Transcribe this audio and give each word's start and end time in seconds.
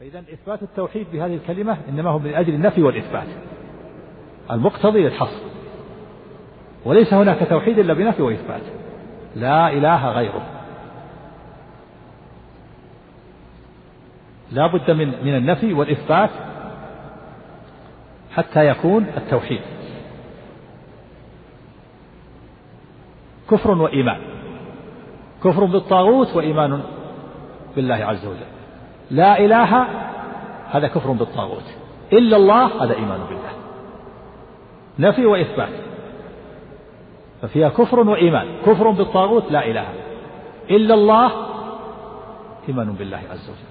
فإذا 0.00 0.18
إثبات 0.20 0.62
التوحيد 0.62 1.06
بهذه 1.12 1.34
الكلمة 1.34 1.76
إنما 1.88 2.10
هو 2.10 2.18
من 2.18 2.34
أجل 2.34 2.54
النفي 2.54 2.82
والإثبات 2.82 3.26
المقتضي 4.50 5.00
للحصر 5.02 5.40
وليس 6.84 7.14
هناك 7.14 7.48
توحيد 7.48 7.78
إلا 7.78 7.94
بنفي 7.94 8.22
وإثبات 8.22 8.60
لا 9.36 9.72
إله 9.72 10.08
غيره 10.08 10.42
لا 14.52 14.66
بد 14.66 14.90
من 14.90 15.08
من 15.24 15.36
النفي 15.36 15.72
والإثبات 15.72 16.30
حتى 18.30 18.66
يكون 18.66 19.06
التوحيد 19.16 19.60
كفر 23.50 23.70
وإيمان 23.70 24.20
كفر 25.44 25.64
بالطاغوت 25.64 26.36
وإيمان 26.36 26.82
بالله 27.76 27.94
عز 27.94 28.26
وجل 28.26 28.59
لا 29.10 29.38
إله 29.40 29.86
هذا 30.70 30.88
كفر 30.88 31.12
بالطاغوت 31.12 31.62
إلا 32.12 32.36
الله 32.36 32.84
هذا 32.84 32.94
إيمان 32.94 33.20
بالله 33.28 33.50
نفي 34.98 35.26
وإثبات 35.26 35.72
ففيها 37.42 37.68
كفر 37.68 38.00
وإيمان 38.00 38.46
كفر 38.66 38.90
بالطاغوت 38.90 39.52
لا 39.52 39.66
إله 39.66 39.86
إلا 40.70 40.94
الله 40.94 41.32
إيمان 42.68 42.92
بالله 42.92 43.20
عز 43.30 43.50
وجل 43.50 43.70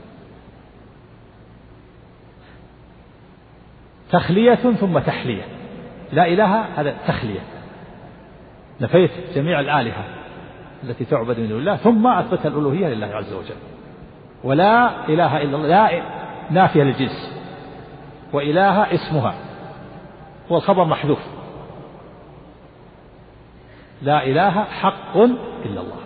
تخلية 4.11 4.55
ثم 4.55 4.99
تحلية 4.99 5.43
لا 6.11 6.27
إله 6.27 6.59
هذا 6.61 6.95
تخلية 7.07 7.41
نفيت 8.81 9.11
جميع 9.35 9.59
الآلهة 9.59 10.03
التي 10.83 11.05
تعبد 11.05 11.39
من 11.39 11.47
دون 11.49 11.59
الله 11.59 11.75
ثم 11.75 12.07
أثبت 12.07 12.45
الألوهية 12.45 12.87
لله 12.87 13.07
عز 13.07 13.33
وجل 13.33 13.55
ولا 14.43 15.05
إله 15.09 15.41
إلا 15.41 15.55
الله 15.57 15.67
لا 15.67 16.01
نافية 16.51 16.83
للجنس 16.83 17.33
وإله 18.33 18.93
اسمها 18.93 19.33
والخبر 20.49 20.85
محذوف 20.85 21.19
لا 24.01 24.23
إله 24.25 24.63
حق 24.63 25.17
إلا 25.65 25.81
الله 25.81 25.99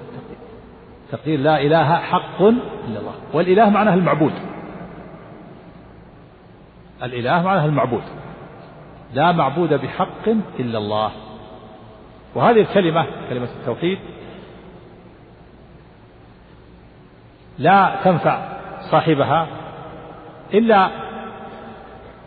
تقدير 1.11 1.39
لا 1.39 1.61
إله 1.61 1.95
حق 1.95 2.41
إلا 2.87 2.99
الله 2.99 3.13
والإله 3.33 3.69
معناه 3.69 3.93
المعبود 3.93 4.33
الإله 7.03 7.41
معناه 7.43 7.65
المعبود 7.65 8.03
لا 9.13 9.31
معبود 9.31 9.73
بحق 9.73 10.27
إلا 10.59 10.77
الله 10.77 11.11
وهذه 12.35 12.61
الكلمة 12.61 13.05
كلمة 13.29 13.49
التوحيد 13.61 13.97
لا 17.59 17.99
تنفع 18.03 18.59
صاحبها 18.91 19.47
إلا 20.53 20.89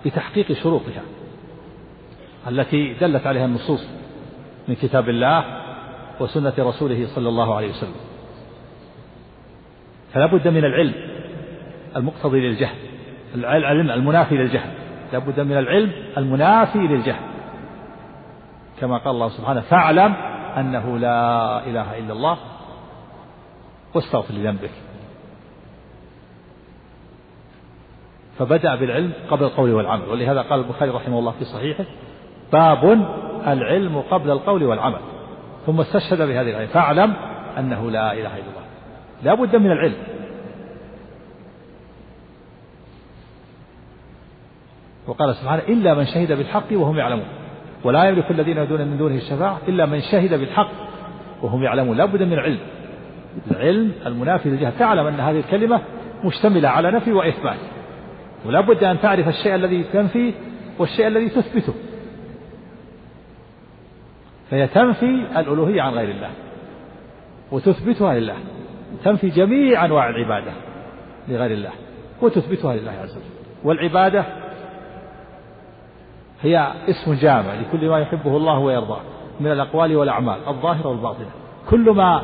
بتحقيق 0.06 0.52
شروطها 0.52 1.02
التي 2.48 2.92
دلت 2.94 3.26
عليها 3.26 3.44
النصوص 3.44 3.86
من 4.68 4.74
كتاب 4.74 5.08
الله 5.08 5.44
وسنة 6.20 6.52
رسوله 6.58 7.06
صلى 7.14 7.28
الله 7.28 7.54
عليه 7.54 7.70
وسلم 7.70 7.94
فلا 10.12 10.26
بد 10.26 10.48
من 10.48 10.64
العلم 10.64 10.94
المقتضي 11.96 12.40
للجهل 12.40 12.76
العلم 13.34 13.90
المنافي 13.90 14.34
للجهل 14.34 14.70
لا 15.12 15.18
بد 15.18 15.40
من 15.40 15.58
العلم 15.58 15.92
المنافي 16.16 16.78
للجهل 16.78 17.26
كما 18.80 18.98
قال 18.98 19.08
الله 19.14 19.28
سبحانه 19.28 19.60
فاعلم 19.60 20.12
أنه 20.56 20.98
لا 20.98 21.58
إله 21.66 21.98
إلا 21.98 22.12
الله 22.12 22.38
واستغفر 23.94 24.34
لذنبك 24.34 24.70
فبدأ 28.38 28.74
بالعلم 28.74 29.12
قبل 29.30 29.44
القول 29.44 29.70
والعمل 29.74 30.08
ولهذا 30.08 30.42
قال 30.42 30.60
البخاري 30.60 30.90
رحمه 30.90 31.18
الله 31.18 31.32
في 31.38 31.44
صحيحه 31.44 31.84
باب 32.52 32.84
العلم 33.46 34.02
قبل 34.10 34.30
القول 34.30 34.64
والعمل 34.64 34.98
ثم 35.66 35.80
استشهد 35.80 36.18
بهذه 36.18 36.50
الآية 36.50 36.66
فاعلم 36.66 37.12
أنه 37.58 37.90
لا 37.90 38.12
إله 38.12 38.34
إلا 38.34 38.34
الله 38.36 38.66
لا 39.22 39.34
بد 39.34 39.56
من 39.56 39.70
العلم 39.72 39.96
وقال 45.06 45.34
سبحانه 45.34 45.62
إلا 45.62 45.94
من 45.94 46.04
شهد 46.04 46.32
بالحق 46.32 46.72
وهم 46.72 46.96
يعلمون 46.96 47.26
ولا 47.84 48.04
يملك 48.04 48.30
الذين 48.30 48.56
يدعون 48.58 48.88
من 48.88 48.98
دونه 48.98 49.14
الشفاعة 49.16 49.58
إلا 49.68 49.86
من 49.86 50.00
شهد 50.00 50.38
بالحق 50.40 50.70
وهم 51.42 51.62
يعلمون 51.62 51.96
لا 51.96 52.04
بد 52.04 52.22
من 52.22 52.32
العلم 52.32 52.58
العلم 53.50 53.92
المنافي 54.06 54.48
لجهة 54.48 54.72
تعلم 54.78 55.06
أن 55.06 55.20
هذه 55.20 55.38
الكلمة 55.38 55.80
مشتملة 56.24 56.68
على 56.68 56.90
نفي 56.90 57.12
وإثبات 57.12 57.58
ولا 58.44 58.60
بد 58.60 58.84
أن 58.84 59.00
تعرف 59.00 59.28
الشيء 59.28 59.54
الذي 59.54 59.82
تنفيه 59.84 60.32
والشيء 60.78 61.06
الذي 61.06 61.28
تثبته 61.28 61.74
فهي 64.50 64.66
تنفي 64.66 65.06
الألوهية 65.36 65.82
عن 65.82 65.92
غير 65.92 66.10
الله 66.10 66.30
وتثبتها 67.52 68.14
لله 68.18 68.36
تنفي 69.04 69.28
جميع 69.28 69.84
أنواع 69.84 70.08
العبادة 70.08 70.52
لغير 71.28 71.50
الله 71.52 71.70
وتثبتها 72.22 72.76
لله 72.76 72.92
عز 72.92 73.16
وجل 73.16 73.26
والعبادة 73.64 74.24
هي 76.42 76.72
اسم 76.90 77.14
جامع 77.14 77.54
لكل 77.54 77.88
ما 77.88 78.00
يحبه 78.00 78.36
الله 78.36 78.58
ويرضاه 78.58 79.00
من 79.40 79.52
الأقوال 79.52 79.96
والأعمال 79.96 80.48
الظاهرة 80.48 80.86
والباطنة 80.88 81.30
كل 81.70 81.90
ما 81.90 82.22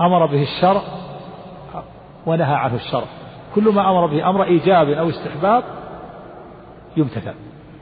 أمر 0.00 0.26
به 0.26 0.42
الشرع 0.42 0.82
ونهى 2.26 2.54
عنه 2.54 2.74
الشرع 2.74 3.06
كل 3.54 3.64
ما 3.68 3.90
أمر 3.90 4.06
به 4.06 4.28
أمر 4.30 4.44
إيجاب 4.44 4.88
أو 4.90 5.08
استحباب 5.08 5.64
يمتثل 6.96 7.34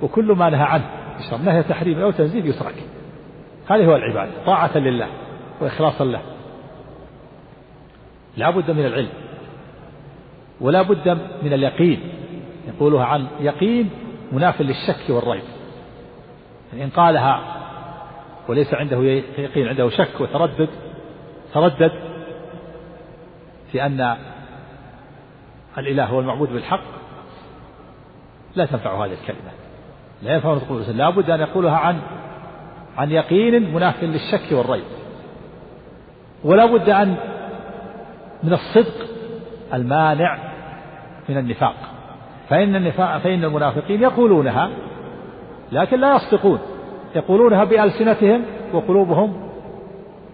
وكل 0.03 0.25
ما 0.33 0.51
نهى 0.51 0.63
عنه 0.63 0.91
يشرب 1.21 1.43
نهي 1.45 1.63
تحريم 1.63 2.01
أو 2.03 2.11
تنزيل 2.11 2.47
يترك 2.47 2.75
هذه 3.67 3.85
هو 3.87 3.97
العبادة 3.97 4.45
طاعة 4.47 4.79
لله 4.79 5.07
وإخلاصا 5.61 6.05
له 6.05 6.21
لا 8.37 8.51
بد 8.51 8.71
من 8.71 8.87
العلم 8.87 9.11
ولا 10.61 10.83
بد 10.83 11.09
من 11.43 11.53
اليقين 11.53 12.01
يقولها 12.69 13.05
عن 13.05 13.27
يقين 13.41 13.91
مناف 14.33 14.61
للشك 14.61 15.11
والريب 15.11 15.43
يعني 16.73 16.85
إن 16.85 16.91
قالها 16.91 17.41
وليس 18.49 18.75
عنده 18.75 18.97
يقين 19.39 19.69
عنده 19.69 19.89
شك 19.89 20.21
وتردد 20.21 20.69
تردد 21.55 21.91
في 23.73 23.87
أن 23.87 24.17
الإله 25.79 26.05
هو 26.07 26.21
المعبود 26.21 26.53
بالحق 26.53 26.81
لا 28.57 28.67
تنفع 28.67 29.05
هذه 29.07 29.13
الكلمة 29.13 29.51
لا 30.23 30.35
ينفع 30.35 30.53
أن 30.53 30.61
تقول 30.61 30.83
لا 30.83 31.11
بد 31.11 31.31
أن 31.31 31.41
يقولها 31.41 31.77
عن 31.77 32.01
عن 32.97 33.11
يقين 33.11 33.75
مناف 33.75 34.03
للشك 34.05 34.53
والريب 34.53 34.85
ولا 36.45 36.67
بد 36.67 36.89
أن 36.91 37.17
من 38.43 38.53
الصدق 38.53 39.07
المانع 39.75 40.39
من 41.29 41.39
النفاق 41.39 41.75
فإن 42.49 42.77
النفاق 42.77 43.19
فإن 43.19 43.45
المنافقين 43.45 44.03
يقولونها 44.03 44.71
لكن 45.73 46.01
لا 46.01 46.17
يصدقون 46.17 46.59
يقولونها 47.17 47.65
بألسنتهم 47.65 48.45
وقلوبهم 48.73 49.51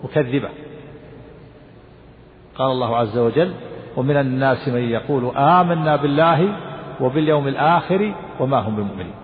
مكذبة 0.05 0.49
قال 2.57 2.71
الله 2.71 2.97
عز 2.97 3.19
وجل 3.19 3.55
ومن 3.97 4.17
الناس 4.17 4.69
من 4.69 4.81
يقول 4.81 5.37
آمنا 5.37 5.97
بالله 5.97 6.57
وباليوم 7.01 7.49
الآخر 7.49 8.15
وما 8.41 8.59
هم 8.59 8.77
بمؤمنين 8.77 9.15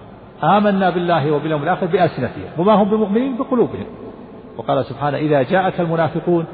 آمنا 0.45 0.91
بالله 0.91 1.31
وباليوم 1.31 1.63
الآخر 1.63 1.87
بألسنتهم 1.87 2.45
وما 2.59 2.73
هم 2.75 2.91
بمؤمنين 2.91 3.37
بقلوبهم 3.37 3.87
وقال 4.57 4.85
سبحانه 4.85 5.17
إذا 5.19 5.43
جاءك 5.43 5.81
المنافقون 5.81 6.45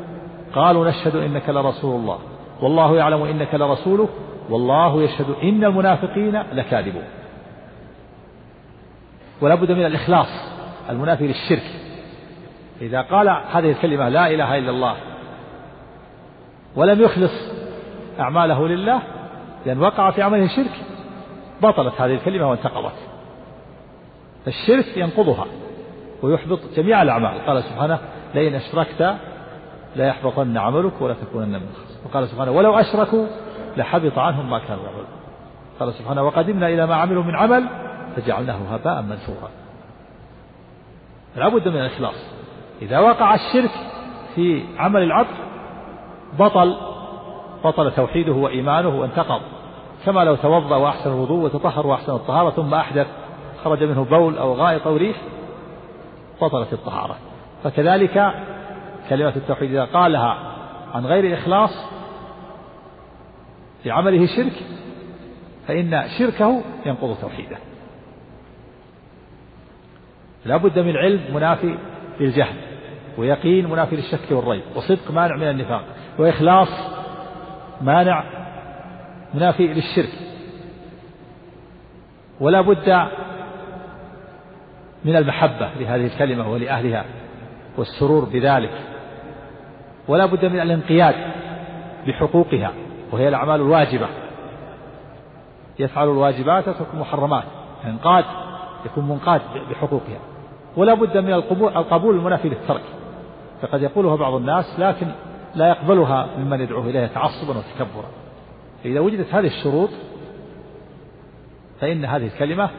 قالوا 0.54 0.88
نشهد 0.88 1.16
إنك 1.16 1.49
لرسول 1.49 2.00
الله 2.00 2.19
والله 2.62 2.97
يعلم 2.97 3.22
إنك 3.22 3.54
لرسوله 3.54 4.09
والله 4.50 5.03
يشهد 5.03 5.27
إن 5.42 5.65
المنافقين 5.65 6.42
لكاذبون 6.53 7.03
ولا 9.41 9.54
بد 9.54 9.72
من 9.72 9.86
الإخلاص 9.86 10.28
المنافي 10.91 11.27
للشرك 11.27 11.71
إذا 12.80 13.01
قال 13.03 13.28
هذه 13.28 13.71
الكلمة 13.71 14.09
لا 14.09 14.30
إله 14.30 14.59
إلا 14.59 14.71
الله 14.71 14.95
ولم 16.77 17.01
يخلص 17.01 17.55
أعماله 18.21 18.68
لله 18.68 19.03
لأن 19.66 19.80
وقع 19.83 20.10
في 20.10 20.22
عمله 20.22 20.48
شرك 20.57 20.84
بطلت 21.63 22.01
هذه 22.01 22.15
الكلمة 22.15 22.51
وانتقضت 22.51 22.95
الشرك 24.47 24.97
ينقضها 24.97 25.47
ويحبط 26.22 26.60
جميع 26.77 27.03
الأعمال 27.03 27.47
قال 27.47 27.65
سبحانه 27.65 27.98
لئن 28.34 28.54
أشركت 28.54 29.01
لا 29.97 30.07
يحبطن 30.09 30.59
عملك 30.59 30.92
ولا 31.01 31.15
تكونن 31.15 31.48
من 31.48 31.54
الخاسرين 31.54 32.01
وقال 32.07 32.28
سبحانه 32.28 32.51
ولو 32.51 32.74
أشركوا 32.74 33.27
لحبط 33.77 34.19
عنهم 34.19 34.51
ما 34.51 34.59
كانوا 34.59 34.84
يعملون 34.84 35.07
قال 35.80 35.95
سبحانه 35.95 36.22
وقدمنا 36.24 36.69
إلى 36.69 36.86
ما 36.86 36.95
عملوا 36.95 37.22
من 37.22 37.36
عمل 37.36 37.65
فجعلناه 38.16 38.57
هباء 38.74 39.03
منثورا 39.03 39.51
لابد 41.36 41.69
من 41.69 41.80
الإخلاص 41.80 42.15
إذا 42.83 42.98
وقع 42.98 43.34
الشرك 43.34 43.71
في 44.34 44.65
عمل 44.78 45.03
العبد 45.03 45.34
بطل 46.39 46.77
بطل 47.64 47.91
توحيده 47.92 48.32
وإيمانه 48.32 48.88
وانتقض 48.88 49.41
كما 50.04 50.24
لو 50.24 50.34
توضأ 50.34 50.76
وأحسن 50.76 51.10
الوضوء 51.10 51.44
وتطهر 51.44 51.86
وأحسن 51.86 52.12
الطهارة 52.14 52.50
ثم 52.50 52.74
أحدث 52.74 53.06
خرج 53.64 53.82
منه 53.84 54.04
بول 54.04 54.38
أو 54.38 54.54
غائط 54.54 54.86
أو 54.86 54.97
ريح 54.97 55.16
بطلت 56.42 56.72
الطهارة 56.72 57.16
فكذلك 57.64 58.30
كلمة 59.08 59.32
التوحيد 59.36 59.70
إذا 59.70 59.84
قالها 59.84 60.38
عن 60.94 61.06
غير 61.06 61.34
إخلاص 61.38 61.70
في 63.82 63.91
عمله 63.91 64.26
شرك 64.26 64.62
فإن 65.66 66.02
شركه 66.18 66.62
ينقض 66.86 67.16
توحيده 67.22 67.56
لا 70.44 70.56
بد 70.56 70.78
من 70.78 70.97
علم 70.97 71.20
منافي 71.34 71.78
للجهل 72.20 72.56
ويقين 73.18 73.70
منافي 73.70 73.97
للشك 73.97 74.30
والريب 74.30 74.62
وصدق 74.76 75.10
مانع 75.10 75.36
من 75.36 75.50
النفاق 75.50 75.84
وإخلاص 76.18 76.68
مانع 77.82 78.24
منافي 79.34 79.66
للشرك 79.68 80.12
ولا 82.40 82.60
بد 82.60 83.08
من 85.04 85.16
المحبة 85.16 85.70
لهذه 85.80 86.06
الكلمة 86.06 86.50
ولأهلها 86.52 87.04
والسرور 87.78 88.24
بذلك 88.24 88.72
ولا 90.08 90.26
بد 90.26 90.44
من 90.44 90.60
الانقياد 90.60 91.14
بحقوقها 92.06 92.72
وهي 93.12 93.28
الأعمال 93.28 93.54
الواجبة 93.60 94.06
يفعل 95.78 96.04
الواجبات 96.08 96.68
ويترك 96.68 96.86
المحرمات 96.94 97.44
انقاد 97.84 98.24
يكون 98.86 99.08
منقاد 99.08 99.40
بحقوقها 99.70 100.20
ولا 100.76 100.94
بد 100.94 101.16
من 101.16 101.32
القبول 101.32 102.14
المنافي 102.16 102.48
للترك 102.48 102.82
فقد 103.62 103.82
يقولها 103.82 104.16
بعض 104.16 104.34
الناس 104.34 104.64
لكن 104.80 105.06
لا 105.56 105.68
يقبلها 105.68 106.26
ممن 106.38 106.60
يدعوه 106.60 106.84
إليها 106.86 107.06
تعصبا 107.06 107.58
وتكبرا 107.58 108.08
فإذا 108.84 109.00
وجدت 109.00 109.34
هذه 109.34 109.47
الشروط 109.47 109.91
فإن 111.80 112.04
هذه 112.04 112.26
الكلمة 112.26 112.70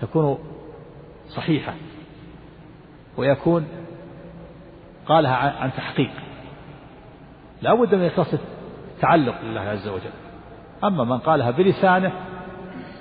تكون 0.00 0.38
صحيحة 1.36 1.74
ويكون 3.16 3.66
قالها 5.06 5.32
عن 5.36 5.72
تحقيق 5.72 6.10
لا 7.62 7.74
بد 7.74 7.94
من 7.94 8.04
إخلاص 8.06 8.34
التعلق 8.96 9.40
لله 9.42 9.60
عز 9.60 9.88
وجل 9.88 10.10
أما 10.84 11.04
من 11.04 11.18
قالها 11.18 11.50
بلسانه 11.50 12.12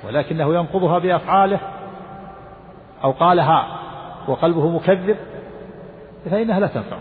ولكنه 0.07 0.53
ينقضها 0.55 0.99
بأفعاله 0.99 1.59
أو 3.03 3.11
قالها 3.11 3.79
وقلبه 4.27 4.69
مكذب 4.69 5.17
فإنها 6.31 6.59
لا 6.59 6.67
تنفعه 6.67 6.99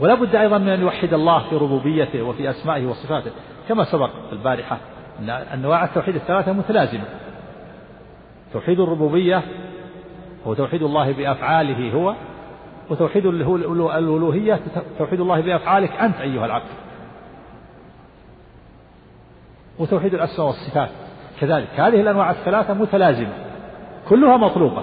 ولا 0.00 0.14
بد 0.14 0.34
أيضا 0.34 0.58
من 0.58 0.68
أن 0.68 0.80
يوحد 0.80 1.14
الله 1.14 1.38
في 1.48 1.56
ربوبيته 1.56 2.22
وفي 2.22 2.50
أسمائه 2.50 2.86
وصفاته 2.86 3.30
كما 3.68 3.84
سبق 3.84 4.10
في 4.26 4.32
البارحة 4.32 4.78
أن 5.18 5.30
أنواع 5.30 5.84
التوحيد 5.84 6.14
الثلاثة 6.14 6.52
متلازمة 6.52 7.04
توحيد 8.52 8.80
الربوبية 8.80 9.42
هو 10.46 10.54
توحيد 10.54 10.82
الله 10.82 11.12
بأفعاله 11.12 11.94
هو 11.94 12.14
وتوحيد 12.90 13.26
الألوهية 13.26 14.60
توحيد 14.98 15.20
الله 15.20 15.40
بأفعالك 15.40 15.92
أنت 15.92 16.20
أيها 16.20 16.46
العبد 16.46 16.68
وتوحيد 19.78 20.14
الأسماء 20.14 20.46
والصفات 20.46 20.88
كذلك 21.40 21.68
هذه 21.80 22.00
الأنواع 22.00 22.30
الثلاثة 22.30 22.74
متلازمة 22.74 23.32
كلها 24.08 24.36
مطلوبة 24.36 24.82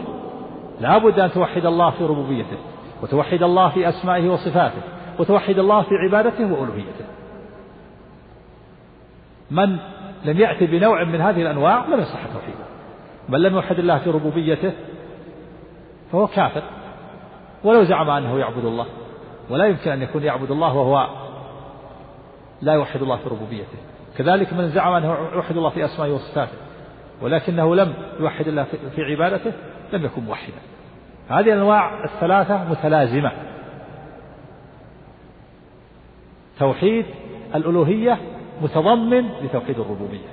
لا 0.81 0.97
بد 0.97 1.19
أن 1.19 1.31
توحد 1.31 1.65
الله 1.65 1.89
في 1.91 2.03
ربوبيته 2.03 2.57
وتوحد 3.03 3.43
الله 3.43 3.69
في 3.69 3.89
أسمائه 3.89 4.29
وصفاته 4.29 4.81
وتوحد 5.19 5.59
الله 5.59 5.81
في 5.81 5.95
عبادته 6.03 6.51
وألوهيته 6.53 7.05
من 9.51 9.77
لم 10.25 10.37
يأتي 10.39 10.65
بنوع 10.65 11.03
من 11.03 11.21
هذه 11.21 11.41
الأنواع 11.41 11.85
لم 11.85 11.99
يصح 11.99 12.23
توحيده 12.33 12.67
من 13.29 13.39
لم 13.39 13.53
يوحد 13.55 13.79
الله 13.79 13.97
في 13.97 14.09
ربوبيته 14.09 14.73
فهو 16.11 16.27
كافر 16.27 16.63
ولو 17.63 17.83
زعم 17.83 18.09
أنه 18.09 18.39
يعبد 18.39 18.65
الله 18.65 18.85
ولا 19.49 19.65
يمكن 19.65 19.91
أن 19.91 20.01
يكون 20.01 20.23
يعبد 20.23 20.51
الله 20.51 20.73
وهو 20.75 21.07
لا 22.61 22.73
يوحد 22.73 23.01
الله 23.01 23.17
في 23.17 23.29
ربوبيته 23.29 23.77
كذلك 24.17 24.53
من 24.53 24.69
زعم 24.69 24.93
أنه 24.93 25.17
يوحد 25.33 25.57
الله 25.57 25.69
في 25.69 25.85
أسمائه 25.85 26.11
وصفاته 26.11 26.57
ولكنه 27.21 27.75
لم 27.75 27.93
يوحد 28.19 28.47
الله 28.47 28.63
في 28.95 29.01
عبادته 29.03 29.51
لم 29.93 30.05
يكن 30.05 30.21
موحدا 30.23 30.53
هذه 31.29 31.45
الأنواع 31.53 32.03
الثلاثة 32.03 32.63
متلازمة 32.69 33.31
توحيد 36.59 37.05
الألوهية 37.55 38.17
متضمن 38.61 39.29
لتوحيد 39.43 39.79
الربوبية 39.79 40.27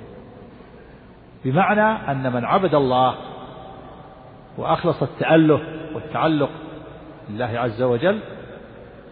بمعنى 1.45 2.11
أن 2.11 2.33
من 2.33 2.45
عبد 2.45 2.75
الله 2.75 3.15
وأخلص 4.57 5.03
التأله 5.03 5.59
والتعلق 5.95 6.49
لله 7.29 7.45
عز 7.59 7.81
وجل 7.81 8.19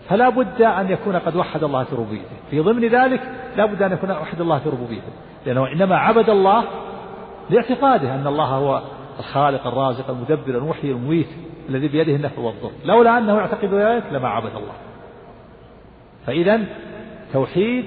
فلا 0.09 0.29
بد 0.29 0.61
أن 0.61 0.91
يكون 0.91 1.15
قد 1.15 1.35
وحد 1.35 1.63
الله 1.63 1.83
في 1.83 1.95
ربوبيته 1.95 2.35
في 2.51 2.59
ضمن 2.59 2.87
ذلك 2.87 3.21
لا 3.57 3.65
بد 3.65 3.81
أن 3.81 3.91
يكون 3.91 4.11
وحد 4.11 4.41
الله 4.41 4.59
في 4.59 4.69
ربوبيته 4.69 5.07
لأنه 5.45 5.67
إنما 5.67 5.97
عبد 5.97 6.29
الله 6.29 6.63
لاعتقاده 7.49 8.15
أن 8.15 8.27
الله 8.27 8.45
هو 8.45 8.81
الخالق 9.19 9.67
الرازق 9.67 10.09
المدبر 10.09 10.57
المحيي 10.57 10.91
المميت 10.91 11.27
الذي 11.69 11.87
بيده 11.87 12.15
النفع 12.15 12.41
والضر 12.41 12.71
لولا 12.85 13.17
أنه 13.17 13.37
يعتقد 13.37 13.73
ذلك 13.73 14.03
لما 14.11 14.27
عبد 14.29 14.55
الله 14.55 14.73
فإذا 16.27 16.65
توحيد 17.33 17.85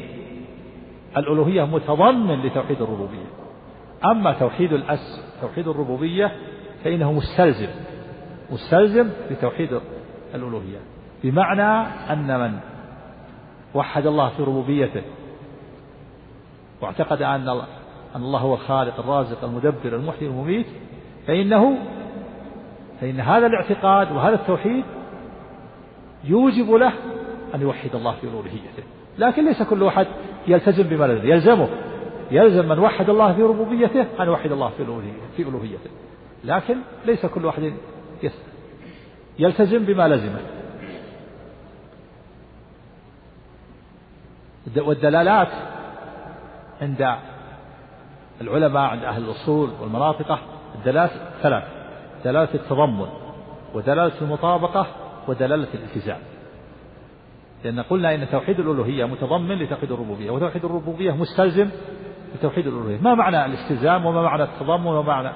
الألوهية 1.17 1.65
متضمن 1.65 2.43
لتوحيد 2.43 2.83
الربوبية 2.83 3.27
أما 4.05 4.33
توحيد 4.33 4.73
الأس 4.73 5.21
توحيد 5.43 5.69
الربوبية 5.69 6.33
فإنه 6.85 7.13
مستلزم 7.13 7.69
مستلزم 8.51 9.09
لتوحيد 9.31 9.81
الألوهية 10.35 10.79
بمعنى 11.25 11.89
أن 12.13 12.41
من 12.41 12.59
وحد 13.75 14.07
الله 14.07 14.29
في 14.29 14.43
ربوبيته 14.43 15.03
واعتقد 16.83 17.23
أن 17.23 17.49
أن 18.17 18.23
الله 18.23 18.39
هو 18.41 18.55
الخالق 18.55 18.99
الرازق 19.01 19.45
المدبر 19.45 19.97
المحيي 19.97 20.29
المميت 20.29 20.67
فإنه 21.27 21.79
فإن 23.01 23.21
هذا 23.21 23.47
الاعتقاد 23.47 24.13
وهذا 24.13 24.35
التوحيد 24.35 24.85
يوجب 26.25 26.71
له 26.71 26.93
أن 27.55 27.61
يوحد 27.63 27.95
الله 27.95 28.13
في 28.21 28.29
ألوهيته 28.29 28.83
لكن 29.19 29.45
ليس 29.45 29.63
كل 29.63 29.83
واحد 29.83 30.07
يلتزم 30.47 30.83
بما 30.83 31.05
لديه 31.07 31.31
يلزمه 31.35 31.69
يلزم 32.31 32.69
من 32.69 32.79
وحد 32.79 33.11
الله 33.11 33.33
في 33.33 33.43
ربوبيته 33.43 34.07
أن 34.21 34.27
يوحد 34.27 34.53
الله 34.53 34.69
في 34.69 34.85
في 35.37 35.43
ألوهيته 35.43 35.91
لكن 36.45 36.77
ليس 37.07 37.27
كل 37.27 37.45
واحد 37.45 37.73
يلتزم 39.39 39.85
بما 39.85 40.09
لزمه 40.09 40.41
والدلالات 44.79 45.49
عند 46.83 47.09
العلماء 48.41 48.83
عند 48.83 49.05
أهل 49.05 49.25
الأصول 49.25 49.71
والمناطقة 49.83 50.39
الدلالات 50.75 51.11
ثلاث 51.43 51.65
دلالة 52.25 52.55
التضمن 52.55 53.07
ودلالة 53.75 54.13
المطابقة 54.23 54.87
ودلالة 55.29 55.67
الالتزام 55.75 56.19
لأن 57.65 57.81
قلنا 57.81 58.15
إن 58.15 58.29
توحيد 58.33 58.61
الألوهية 58.61 59.05
متضمن 59.05 59.59
لتوحيد 59.59 59.93
الربوبية 59.93 60.31
وتوحيد 60.31 60.65
الربوبية 60.65 61.13
مستلزم 61.17 61.69
لتوحيد 62.35 62.67
الألوهية 62.67 62.99
ما 63.01 63.15
معنى 63.15 63.45
الاستلزام 63.45 64.07
وما 64.07 64.23
معنى 64.23 64.43
التضمن 64.43 64.87
وما 64.87 65.03
معنى 65.03 65.31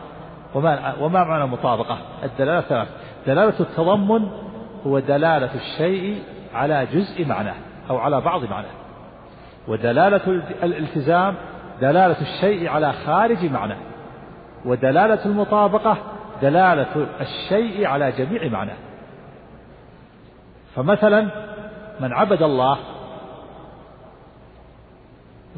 وما, 0.54 0.94
وما 1.00 1.24
معنى 1.24 1.44
المطابقة 1.44 1.98
الدلالة 2.24 2.60
ثلاث 2.60 2.88
دلالة 3.26 3.60
التضمن 3.60 4.28
هو 4.86 4.98
دلالة 4.98 5.50
الشيء 5.54 6.22
على 6.54 6.86
جزء 6.94 7.26
معناه 7.26 7.54
أو 7.90 7.96
على 7.98 8.20
بعض 8.20 8.44
معناه 8.44 8.70
ودلالة 9.68 10.42
الالتزام 10.62 11.34
دلالة 11.80 12.16
الشيء 12.20 12.68
على 12.68 12.92
خارج 12.92 13.44
معناه 13.44 13.78
ودلالة 14.66 15.26
المطابقة 15.26 15.96
دلالة 16.42 17.06
الشيء 17.20 17.86
على 17.86 18.12
جميع 18.12 18.48
معناه 18.48 18.76
فمثلا 20.76 21.30
من 22.00 22.12
عبد 22.12 22.42
الله 22.42 22.78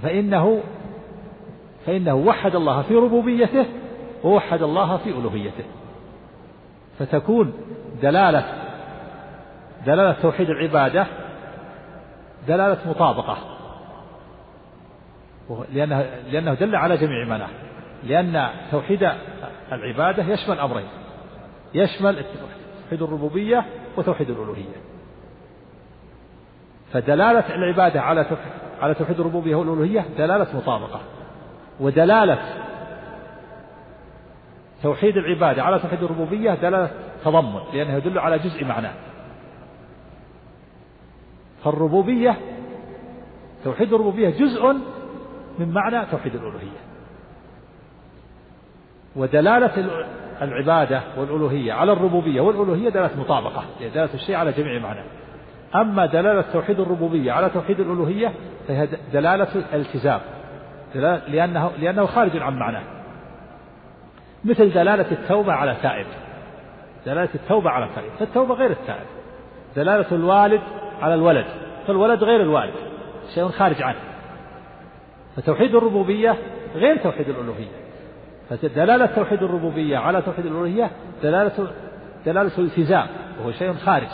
فإنه 0.03 0.63
فإنه 1.87 2.15
وحد 2.15 2.55
الله 2.57 2.83
في 2.83 2.95
ربوبيته 2.95 3.67
ووحد 4.25 4.63
الله 4.63 4.97
في 4.97 5.11
ألوهيته 5.11 5.65
فتكون 6.99 7.53
دلالة 8.03 8.45
دلالة 9.87 10.13
توحيد 10.23 10.51
العبادة 10.51 11.07
دلالة 12.49 12.91
مطابقة 12.91 13.37
لأنه, 15.73 16.01
لأنه 16.31 16.55
دل 16.55 16.77
على 16.77 16.97
جميع 16.97 17.27
معناه 17.29 17.49
لأن 18.05 18.47
توحيد 18.71 19.09
العبادة 19.73 20.23
يشمل 20.23 20.59
أمرين 20.59 20.87
يشمل 21.75 22.25
توحيد 22.87 23.03
الربوبية 23.03 23.65
وتوحيد 23.97 24.31
الألوهية 24.31 24.92
فدلالة 26.93 27.55
العبادة 27.55 28.01
على 28.01 28.27
على 28.81 28.95
توحيد 28.95 29.21
الربوبية 29.21 29.55
والألوهية 29.55 30.05
دلالة 30.19 30.57
مطابقة 30.57 31.01
ودلالة 31.81 32.39
توحيد 34.83 35.17
العبادة 35.17 35.63
على 35.63 35.79
توحيد 35.79 36.03
الربوبية 36.03 36.55
دلالة 36.55 36.91
تضمن 37.25 37.61
لأنه 37.73 37.95
يدل 37.97 38.19
على 38.19 38.39
جزء 38.39 38.65
معناه 38.65 38.93
فالربوبية 41.65 42.37
توحيد 43.65 43.93
الربوبية 43.93 44.31
جزء 44.31 44.73
من 45.59 45.69
معنى 45.73 46.07
توحيد 46.11 46.35
الألوهية 46.35 46.81
ودلالة 49.17 49.89
العبادة 50.43 51.03
والألوهية 51.19 51.73
على 51.73 51.93
الربوبية 51.93 52.41
والألوهية 52.41 52.89
دلالة 52.89 53.21
مطابقة 53.21 53.65
دلالة 53.81 54.15
الشيء 54.15 54.35
على 54.35 54.53
جميع 54.53 54.79
معناه 54.79 55.05
أما 55.75 56.07
دلالة 56.07 56.45
توحيد 56.53 56.81
الربوبية 56.81 57.33
على 57.33 57.51
توحيد 57.51 57.81
الألوهية 57.81 58.33
فهي 58.69 58.89
دلالة 59.13 59.49
الالتزام 59.55 60.21
لأنه, 61.29 61.71
لأنه 61.79 62.07
خارج 62.07 62.37
عن 62.37 62.55
معناه 62.59 62.83
مثل 64.45 64.73
دلالة 64.73 65.11
التوبة 65.13 65.53
على 65.53 65.77
تائب 65.83 66.07
دلالة 67.07 67.29
التوبة 67.35 67.71
على 67.71 67.89
تائب 67.95 68.11
فالتوبة 68.19 68.55
غير 68.55 68.71
التائب 68.71 69.07
دلالة 69.77 70.07
الوالد 70.13 70.61
على 71.01 71.15
الولد 71.15 71.47
فالولد 71.87 72.25
غير 72.25 72.41
الوالد 72.43 72.75
شيء 73.35 73.49
خارج 73.49 73.83
عنه 73.83 73.99
فتوحيد 75.37 75.75
الربوبية 75.75 76.37
غير 76.75 76.97
توحيد 76.97 77.29
الألوهية 77.29 77.83
فدلالة 78.51 79.07
توحيد 79.07 79.43
الربوبية 79.43 79.99
على 79.99 80.23
توحيد 80.23 80.47
الألوهية 80.47 80.91
دلالة 81.23 81.67
دلالة 82.27 82.59
الالتزام 82.59 83.07
وهو 83.41 83.53
شيء 83.53 83.73
خارج 83.73 84.09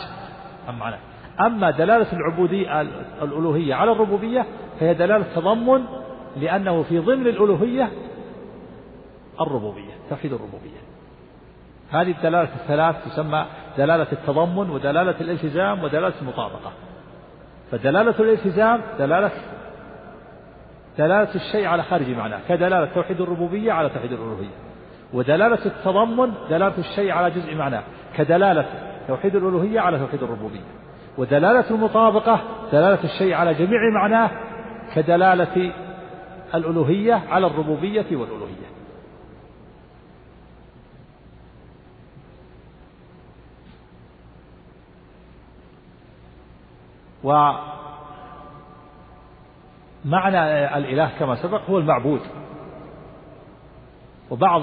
عن 0.67 0.79
معناه 0.79 0.99
أما 1.41 1.71
دلالة 1.71 2.13
العبودية 2.13 2.81
الألوهية 3.21 3.75
على 3.75 3.91
الربوبية 3.91 4.45
فهي 4.79 4.93
دلالة 4.93 5.25
تضمن 5.35 5.85
لأنه 6.37 6.83
في 6.83 6.99
ضمن 6.99 7.27
الألوهية 7.27 7.89
الربوبية 9.41 9.93
توحيد 10.09 10.33
الربوبية 10.33 10.79
هذه 11.91 12.11
الدلالة 12.11 12.49
الثلاث 12.61 12.95
تسمى 13.09 13.45
دلالة 13.77 14.07
التضمن 14.11 14.69
ودلالة 14.69 15.15
الالتزام 15.21 15.83
ودلالة 15.83 16.13
المطابقة 16.21 16.71
فدلالة 17.71 18.13
الالتزام 18.19 18.81
دلالة 18.99 19.31
دلالة 20.97 21.35
الشيء 21.35 21.65
على 21.65 21.83
خارج 21.83 22.09
معناه 22.09 22.39
كدلالة 22.49 22.85
توحيد 22.93 23.21
الربوبية 23.21 23.71
على 23.71 23.89
توحيد 23.89 24.11
الألوهية 24.11 24.53
ودلالة 25.13 25.65
التضمن 25.65 26.33
دلالة 26.49 26.77
الشيء 26.77 27.11
على 27.11 27.31
جزء 27.31 27.55
معناه 27.55 27.83
كدلالة 28.17 28.65
توحيد 29.07 29.35
الألوهية 29.35 29.79
على 29.79 29.99
توحيد 29.99 30.23
الربوبية 30.23 30.61
ودلالة 31.17 31.69
المطابقة 31.69 32.39
دلالة 32.71 33.03
الشيء 33.03 33.33
على 33.33 33.53
جميع 33.53 33.79
معناه 33.93 34.29
كدلالة 34.95 35.73
الألوهية 36.55 37.23
على 37.29 37.47
الربوبية 37.47 38.05
والألوهية 38.11 38.69
ومعنى 47.23 47.67
الإله 50.77 51.11
كما 51.19 51.35
سبق 51.35 51.61
هو 51.69 51.77
المعبود 51.77 52.21
وبعض 54.29 54.61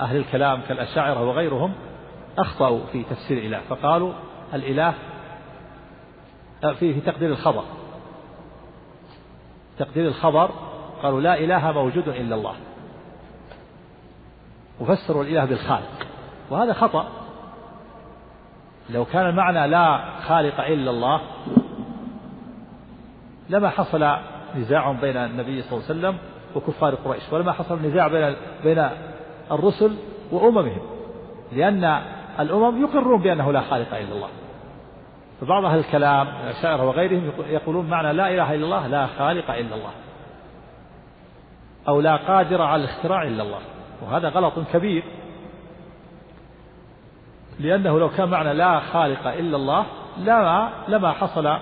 أهل 0.00 0.16
الكلام 0.16 0.60
كالأشاعرة 0.60 1.22
وغيرهم 1.28 1.72
أخطأوا 2.38 2.86
في 2.92 3.02
تفسير 3.02 3.38
الإله 3.38 3.60
فقالوا 3.68 4.12
الإله 4.54 4.94
آه، 6.64 6.72
في 6.72 7.00
تقدير 7.00 7.28
الخبر 7.30 7.64
تقدير 9.78 10.08
الخبر 10.08 10.50
قالوا 11.02 11.20
لا 11.20 11.38
إله 11.38 11.72
موجود 11.72 12.08
إلا 12.08 12.34
الله 12.36 12.54
وفسروا 14.80 15.22
الإله 15.24 15.44
بالخالق 15.44 16.06
وهذا 16.50 16.72
خطأ 16.72 17.08
لو 18.90 19.04
كان 19.04 19.26
المعنى 19.28 19.66
لا 19.68 20.10
خالق 20.26 20.60
إلا 20.60 20.90
الله 20.90 21.20
لما 23.50 23.68
حصل 23.68 24.16
نزاع 24.56 24.92
بين 24.92 25.16
النبي 25.16 25.62
صلى 25.62 25.72
الله 25.72 25.84
عليه 25.88 25.98
وسلم 26.18 26.18
وكفار 26.56 26.94
قريش 26.94 27.22
ولما 27.32 27.52
حصل 27.52 27.82
نزاع 27.82 28.08
بين 28.08 28.36
بين 28.64 28.88
الرسل 29.52 29.96
وأممهم 30.32 30.80
لأن 31.52 31.84
الأمم 32.40 32.80
يقرون 32.82 33.22
بأنه 33.22 33.52
لا 33.52 33.60
خالق 33.60 33.94
إلا 33.96 34.12
الله 34.14 34.28
فبعض 35.42 35.64
أهل 35.64 35.78
الكلام 35.78 36.28
الأشاعرة 36.28 36.86
وغيرهم 36.88 37.32
يقولون 37.48 37.90
معنى 37.90 38.12
لا 38.12 38.28
إله 38.30 38.54
إلا 38.54 38.64
الله 38.64 38.86
لا 38.86 39.06
خالق 39.06 39.50
إلا 39.50 39.74
الله 39.74 39.90
أو 41.88 42.00
لا 42.00 42.16
قادر 42.16 42.62
على 42.62 42.84
الاختراع 42.84 43.22
إلا 43.22 43.42
الله 43.42 43.58
وهذا 44.02 44.28
غلط 44.28 44.52
كبير 44.72 45.04
لأنه 47.60 47.98
لو 47.98 48.10
كان 48.10 48.28
معنى 48.28 48.54
لا 48.54 48.80
خالق 48.80 49.26
إلا 49.26 49.56
الله 49.56 49.86
لما 50.18 50.72
لما 50.88 51.12
حصل 51.12 51.56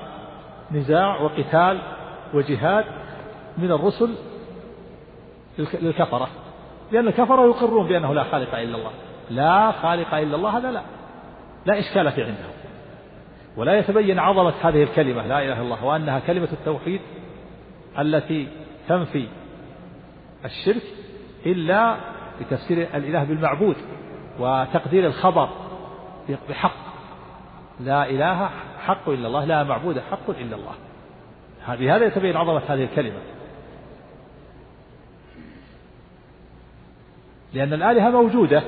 نزاع 0.73 1.21
وقتال 1.21 1.79
وجهاد 2.35 2.85
من 3.59 3.73
الرسل 3.73 4.15
للكفرة 5.59 6.29
لأن 6.93 7.09
الكفرة 7.09 7.47
يقرون 7.47 7.87
بأنه 7.89 8.15
لا 8.15 8.23
خالق 8.25 8.55
إلا 8.55 8.77
الله 8.77 8.91
لا 9.31 9.73
خالق 9.73 10.15
إلا 10.15 10.37
الله 10.37 10.59
هذا 10.59 10.71
لا 10.71 10.83
لا 11.67 11.79
إشكال 11.79 12.13
في 12.13 12.23
عندهم 12.25 12.60
ولا 13.57 13.78
يتبين 13.78 14.19
عظمة 14.19 14.54
هذه 14.62 14.83
الكلمة 14.83 15.26
لا 15.26 15.38
إله 15.38 15.52
إلا 15.52 15.61
الله 15.62 15.85
وأنها 15.85 16.19
كلمة 16.21 16.49
التوحيد 16.52 17.00
التي 17.99 18.49
تنفي 18.88 19.26
الشرك 20.45 20.83
إلا 21.47 21.97
بتفسير 22.40 22.88
الإله 22.97 23.25
بالمعبود 23.25 23.76
وتقدير 24.40 25.07
الخبر 25.07 25.49
بحق 26.49 26.76
لا 27.80 28.11
إله 28.11 28.50
حق 28.78 29.09
إلا 29.09 29.26
الله 29.28 29.45
لا 29.45 29.64
معبود 29.64 29.99
حق 30.11 30.30
إلا 30.30 30.57
الله 30.57 30.75
بهذا 31.69 32.07
يتبين 32.07 32.37
عظمة 32.37 32.62
هذه 32.69 32.85
الكلمة 32.85 33.19
لأن 37.54 37.73
الآلهة 37.73 38.11
موجودة 38.11 38.62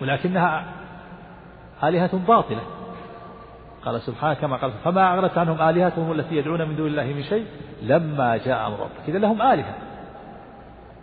ولكنها 0.00 0.66
آلهة 1.84 2.16
باطلة 2.18 2.60
قال 3.84 4.00
سبحانه 4.02 4.34
كما 4.34 4.56
قال 4.56 4.70
فما 4.84 5.14
أغنت 5.14 5.38
عنهم 5.38 5.62
آلهتهم 5.68 6.12
التي 6.12 6.36
يدعون 6.36 6.68
من 6.68 6.76
دون 6.76 6.86
الله 6.86 7.04
من 7.04 7.22
شيء 7.22 7.46
لما 7.82 8.36
جاء 8.36 8.66
أمر 8.68 8.80
ربك 8.80 9.08
إذا 9.08 9.18
لهم 9.18 9.42
آلهة 9.42 9.74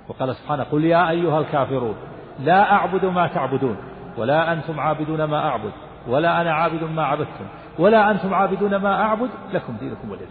وقال 0.07 0.35
سبحانه 0.35 0.63
قل 0.63 0.85
يا 0.85 1.09
أيها 1.09 1.39
الكافرون 1.39 1.95
لا 2.39 2.71
أعبد 2.73 3.05
ما 3.05 3.27
تعبدون 3.27 3.77
ولا 4.17 4.53
أنتم 4.53 4.79
عابدون 4.79 5.23
ما 5.23 5.49
أعبد 5.49 5.71
ولا 6.07 6.41
أنا 6.41 6.53
عابد 6.53 6.83
ما 6.83 7.03
عبدتم 7.05 7.45
ولا 7.79 8.11
أنتم 8.11 8.33
عابدون 8.33 8.75
ما 8.75 9.01
أعبد 9.01 9.29
لكم 9.53 9.77
دينكم 9.79 10.11
ولي 10.11 10.21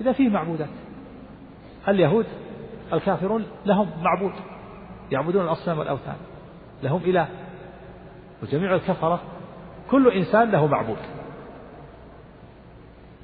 إذا 0.00 0.12
فيه 0.12 0.28
معبودات 0.30 0.68
اليهود 1.88 2.26
الكافرون 2.92 3.44
لهم 3.66 3.88
معبود 4.02 4.32
يعبدون 5.10 5.44
الأصنام 5.44 5.78
والأوثان 5.78 6.14
لهم 6.82 7.00
إله 7.04 7.28
وجميع 8.42 8.74
الكفرة 8.74 9.20
كل 9.90 10.08
إنسان 10.08 10.50
له 10.50 10.66
معبود 10.66 10.96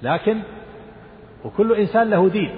لكن 0.02 0.40
وكل 1.45 1.73
إنسان 1.73 2.11
له 2.11 2.28
دين 2.28 2.50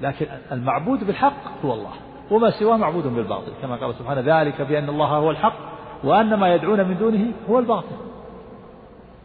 لكن 0.00 0.26
المعبود 0.52 1.04
بالحق 1.04 1.64
هو 1.64 1.74
الله 1.74 1.92
وما 2.30 2.50
سواه 2.50 2.76
معبود 2.76 3.06
بالباطل 3.14 3.52
كما 3.62 3.76
قال 3.76 3.94
سبحانه 3.94 4.40
ذلك 4.40 4.62
بأن 4.62 4.88
الله 4.88 5.06
هو 5.06 5.30
الحق 5.30 5.56
وأن 6.04 6.34
ما 6.34 6.54
يدعون 6.54 6.88
من 6.88 6.96
دونه 6.98 7.32
هو 7.50 7.58
الباطل 7.58 7.96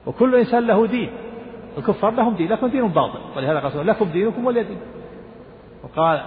وكل 0.06 0.36
إنسان 0.36 0.64
له 0.68 0.88
دين 0.88 1.10
الكفار 1.78 2.12
لهم 2.12 2.36
دين 2.36 2.52
لكم 2.52 2.68
دين 2.68 2.88
باطل 2.88 3.20
ولهذا 3.38 3.60
قال 3.60 3.88
لكم 3.88 4.06
دينكم 4.10 4.46
ولي 4.46 4.64
دين 4.64 4.80
وقال 5.84 6.22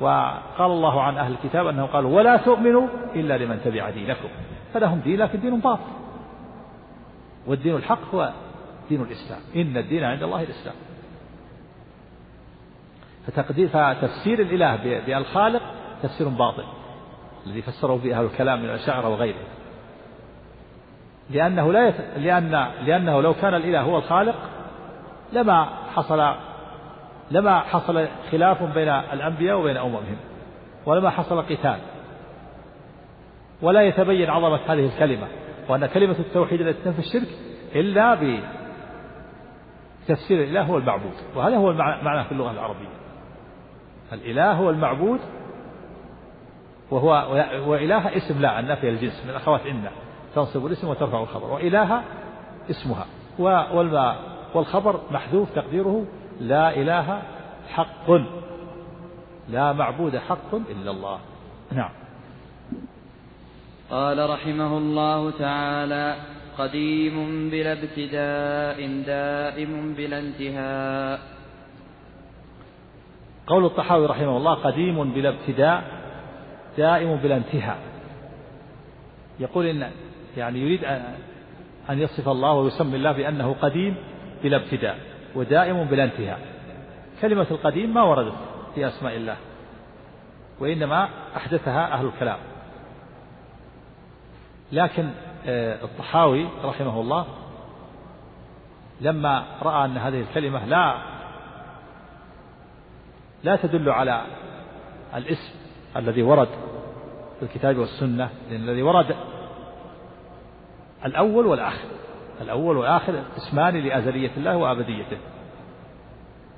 وقال 0.00 0.70
الله 0.70 1.02
عن 1.02 1.16
أهل 1.18 1.32
الكتاب 1.32 1.66
أنه 1.66 1.86
قال 1.86 2.04
ولا 2.06 2.36
تؤمنوا 2.36 2.88
إلا 3.14 3.38
لمن 3.38 3.60
تبع 3.64 3.90
دينكم 3.90 4.28
فلهم 4.74 4.98
دين 5.00 5.18
لكن 5.20 5.40
دين 5.40 5.60
باطل 5.60 5.82
والدين 7.46 7.76
الحق 7.76 8.14
هو 8.14 8.32
دين 8.90 9.00
الإسلام 9.02 9.40
إن 9.56 9.76
الدين 9.76 10.04
عند 10.04 10.22
الله 10.22 10.42
الإسلام 10.42 10.74
فتقدير 13.26 13.68
فتفسير 13.68 14.40
الإله 14.42 14.76
بالخالق 15.06 15.62
تفسير 16.02 16.28
باطل 16.28 16.64
الذي 17.46 17.62
فسره 17.62 17.94
به 17.94 18.18
أهل 18.18 18.24
الكلام 18.24 18.58
من 18.62 18.70
الأشاعرة 18.70 19.08
وغيره 19.08 19.46
لأنه 21.30 21.72
لا 21.72 21.88
يت... 21.88 22.00
لأن 22.16 22.50
لأنه 22.84 23.20
لو 23.20 23.34
كان 23.34 23.54
الإله 23.54 23.80
هو 23.80 23.98
الخالق 23.98 24.34
لما 25.32 25.64
حصل 25.94 26.34
لما 27.30 27.58
حصل 27.60 28.08
خلاف 28.32 28.62
بين 28.62 28.88
الأنبياء 28.88 29.58
وبين 29.60 29.76
أممهم 29.76 30.16
ولما 30.86 31.10
حصل 31.10 31.42
قتال 31.42 31.78
ولا 33.62 33.82
يتبين 33.82 34.30
عظمة 34.30 34.60
هذه 34.72 34.86
الكلمة 34.94 35.26
وأن 35.68 35.86
كلمة 35.86 36.18
التوحيد 36.18 36.60
التي 36.60 36.82
تنفي 36.84 36.98
الشرك 36.98 37.28
إلا 37.74 38.14
تفسير 40.14 40.42
الإله 40.44 40.62
هو 40.62 40.78
المعبود 40.78 41.12
وهذا 41.36 41.56
هو 41.56 41.72
معناه 42.02 42.22
في 42.24 42.32
اللغة 42.32 42.50
العربية 42.50 42.86
الإله 44.12 44.52
هو 44.52 44.70
المعبود 44.70 45.20
وهو 46.90 47.10
وإله 47.66 48.16
اسم 48.16 48.40
لا 48.40 48.74
في 48.74 48.88
الجنس 48.88 49.24
من 49.24 49.30
أخوات 49.34 49.66
إنا 49.66 49.90
تنصب 50.34 50.66
الاسم 50.66 50.88
وترفع 50.88 51.20
الخبر 51.20 51.52
وإله 51.52 52.02
اسمها 52.70 53.06
والخبر 54.54 55.00
محذوف 55.10 55.50
تقديره 55.54 56.04
لا 56.40 56.76
إله 56.76 57.22
حق 57.68 58.10
لا 59.48 59.72
معبود 59.72 60.16
حق 60.16 60.54
إلا 60.54 60.90
الله 60.90 61.18
نعم 61.72 61.90
قال 63.90 64.30
رحمه 64.30 64.78
الله 64.78 65.30
تعالى 65.38 66.16
قديم 66.62 67.50
بلا 67.50 67.72
ابتداء 67.72 69.02
دائم 69.06 69.94
بلا 69.94 70.18
انتهاء 70.18 71.20
قول 73.46 73.64
الطحاوي 73.64 74.06
رحمه 74.06 74.36
الله 74.36 74.54
قديم 74.54 75.12
بلا 75.12 75.28
ابتداء 75.28 75.84
دائم 76.78 77.16
بلا 77.16 77.36
انتهاء 77.36 77.78
يقول 79.40 79.66
إن 79.66 79.90
يعني 80.36 80.58
يريد 80.58 80.84
أن 81.90 81.98
يصف 81.98 82.28
الله 82.28 82.52
ويسمي 82.52 82.96
الله 82.96 83.12
بأنه 83.12 83.56
قديم 83.62 83.96
بلا 84.42 84.56
ابتداء 84.56 84.98
ودائم 85.34 85.84
بلا 85.84 86.04
انتهاء 86.04 86.38
كلمة 87.20 87.46
القديم 87.50 87.94
ما 87.94 88.02
وردت 88.02 88.34
في 88.74 88.88
أسماء 88.88 89.16
الله 89.16 89.36
وإنما 90.60 91.08
أحدثها 91.36 91.92
أهل 91.92 92.06
الكلام 92.06 92.38
لكن 94.72 95.10
آه، 95.46 95.84
الطحاوي 95.84 96.48
رحمه 96.64 97.00
الله 97.00 97.26
لما 99.00 99.44
رأى 99.62 99.84
أن 99.84 99.96
هذه 99.96 100.20
الكلمة 100.20 100.64
لا 100.64 100.96
لا 103.44 103.56
تدل 103.56 103.90
على 103.90 104.24
الاسم 105.14 105.52
الذي 105.96 106.22
ورد 106.22 106.48
في 107.38 107.42
الكتاب 107.44 107.76
والسنة 107.76 108.30
لأن 108.50 108.60
الذي 108.68 108.82
ورد 108.82 109.16
الأول 111.04 111.46
والآخر 111.46 111.88
الأول 112.40 112.76
والآخر 112.76 113.22
اسمان 113.36 113.76
لأزلية 113.76 114.30
الله 114.36 114.56
وأبديته 114.56 115.18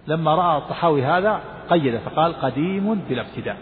لما 0.07 0.35
رأى 0.35 0.59
الطحاوي 0.59 1.05
هذا 1.05 1.41
قيد 1.71 1.97
فقال 1.99 2.41
قديم 2.41 2.95
بلا 2.95 3.23
ابتداء 3.27 3.57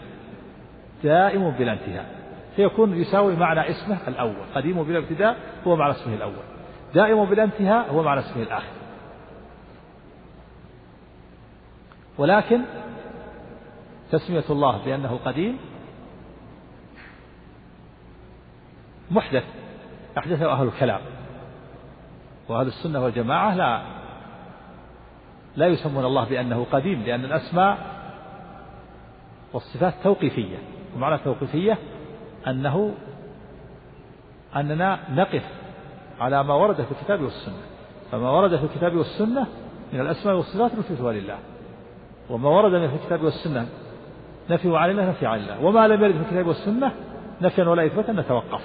دائم 1.03 1.51
بلا 1.51 1.73
انتهاء 1.73 2.20
فيكون 2.55 2.97
يساوي 3.01 3.35
معنى 3.35 3.69
اسمه 3.69 3.97
الأول 4.07 4.43
قديم 4.55 4.83
بلا 4.83 4.97
ابتداء 4.97 5.37
هو 5.67 5.75
معنى 5.75 5.91
اسمه 5.91 6.13
الأول 6.13 6.33
دائم 6.93 7.25
بلا 7.25 7.43
انتهاء 7.43 7.93
هو 7.93 8.03
معنى 8.03 8.19
اسمه 8.19 8.43
الآخر 8.43 8.71
ولكن 12.17 12.61
تسمية 14.11 14.43
الله 14.49 14.85
بأنه 14.85 15.19
قديم 15.25 15.57
محدث 19.11 19.43
أحدثه 20.17 20.51
أهل 20.51 20.67
الكلام 20.67 21.01
وأهل 22.49 22.67
السنة 22.67 23.01
والجماعة 23.03 23.55
لا 23.55 23.81
لا 25.55 25.67
يسمون 25.67 26.05
الله 26.05 26.29
بأنه 26.29 26.65
قديم 26.71 27.01
لأن 27.03 27.25
الأسماء 27.25 27.77
والصفات 29.53 29.93
توقيفية 30.03 30.57
ومعنى 30.95 31.17
توقيفية 31.17 31.77
أنه 32.47 32.93
أننا 34.55 34.99
نقف 35.13 35.43
على 36.19 36.43
ما 36.43 36.53
ورد 36.53 36.75
في 36.75 36.91
الكتاب 36.91 37.21
والسنة 37.21 37.57
فما 38.11 38.29
ورد 38.29 38.55
في 38.55 38.63
الكتاب 38.63 38.95
والسنة 38.95 39.47
من 39.93 39.99
الأسماء 40.01 40.35
والصفات 40.35 40.75
نثبتها 40.75 41.13
لله 41.13 41.37
وما 42.29 42.49
ورد 42.49 42.71
من 42.71 42.83
الكتاب 42.85 43.23
والسنة 43.23 43.67
نفي 44.49 44.77
عن 44.77 44.89
الله 44.89 45.09
نفي 45.09 45.25
عن 45.25 45.39
الله 45.39 45.63
وما 45.65 45.87
لم 45.87 46.03
يرد 46.03 46.13
في 46.15 46.19
الكتاب 46.21 46.47
والسنة 46.47 46.91
نفيا 47.41 47.63
ولا 47.63 47.85
إثباتا 47.85 48.11
نتوقف 48.13 48.61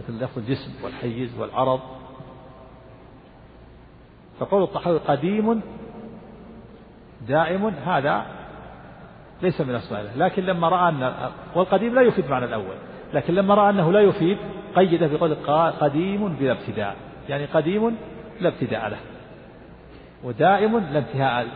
مثل 0.00 0.24
لفظ 0.24 0.38
الجسم 0.38 0.84
والحيز 0.84 1.38
والعرض 1.38 1.80
فقول 4.40 4.62
الطحاوي 4.62 4.98
قديم 4.98 5.60
دائم 7.28 7.66
هذا 7.68 8.22
ليس 9.42 9.60
من 9.60 9.74
أسماء 9.74 10.00
الله 10.00 10.16
لكن 10.16 10.42
لما 10.42 10.68
رأى 10.68 10.88
أن 10.88 11.12
والقديم 11.56 11.94
لا 11.94 12.00
يفيد 12.02 12.28
معنى 12.28 12.44
الأول 12.44 12.76
لكن 13.14 13.34
لما 13.34 13.54
رأى 13.54 13.70
أنه 13.70 13.92
لا 13.92 14.00
يفيد 14.00 14.38
قيده 14.76 15.06
بقول 15.06 15.34
قديم 15.80 16.28
بلا 16.28 16.52
ابتداء 16.52 16.96
يعني 17.28 17.44
قديم 17.44 17.96
لا 18.40 18.48
ابتداء 18.48 18.88
له 18.88 18.96
ودائم 20.24 20.78
لا 20.78 20.98
انتهاء 20.98 21.46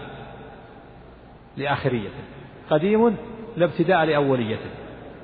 لآخريته 1.57 2.25
قديم 2.71 3.17
لا 3.57 3.65
ابتداء 3.65 4.05
لأوليته 4.05 4.71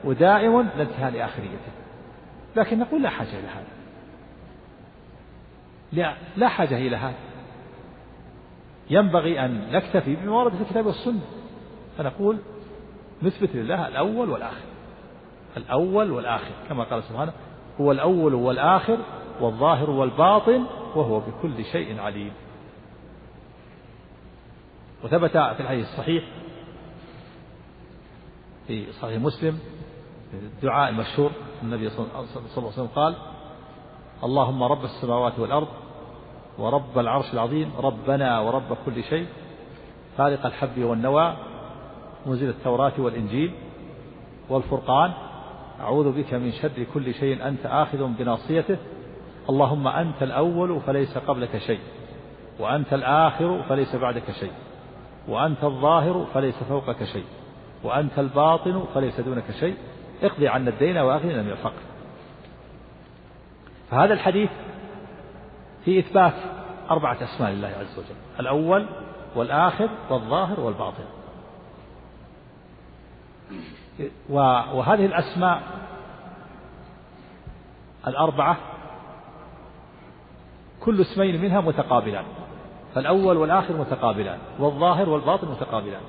ودائم 0.04 0.60
لا 0.60 0.82
انتهاء 0.82 1.12
لآخريته 1.12 1.72
لكن 2.56 2.78
نقول 2.78 3.02
لا 3.02 3.08
حاجة 3.08 3.28
إلى 3.28 3.46
هذا 3.48 3.68
لا, 5.92 6.14
لا 6.36 6.48
حاجة 6.48 6.78
إلى 6.78 6.96
هذا 6.96 7.14
ينبغي 8.90 9.44
أن 9.44 9.64
نكتفي 9.72 10.16
بما 10.16 10.32
ورد 10.32 10.54
في 10.56 10.62
الكتاب 10.62 10.86
والسنة 10.86 11.20
فنقول 11.98 12.38
نثبت 13.22 13.50
لله 13.54 13.88
الأول 13.88 14.30
والآخر 14.30 14.64
الأول 15.56 16.10
والآخر 16.10 16.52
كما 16.68 16.84
قال 16.84 17.02
سبحانه 17.02 17.32
هو 17.80 17.92
الأول 17.92 18.34
والآخر 18.34 18.98
والظاهر 19.40 19.90
والباطن 19.90 20.64
وهو 20.96 21.20
بكل 21.20 21.64
شيء 21.64 22.00
عليم 22.00 22.32
وثبت 25.04 25.30
في 25.30 25.60
الحديث 25.60 25.84
الصحيح 25.86 26.24
في 28.66 28.92
صحيح 28.92 29.22
مسلم 29.22 29.58
الدعاء 30.32 30.88
المشهور 30.90 31.30
النبي 31.62 31.88
صلى 31.90 32.06
الله 32.06 32.26
عليه 32.56 32.68
وسلم 32.68 32.86
قال 32.86 33.14
اللهم 34.24 34.62
رب 34.62 34.84
السماوات 34.84 35.38
والأرض 35.38 35.68
ورب 36.58 36.98
العرش 36.98 37.32
العظيم 37.34 37.72
ربنا 37.78 38.40
ورب 38.40 38.76
كل 38.86 39.02
شيء 39.04 39.26
خالق 40.18 40.46
الحب 40.46 40.78
والنوى 40.80 41.36
منزل 42.26 42.48
التوراة 42.48 42.92
والإنجيل 42.98 43.52
والفرقان 44.48 45.12
أعوذ 45.80 46.12
بك 46.18 46.34
من 46.34 46.52
شر 46.52 46.84
كل 46.94 47.14
شيء 47.14 47.48
أنت 47.48 47.66
آخذ 47.66 48.06
بناصيته 48.18 48.78
اللهم 49.50 49.88
أنت 49.88 50.22
الأول 50.22 50.80
فليس 50.80 51.18
قبلك 51.18 51.58
شيء 51.58 51.80
وأنت 52.58 52.92
الآخر 52.94 53.62
فليس 53.62 53.96
بعدك 53.96 54.30
شيء 54.40 54.52
وأنت 55.28 55.64
الظاهر 55.64 56.26
فليس 56.34 56.54
فوقك 56.62 57.04
شيء 57.04 57.24
وأنت 57.84 58.18
الباطن 58.18 58.84
فليس 58.94 59.20
دونك 59.20 59.44
شيء 59.60 59.76
اقضي 60.22 60.48
عنا 60.48 60.70
الدين 60.70 60.96
وأغننا 60.98 61.42
من 61.42 61.50
الفقر 61.50 61.82
فهذا 63.90 64.14
الحديث 64.14 64.50
في 65.84 65.98
إثبات 65.98 66.34
أربعة 66.90 67.18
أسماء 67.22 67.50
لله 67.50 67.68
عز 67.68 67.98
وجل 67.98 68.18
الأول 68.40 68.86
والآخر 69.36 69.90
والظاهر 70.10 70.60
والباطن 70.60 71.04
وهذه 74.28 75.06
الأسماء 75.06 75.62
الأربعة 78.06 78.56
كل 80.82 81.00
اسمين 81.00 81.42
منها 81.42 81.60
متقابلان 81.60 82.24
فالأول 82.94 83.36
والآخر 83.36 83.76
متقابلان 83.76 84.38
والظاهر 84.58 85.08
والباطن 85.08 85.48
متقابلان 85.48 86.00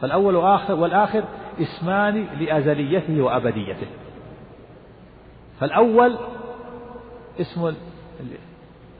فالأول 0.00 0.36
والآخر, 0.36 0.74
والآخر 0.74 1.24
اسمان 1.60 2.26
لأزليته 2.40 3.20
وأبديته 3.22 3.86
فالأول 5.60 6.18
اسم 7.40 7.74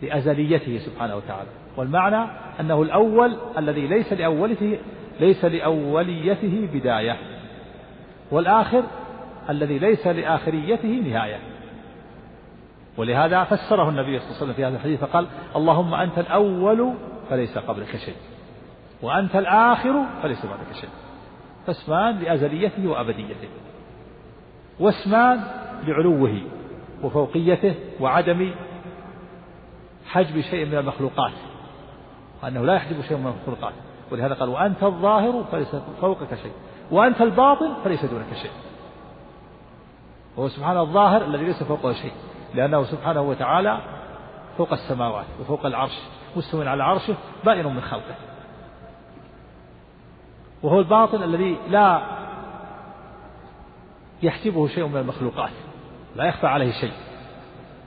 لأزليته 0.02 0.78
سبحانه 0.78 1.16
وتعالى 1.16 1.48
والمعنى 1.76 2.30
أنه 2.60 2.82
الأول 2.82 3.36
الذي 3.58 3.86
ليس 3.86 4.12
لأولته 4.12 4.78
ليس 5.20 5.44
لأوليته 5.44 6.68
بداية 6.72 7.31
والآخر 8.32 8.82
الذي 9.50 9.78
ليس 9.78 10.06
لآخريته 10.06 10.88
نهاية 10.88 11.38
ولهذا 12.96 13.44
فسره 13.44 13.88
النبي 13.88 14.18
صلى 14.18 14.26
الله 14.28 14.36
عليه 14.36 14.42
وسلم 14.44 14.52
في 14.54 14.64
هذا 14.64 14.76
الحديث 14.76 15.00
فقال 15.00 15.26
اللهم 15.56 15.94
أنت 15.94 16.18
الأول 16.18 16.94
فليس 17.30 17.58
قبلك 17.58 17.96
شيء 18.06 18.14
وأنت 19.02 19.36
الآخر 19.36 20.04
فليس 20.22 20.46
بعدك 20.46 20.76
شيء 20.80 20.90
فاسمان 21.66 22.16
لأزليته 22.18 22.88
وأبديته 22.88 23.48
واسمان 24.80 25.40
لعلوه 25.86 26.40
وفوقيته 27.02 27.74
وعدم 28.00 28.54
حجب 30.06 30.40
شيء 30.40 30.66
من 30.66 30.78
المخلوقات 30.78 31.32
وأنه 32.42 32.64
لا 32.64 32.74
يحجب 32.74 33.02
شيء 33.02 33.16
من 33.16 33.26
المخلوقات 33.26 33.72
ولهذا 34.12 34.34
قال 34.34 34.48
وأنت 34.48 34.82
الظاهر 34.82 35.44
فليس 35.52 35.76
فوقك 36.00 36.34
شيء 36.34 36.52
وأنت 36.92 37.20
الباطن 37.20 37.74
فليس 37.84 38.04
دونك 38.04 38.34
شيء 38.42 38.50
هو 40.38 40.48
سبحانه 40.48 40.80
الظاهر 40.80 41.24
الذي 41.24 41.44
ليس 41.44 41.62
فوقه 41.62 41.92
شيء 41.92 42.12
لأنه 42.54 42.84
سبحانه 42.84 43.22
وتعالى 43.22 43.78
فوق 44.58 44.72
السماوات 44.72 45.24
وفوق 45.40 45.66
العرش 45.66 45.98
مستوٍ 46.36 46.62
على 46.62 46.82
عرشه 46.84 47.14
بائن 47.44 47.66
من 47.66 47.80
خلقه 47.80 48.14
وهو 50.62 50.78
الباطن 50.80 51.22
الذي 51.22 51.56
لا 51.68 52.02
يحسبه 54.22 54.66
شيء 54.68 54.86
من 54.86 54.96
المخلوقات 55.00 55.52
لا 56.16 56.24
يخفى 56.24 56.46
عليه 56.46 56.72
شيء 56.80 56.92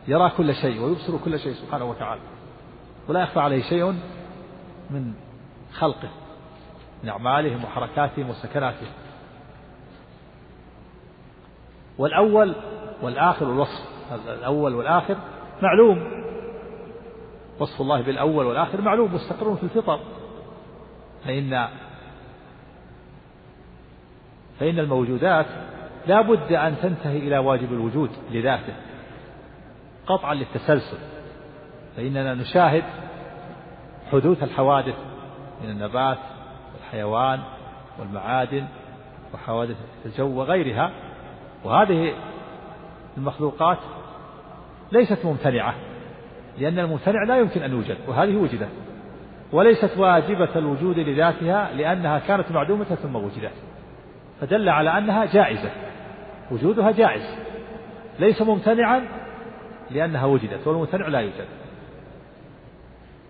يرى 0.08 0.32
كل 0.38 0.54
شيء 0.56 0.82
ويبصر 0.82 1.18
كل 1.26 1.40
شيء 1.40 1.54
سبحانه 1.54 1.86
وتعالى 1.86 2.22
ولا 3.10 3.22
يخفى 3.24 3.40
عليه 3.40 3.62
شيء 3.62 3.92
من 4.90 5.14
خلقه 5.74 6.10
من 7.06 7.10
أعمالهم 7.12 7.64
وحركاتهم 7.64 8.30
وسكناتهم 8.30 8.90
والأول 11.98 12.56
والآخر 13.02 13.46
الوصف 13.46 14.12
الأول 14.30 14.76
والآخر 14.76 15.16
معلوم 15.62 16.26
وصف 17.60 17.82
الله 17.82 18.02
بالأول 18.02 18.46
والآخر 18.46 18.82
معلوم 18.82 19.14
مستقر 19.14 19.56
في 19.56 19.64
الفطر 19.64 20.00
فإن 21.26 21.68
فإن 24.60 24.80
الموجودات 24.80 25.46
لا 26.08 26.22
بد 26.22 26.52
أن 26.54 26.76
تنتهي 26.82 27.18
إلى 27.18 27.38
واجب 27.38 27.74
الوجود 27.74 28.10
لذاته 28.32 28.74
قطعا 30.08 30.34
للتسلسل 30.34 30.98
فإننا 31.98 32.34
نشاهد 32.34 32.84
حدوث 34.12 34.44
الحوادث 34.44 34.96
من 35.64 35.70
النبات 35.70 36.18
والحيوان 36.74 37.40
والمعادن 38.00 38.66
وحوادث 39.34 39.76
الجو 40.06 40.28
وغيرها 40.40 40.92
وهذه 41.64 42.14
المخلوقات 43.18 43.78
ليست 44.92 45.26
ممتنعة 45.26 45.74
لأن 46.58 46.80
الممتنع 46.80 47.24
لا 47.28 47.38
يمكن 47.38 47.64
أن 47.64 47.72
يوجد 47.72 47.98
وهذه 48.08 48.36
وجدت 48.36 48.70
وليست 49.52 49.98
واجبة 49.98 50.50
الوجود 50.56 51.00
لذاتها 51.00 51.74
لأنها 51.74 52.20
كانت 52.20 52.52
معدومة 52.52 52.84
ثم 52.86 53.16
وجدت 53.16 53.52
فدل 54.42 54.70
على 54.70 54.98
أنها 54.98 55.26
جائزة 55.26 55.72
وجودها 56.52 56.92
جائز 56.92 57.38
ليس 58.20 58.42
ممتنعا 58.42 59.02
لأنها 59.92 60.26
وجدت 60.26 60.68
والممتنع 60.68 61.08
لا 61.08 61.20
يوجد 61.20 61.48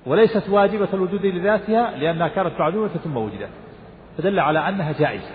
وليست 0.05 0.49
واجبة 0.49 0.87
الوجود 0.93 1.25
لذاتها 1.25 1.97
لأنها 1.97 2.27
كانت 2.27 2.59
معدومة 2.59 2.87
ثم 2.87 3.17
وجدت 3.17 3.49
فدل 4.17 4.39
على 4.39 4.59
أنها 4.69 4.91
جائزة 4.91 5.31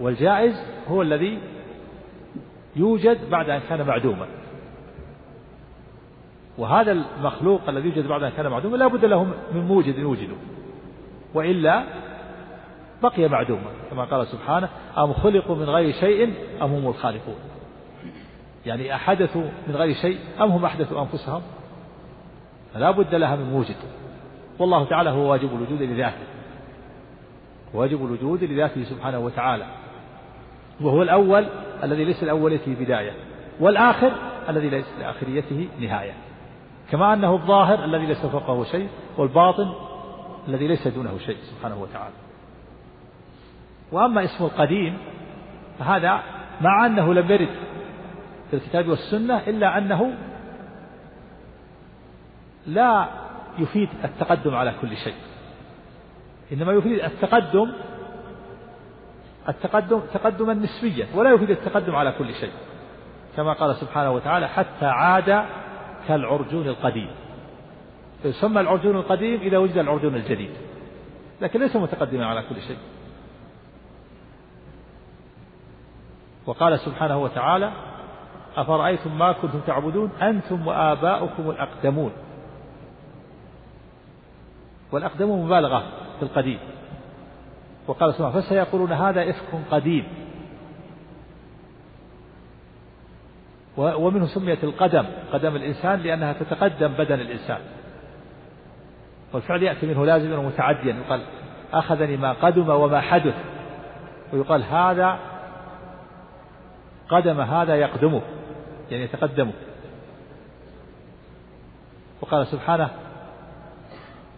والجائز 0.00 0.62
هو 0.88 1.02
الذي 1.02 1.38
يوجد 2.76 3.30
بعد 3.30 3.50
أن 3.50 3.60
كان 3.68 3.86
معدوما 3.86 4.26
وهذا 6.58 6.92
المخلوق 6.92 7.68
الذي 7.68 7.88
يوجد 7.88 8.06
بعد 8.08 8.22
أن 8.22 8.30
كان 8.30 8.48
معدوما 8.50 8.76
لا 8.76 8.86
بد 8.86 9.04
له 9.04 9.24
من 9.24 9.60
موجد 9.68 9.98
يوجده 9.98 10.34
وإلا 11.34 11.84
بقي 13.02 13.28
معدوما 13.28 13.70
كما 13.90 14.04
قال 14.04 14.26
سبحانه 14.26 14.68
أم 14.98 15.12
خلقوا 15.12 15.56
من 15.56 15.64
غير 15.70 15.92
شيء 15.92 16.32
أم 16.62 16.72
هم 16.74 16.88
الخالقون 16.88 17.34
يعني 18.66 18.94
أحدثوا 18.94 19.44
من 19.68 19.76
غير 19.76 19.94
شيء 19.94 20.18
أم 20.40 20.50
هم 20.50 20.64
أحدثوا 20.64 21.00
أنفسهم 21.02 21.42
فلا 22.74 22.90
بد 22.90 23.14
لها 23.14 23.36
من 23.36 23.44
موجد 23.44 23.76
والله 24.58 24.84
تعالى 24.84 25.10
هو 25.10 25.30
واجب 25.32 25.48
الوجود 25.54 25.82
لذاته 25.82 26.24
واجب 27.74 28.04
الوجود 28.06 28.44
لذاته 28.44 28.84
سبحانه 28.84 29.18
وتعالى 29.18 29.66
وهو 30.80 31.02
الأول 31.02 31.46
الذي 31.82 32.04
ليس 32.04 32.22
لأوليته 32.24 32.74
بداية 32.80 33.12
والآخر 33.60 34.12
الذي 34.48 34.70
ليس 34.70 34.84
لآخريته 35.00 35.68
نهاية 35.80 36.12
كما 36.90 37.12
أنه 37.12 37.32
الظاهر 37.34 37.84
الذي 37.84 38.06
ليس 38.06 38.26
فوقه 38.26 38.64
شيء 38.64 38.88
والباطن 39.18 39.72
الذي 40.48 40.66
ليس 40.68 40.88
دونه 40.88 41.18
شيء 41.26 41.36
سبحانه 41.42 41.82
وتعالى 41.82 42.14
وأما 43.92 44.24
اسم 44.24 44.44
القديم 44.44 44.98
فهذا 45.78 46.20
مع 46.60 46.86
أنه 46.86 47.14
لم 47.14 47.30
يرد 47.30 47.48
في 48.50 48.56
الكتاب 48.56 48.88
والسنة 48.88 49.36
إلا 49.48 49.78
أنه 49.78 50.12
لا 52.66 53.08
يفيد 53.58 53.88
التقدم 54.04 54.54
على 54.54 54.74
كل 54.80 54.96
شيء 54.96 55.14
إنما 56.52 56.72
يفيد 56.72 56.98
التقدم 57.00 57.72
التقدم 59.48 60.00
تقدما 60.14 60.54
نسبيا 60.54 61.06
ولا 61.14 61.32
يفيد 61.34 61.50
التقدم 61.50 61.96
على 61.96 62.12
كل 62.12 62.34
شيء 62.34 62.52
كما 63.36 63.52
قال 63.52 63.76
سبحانه 63.76 64.10
وتعالى 64.10 64.48
حتى 64.48 64.86
عاد 64.86 65.44
كالعرجون 66.08 66.68
القديم 66.68 67.10
فيسمى 68.22 68.60
العرجون 68.60 68.96
القديم 68.96 69.40
إذا 69.40 69.58
وجد 69.58 69.78
العرجون 69.78 70.14
الجديد 70.14 70.50
لكن 71.40 71.60
ليس 71.60 71.76
متقدما 71.76 72.26
على 72.26 72.42
كل 72.42 72.60
شيء 72.62 72.78
وقال 76.46 76.78
سبحانه 76.78 77.18
وتعالى 77.22 77.72
أفرأيتم 78.56 79.18
ما 79.18 79.32
كنتم 79.32 79.60
تعبدون 79.60 80.10
أنتم 80.22 80.66
وآباؤكم 80.66 81.50
الأقدمون 81.50 82.10
والأقدم 84.94 85.30
مبالغة 85.44 85.78
في 86.18 86.22
القديم 86.22 86.58
وقال 87.86 88.14
سبحانه 88.14 88.40
فسيقولون 88.40 88.92
هذا 88.92 89.30
إفك 89.30 89.62
قديم 89.70 90.06
ومنه 93.76 94.26
سميت 94.26 94.64
القدم 94.64 95.06
قدم 95.32 95.56
الإنسان 95.56 96.00
لأنها 96.00 96.32
تتقدم 96.32 96.88
بدن 96.88 97.20
الإنسان 97.20 97.58
والفعل 99.32 99.62
يأتي 99.62 99.86
منه 99.86 100.06
لازما 100.06 100.36
ومتعديا 100.36 100.92
يقال 101.06 101.20
أخذني 101.72 102.16
ما 102.16 102.32
قدم 102.32 102.68
وما 102.70 103.00
حدث 103.00 103.34
ويقال 104.32 104.64
هذا 104.64 105.18
قدم 107.08 107.40
هذا 107.40 107.74
يقدمه 107.76 108.22
يعني 108.90 109.04
يتقدمه 109.04 109.52
وقال 112.20 112.46
سبحانه 112.46 112.88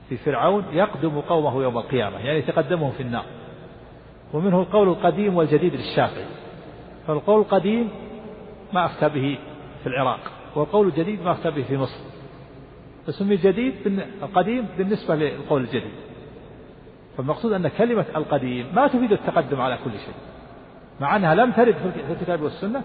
في 0.08 0.16
فرعون 0.16 0.64
يقدم 0.72 1.20
قومه 1.20 1.62
يوم 1.62 1.78
القيامة 1.78 2.18
يعني 2.18 2.38
يتقدمهم 2.38 2.92
في 2.92 3.02
النار 3.02 3.24
ومنه 4.32 4.60
القول 4.60 4.88
القديم 4.88 5.36
والجديد 5.36 5.74
للشافعي 5.74 6.26
فالقول 7.06 7.40
القديم 7.40 7.88
ما 8.72 8.86
أفتى 8.86 9.08
به 9.08 9.38
في 9.82 9.86
العراق 9.86 10.20
والقول 10.54 10.86
الجديد 10.88 11.22
ما 11.22 11.30
أفتى 11.32 11.50
به 11.50 11.62
في 11.62 11.76
مصر 11.76 11.98
فسمي 13.06 13.34
الجديد 13.34 13.74
القديم 14.22 14.66
بالنسبة 14.78 15.14
للقول 15.14 15.62
الجديد 15.62 15.92
فالمقصود 17.16 17.52
أن 17.52 17.68
كلمة 17.68 18.06
القديم 18.16 18.66
ما 18.74 18.86
تفيد 18.86 19.12
التقدم 19.12 19.60
على 19.60 19.78
كل 19.84 19.90
شيء 19.90 20.14
مع 21.00 21.16
أنها 21.16 21.34
لم 21.34 21.52
ترد 21.52 21.74
في 22.06 22.12
الكتاب 22.12 22.42
والسنة 22.42 22.84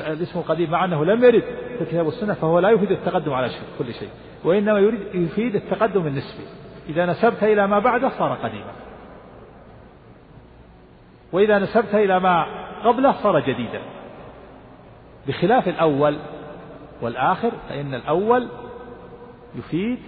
الاسم 0.00 0.38
القديم 0.38 0.70
مع 0.70 0.84
أنه 0.84 1.04
لم 1.04 1.24
يرد 1.24 1.42
في 1.76 1.80
الكتاب 1.82 2.06
والسنة 2.06 2.34
فهو 2.34 2.58
لا 2.58 2.70
يفيد 2.70 2.90
التقدم 2.92 3.32
على 3.32 3.50
كل 3.78 3.94
شيء 3.94 4.08
وإنما 4.44 4.78
يريد 4.78 5.14
يفيد 5.14 5.54
التقدم 5.56 6.06
النسبي 6.06 6.44
إذا 6.88 7.06
نسبت 7.06 7.42
إلى 7.42 7.66
ما 7.66 7.78
بعده 7.78 8.08
صار 8.18 8.34
قديما 8.34 8.72
وإذا 11.32 11.58
نسبت 11.58 11.94
إلى 11.94 12.20
ما 12.20 12.46
قبله 12.88 13.12
صار 13.22 13.40
جديدا 13.40 13.80
بخلاف 15.26 15.68
الأول 15.68 16.18
والآخر 17.02 17.52
فإن 17.68 17.94
الأول 17.94 18.48
يفيد 19.54 19.98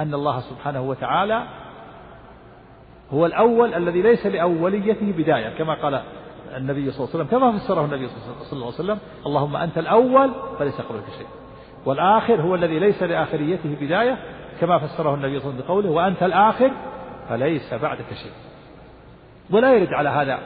أن 0.00 0.14
الله 0.14 0.40
سبحانه 0.40 0.80
وتعالى 0.82 1.44
هو 3.12 3.26
الأول 3.26 3.74
الذي 3.74 4.02
ليس 4.02 4.26
لأوليته 4.26 5.12
بداية 5.16 5.58
كما 5.58 5.74
قال 5.74 6.02
النبي 6.56 6.90
صلى 6.90 6.98
الله 6.98 7.14
عليه 7.14 7.24
وسلم 7.24 7.38
كما 7.38 7.58
فسره 7.58 7.84
النبي 7.84 8.08
صلى 8.08 8.52
الله 8.52 8.66
عليه 8.66 8.74
وسلم 8.74 8.98
اللهم 9.26 9.56
أنت 9.56 9.78
الأول 9.78 10.30
فليس 10.58 10.80
قبلك 10.80 11.04
شيء 11.18 11.26
والآخر 11.84 12.40
هو 12.40 12.54
الذي 12.54 12.78
ليس 12.78 13.02
لآخريته 13.02 13.76
بداية 13.80 14.18
كما 14.60 14.78
فسره 14.78 15.14
النبي 15.14 15.40
صلى 15.40 15.46
الله 15.50 15.50
عليه 15.50 15.64
وسلم 15.64 15.66
بقوله 15.68 15.90
وأنت 15.90 16.22
الآخر 16.22 16.70
فليس 17.28 17.74
بعدك 17.74 18.14
شيء 18.22 18.32
ولا 19.50 19.74
يرد 19.74 19.92
على 19.92 20.08
هذا 20.08 20.38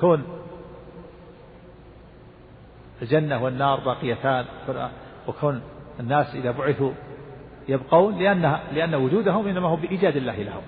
كون 0.00 0.22
الجنة 3.02 3.44
والنار 3.44 3.80
باقيتان 3.84 4.44
وكون 5.28 5.62
الناس 6.00 6.34
إذا 6.34 6.50
بعثوا 6.50 6.92
يبقون 7.68 8.18
لأن 8.18 8.56
لأن 8.72 8.94
وجودهم 8.94 9.48
إنما 9.48 9.68
هو 9.68 9.76
بإيجاد 9.76 10.16
الله 10.16 10.42
لهم 10.42 10.62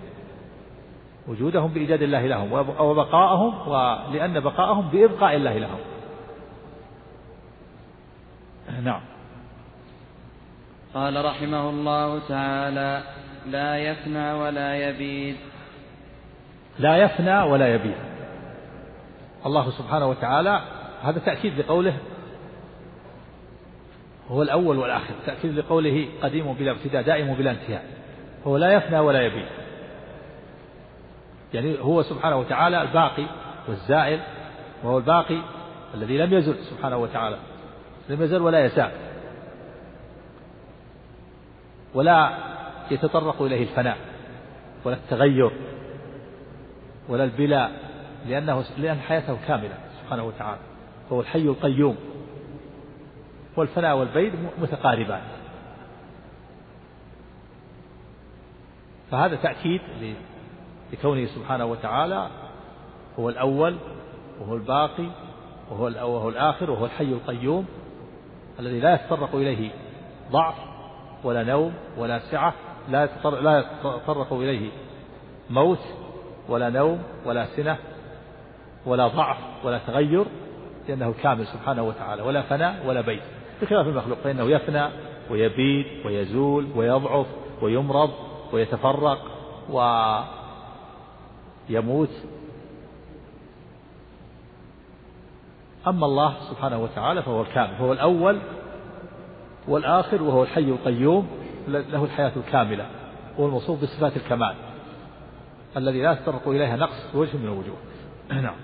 وجودهم 1.28 1.70
بإيجاد 1.72 2.02
الله 2.02 2.26
لهم 2.26 2.52
وبقاءهم 2.80 3.68
ولأن 3.68 4.40
بقاءهم 4.40 4.88
بإبقاء 4.88 5.36
الله 5.36 5.52
لهم 5.58 5.78
نعم 8.82 9.00
قال 10.94 11.24
رحمه 11.24 11.70
الله 11.70 12.28
تعالى 12.28 13.02
لا 13.46 13.78
يفنى 13.78 14.32
ولا 14.32 14.74
يبيد 14.74 15.36
لا 16.78 16.96
يفنى 16.96 17.42
ولا 17.42 17.74
يبيد 17.74 17.94
الله 19.46 19.70
سبحانه 19.70 20.06
وتعالى 20.06 20.60
هذا 21.02 21.18
تأكيد 21.18 21.58
لقوله 21.60 21.96
هو 24.28 24.42
الأول 24.42 24.78
والآخر 24.78 25.14
تأكيد 25.26 25.58
لقوله 25.58 26.08
قديم 26.22 26.52
بلا 26.52 26.70
ابتداء 26.70 27.02
دائم 27.02 27.34
بلا 27.34 27.50
انتهاء 27.50 27.84
هو 28.46 28.56
لا 28.56 28.72
يفنى 28.74 28.98
ولا 28.98 29.22
يبيد 29.22 29.46
يعني 31.54 31.78
هو 31.80 32.02
سبحانه 32.02 32.36
وتعالى 32.36 32.82
الباقي 32.82 33.26
والزائل 33.68 34.20
وهو 34.84 34.98
الباقي 34.98 35.38
الذي 35.94 36.18
لم 36.18 36.32
يزل 36.32 36.56
سبحانه 36.64 36.96
وتعالى 36.96 37.38
لم 38.08 38.22
يزل 38.22 38.42
ولا 38.42 38.64
يزال 38.64 38.92
ولا 41.94 42.34
يتطرق 42.90 43.42
إليه 43.42 43.62
الفناء 43.62 43.96
ولا 44.84 44.96
التغير 44.96 45.50
ولا 47.08 47.24
البلاء 47.24 47.70
لأنه 48.26 48.64
لأن 48.78 48.98
حياته 49.00 49.38
كاملة 49.46 49.78
سبحانه 50.02 50.24
وتعالى 50.24 50.60
هو 51.12 51.20
الحي 51.20 51.42
القيوم 51.42 51.96
والفناء 53.56 53.96
والبيد 53.96 54.32
متقاربان 54.60 55.22
فهذا 59.10 59.36
تأكيد 59.36 59.80
لكونه 60.92 61.26
سبحانه 61.26 61.64
وتعالى 61.66 62.30
هو 63.18 63.28
الأول 63.28 63.76
وهو 64.40 64.54
الباقي 64.54 65.06
وهو 65.70 65.84
وهو 65.84 66.28
الآخر 66.28 66.70
وهو 66.70 66.84
الحي 66.86 67.04
القيوم 67.04 67.66
الذي 68.60 68.80
لا 68.80 68.94
يتطرق 68.94 69.34
إليه 69.34 69.70
ضعف 70.32 70.54
ولا 71.24 71.42
نوم 71.42 71.72
ولا 71.98 72.18
سعة 72.18 72.54
لا 72.88 73.04
يتطرق, 73.04 73.40
لا 73.40 73.58
يتطرق 73.96 74.32
إليه 74.32 74.70
موت 75.50 75.78
ولا 76.48 76.68
نوم 76.70 77.02
ولا 77.24 77.46
سنة 77.56 77.76
ولا 78.86 79.08
ضعف 79.08 79.36
ولا 79.64 79.78
تغير 79.78 80.24
لأنه 80.88 81.14
كامل 81.22 81.46
سبحانه 81.46 81.82
وتعالى 81.82 82.22
ولا 82.22 82.42
فناء 82.42 82.86
ولا 82.86 83.00
بيت 83.00 83.22
بخلاف 83.62 83.86
المخلوق 83.86 84.18
فإنه 84.18 84.50
يفنى 84.50 84.88
ويبيد 85.30 85.86
ويزول 86.06 86.66
ويضعف 86.76 87.26
ويمرض 87.62 88.10
ويتفرق 88.52 89.18
ويموت 89.70 92.10
أما 95.86 96.06
الله 96.06 96.34
سبحانه 96.50 96.78
وتعالى 96.78 97.22
فهو 97.22 97.42
الكامل 97.42 97.74
هو 97.74 97.92
الأول 97.92 98.38
والآخر 99.68 100.22
وهو 100.22 100.42
الحي 100.42 100.60
القيوم 100.60 101.28
له 101.68 102.04
الحياة 102.04 102.32
الكاملة 102.36 102.86
هو 103.40 103.46
الموصوف 103.46 103.82
بصفات 103.82 104.16
الكمال 104.16 104.54
الذي 105.76 106.02
لا 106.02 106.12
يتطرق 106.12 106.48
إليها 106.48 106.76
نقص 106.76 107.14
وجه 107.14 107.36
من 107.36 107.44
الوجوه 107.44 107.76
نعم 108.46 108.56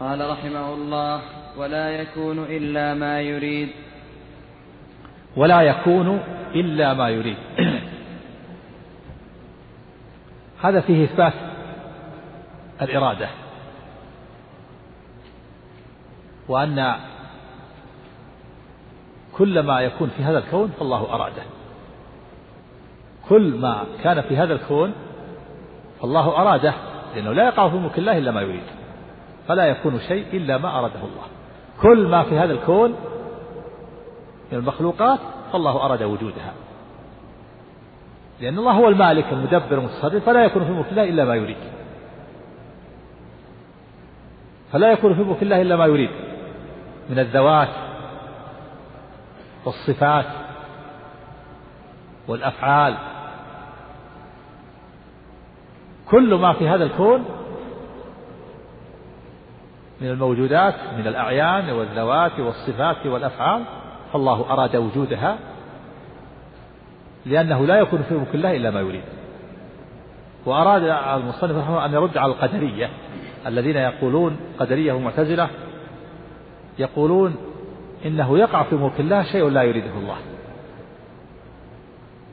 قال 0.00 0.30
رحمه 0.30 0.74
الله 0.74 1.20
ولا 1.58 1.90
يكون 1.90 2.38
إلا 2.38 2.94
ما 2.94 3.20
يريد 3.20 3.68
ولا 5.36 5.60
يكون 5.62 6.20
إلا 6.54 6.94
ما 6.94 7.10
يريد 7.10 7.36
هذا 10.64 10.80
فيه 10.80 11.04
إثبات 11.04 11.32
الإرادة 12.82 13.28
وأن 16.50 16.94
كل 19.38 19.60
ما 19.60 19.80
يكون 19.80 20.08
في 20.16 20.22
هذا 20.22 20.38
الكون 20.38 20.68
فالله 20.78 21.14
أراده 21.14 21.42
كل 23.28 23.58
ما 23.58 23.84
كان 24.02 24.20
في 24.20 24.36
هذا 24.36 24.54
الكون 24.54 24.92
فالله 26.00 26.40
أراده 26.42 26.74
لأنه 27.14 27.32
لا 27.32 27.44
يقع 27.48 27.68
في 27.68 27.76
ملك 27.76 27.98
الله 27.98 28.18
إلا 28.18 28.30
ما 28.30 28.40
يريد 28.40 28.62
فلا 29.48 29.64
يكون 29.64 29.98
شيء 30.08 30.26
إلا 30.36 30.58
ما 30.58 30.78
أراده 30.78 31.00
الله 31.00 31.24
كل 31.82 32.08
ما 32.08 32.22
في 32.22 32.38
هذا 32.38 32.52
الكون 32.52 32.90
من 34.52 34.58
المخلوقات 34.58 35.18
فالله 35.52 35.84
أراد 35.86 36.02
وجودها 36.02 36.52
لأن 38.40 38.58
الله 38.58 38.72
هو 38.72 38.88
المالك 38.88 39.32
المدبر 39.32 39.78
المتصرف 39.78 40.24
فلا 40.24 40.44
يكون 40.44 40.64
في 40.64 40.70
ملك 40.70 40.88
الله 40.90 41.04
إلا 41.04 41.24
ما 41.24 41.34
يريد 41.34 41.56
فلا 44.72 44.92
يكون 44.92 45.14
في 45.14 45.20
ملك 45.22 45.42
الله 45.42 45.62
إلا 45.62 45.76
ما 45.76 45.86
يريد 45.86 46.29
من 47.10 47.18
الذوات 47.18 47.68
والصفات 49.64 50.24
والأفعال 52.28 52.94
كل 56.10 56.34
ما 56.34 56.52
في 56.52 56.68
هذا 56.68 56.84
الكون 56.84 57.24
من 60.00 60.08
الموجودات 60.10 60.74
من 60.98 61.06
الأعيان 61.06 61.70
والذوات 61.70 62.38
والصفات 62.40 63.06
والأفعال 63.06 63.62
فالله 64.12 64.52
أراد 64.52 64.76
وجودها 64.76 65.38
لأنه 67.26 67.66
لا 67.66 67.76
يكون 67.76 68.02
في 68.02 68.14
ملك 68.14 68.34
الله 68.34 68.56
إلا 68.56 68.70
ما 68.70 68.80
يريد 68.80 69.04
وأراد 70.46 70.82
المصنف 71.20 71.56
رحمه 71.56 71.84
أن 71.84 71.92
يرد 71.92 72.18
على 72.18 72.32
القدرية 72.32 72.90
الذين 73.46 73.76
يقولون 73.76 74.36
قدرية 74.58 74.92
ومعتزلة 74.92 75.50
يقولون 76.80 77.36
إنه 78.04 78.38
يقع 78.38 78.62
في 78.62 78.74
ملك 78.74 79.00
الله 79.00 79.22
شيء 79.22 79.48
لا 79.48 79.62
يريده 79.62 79.90
الله 79.92 80.16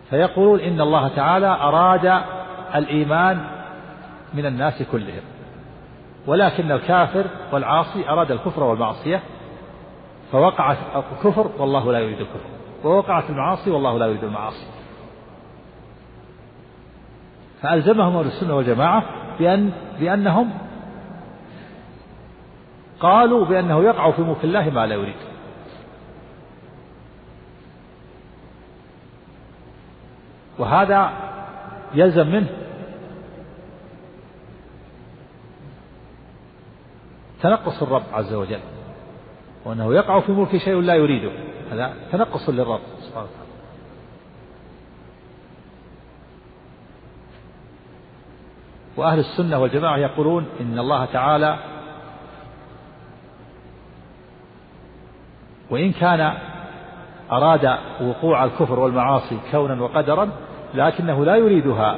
فيقولون 0.10 0.60
إن 0.60 0.82
الله 0.82 1.08
تعالى 1.08 1.48
أراد 1.48 2.22
الإيمان 2.76 3.48
من 4.34 4.46
الناس 4.46 4.84
كلهم 4.92 5.22
ولكن 6.28 6.72
الكافر 6.72 7.26
والعاصي 7.52 8.10
أراد 8.10 8.32
الكفر 8.32 8.64
والمعصية 8.64 9.22
فوقع 10.32 10.76
الكفر 11.18 11.50
والله 11.58 11.92
لا 11.92 12.00
يريد 12.00 12.20
الكفر 12.20 12.40
ووقعت 12.84 13.30
المعاصي 13.30 13.72
والله 13.72 14.00
لا 14.00 14.06
يريد 14.06 14.24
المعاصي 14.24 14.68
فألزمهم 17.62 18.18
أهل 18.18 18.26
السنة 18.26 18.56
والجماعة 18.56 19.04
بأن 19.40 19.72
بأنهم 20.00 20.52
قالوا 23.00 23.46
بأنه 23.46 23.84
يقع 23.84 24.12
في 24.12 24.22
ملك 24.22 24.44
الله 24.44 24.70
ما 24.70 24.86
لا 24.88 24.96
يريد 24.96 25.16
وهذا 30.60 31.12
يلزم 31.94 32.28
منه 32.28 32.50
تنقص 37.42 37.82
الرب 37.84 38.04
عز 38.14 38.34
وجل 38.34 38.60
وأنه 39.66 39.94
يقع 39.96 40.20
في 40.20 40.32
ملك 40.32 40.58
شيء 40.58 40.76
لا 40.82 40.96
يريده 40.96 41.32
هذا 41.72 41.94
تنقص 42.12 42.50
للرب 42.50 42.80
سبحانه 43.02 43.28
وتعالى 43.28 43.48
وأهل 48.98 49.20
السنة 49.20 49.60
والجماعة 49.60 49.98
يقولون 49.98 50.46
إن 50.62 50.80
الله 50.80 51.06
تعالى 51.06 51.60
وإن 55.72 55.92
كان 55.92 56.34
أراد 57.32 57.78
وقوع 58.02 58.44
الكفر 58.46 58.80
والمعاصي 58.80 59.38
كونا 59.52 59.82
وقدرا 59.84 60.30
لكنه 60.74 61.26
لا 61.26 61.36
يريدها 61.36 61.98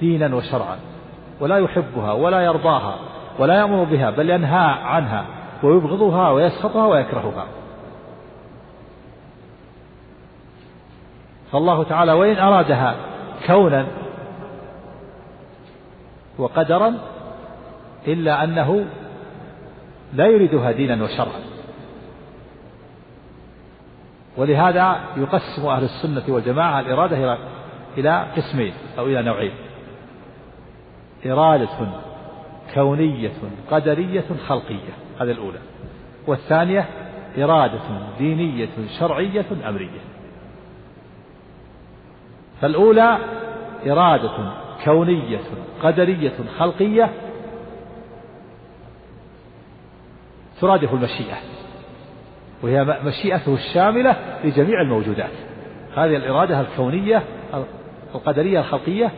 دينا 0.00 0.36
وشرعا 0.36 0.76
ولا 1.40 1.58
يحبها 1.58 2.12
ولا 2.12 2.40
يرضاها 2.40 2.94
ولا 3.38 3.54
يأمر 3.54 3.84
بها 3.84 4.10
بل 4.10 4.30
ينهى 4.30 4.66
عنها 4.82 5.24
ويبغضها 5.62 6.30
ويسخطها 6.30 6.86
ويكرهها 6.86 7.46
فالله 11.52 11.82
تعالى 11.84 12.12
وإن 12.12 12.36
أرادها 12.38 12.94
كونا 13.46 13.86
وقدرا 16.38 16.94
إلا 18.06 18.44
أنه 18.44 18.84
لا 20.12 20.26
يريدها 20.26 20.72
دينا 20.72 21.04
وشرعا 21.04 21.47
ولهذا 24.38 25.00
يقسم 25.16 25.66
أهل 25.66 25.84
السنة 25.84 26.22
والجماعة 26.34 26.80
الإرادة 26.80 27.38
إلى 27.98 28.26
قسمين 28.36 28.72
أو 28.98 29.06
إلى 29.06 29.22
نوعين 29.22 29.52
إرادة 31.26 31.68
كونية 32.74 33.32
قدرية 33.70 34.24
خلقية 34.48 34.94
هذه 35.20 35.30
الأولى 35.30 35.58
والثانية 36.26 36.86
إرادة 37.38 37.80
دينية 38.18 38.68
شرعية 39.00 39.44
أمرية 39.68 40.00
فالأولى 42.60 43.18
إرادة 43.86 44.52
كونية 44.84 45.40
قدرية 45.82 46.32
خلقية 46.58 47.10
ترادف 50.60 50.92
المشيئة 50.94 51.57
وهي 52.62 52.84
مشيئته 53.04 53.54
الشاملة 53.54 54.16
لجميع 54.44 54.80
الموجودات 54.80 55.30
هذه 55.96 56.16
الإرادة 56.16 56.60
الكونية 56.60 57.22
القدرية 58.14 58.58
الخلقية 58.60 59.10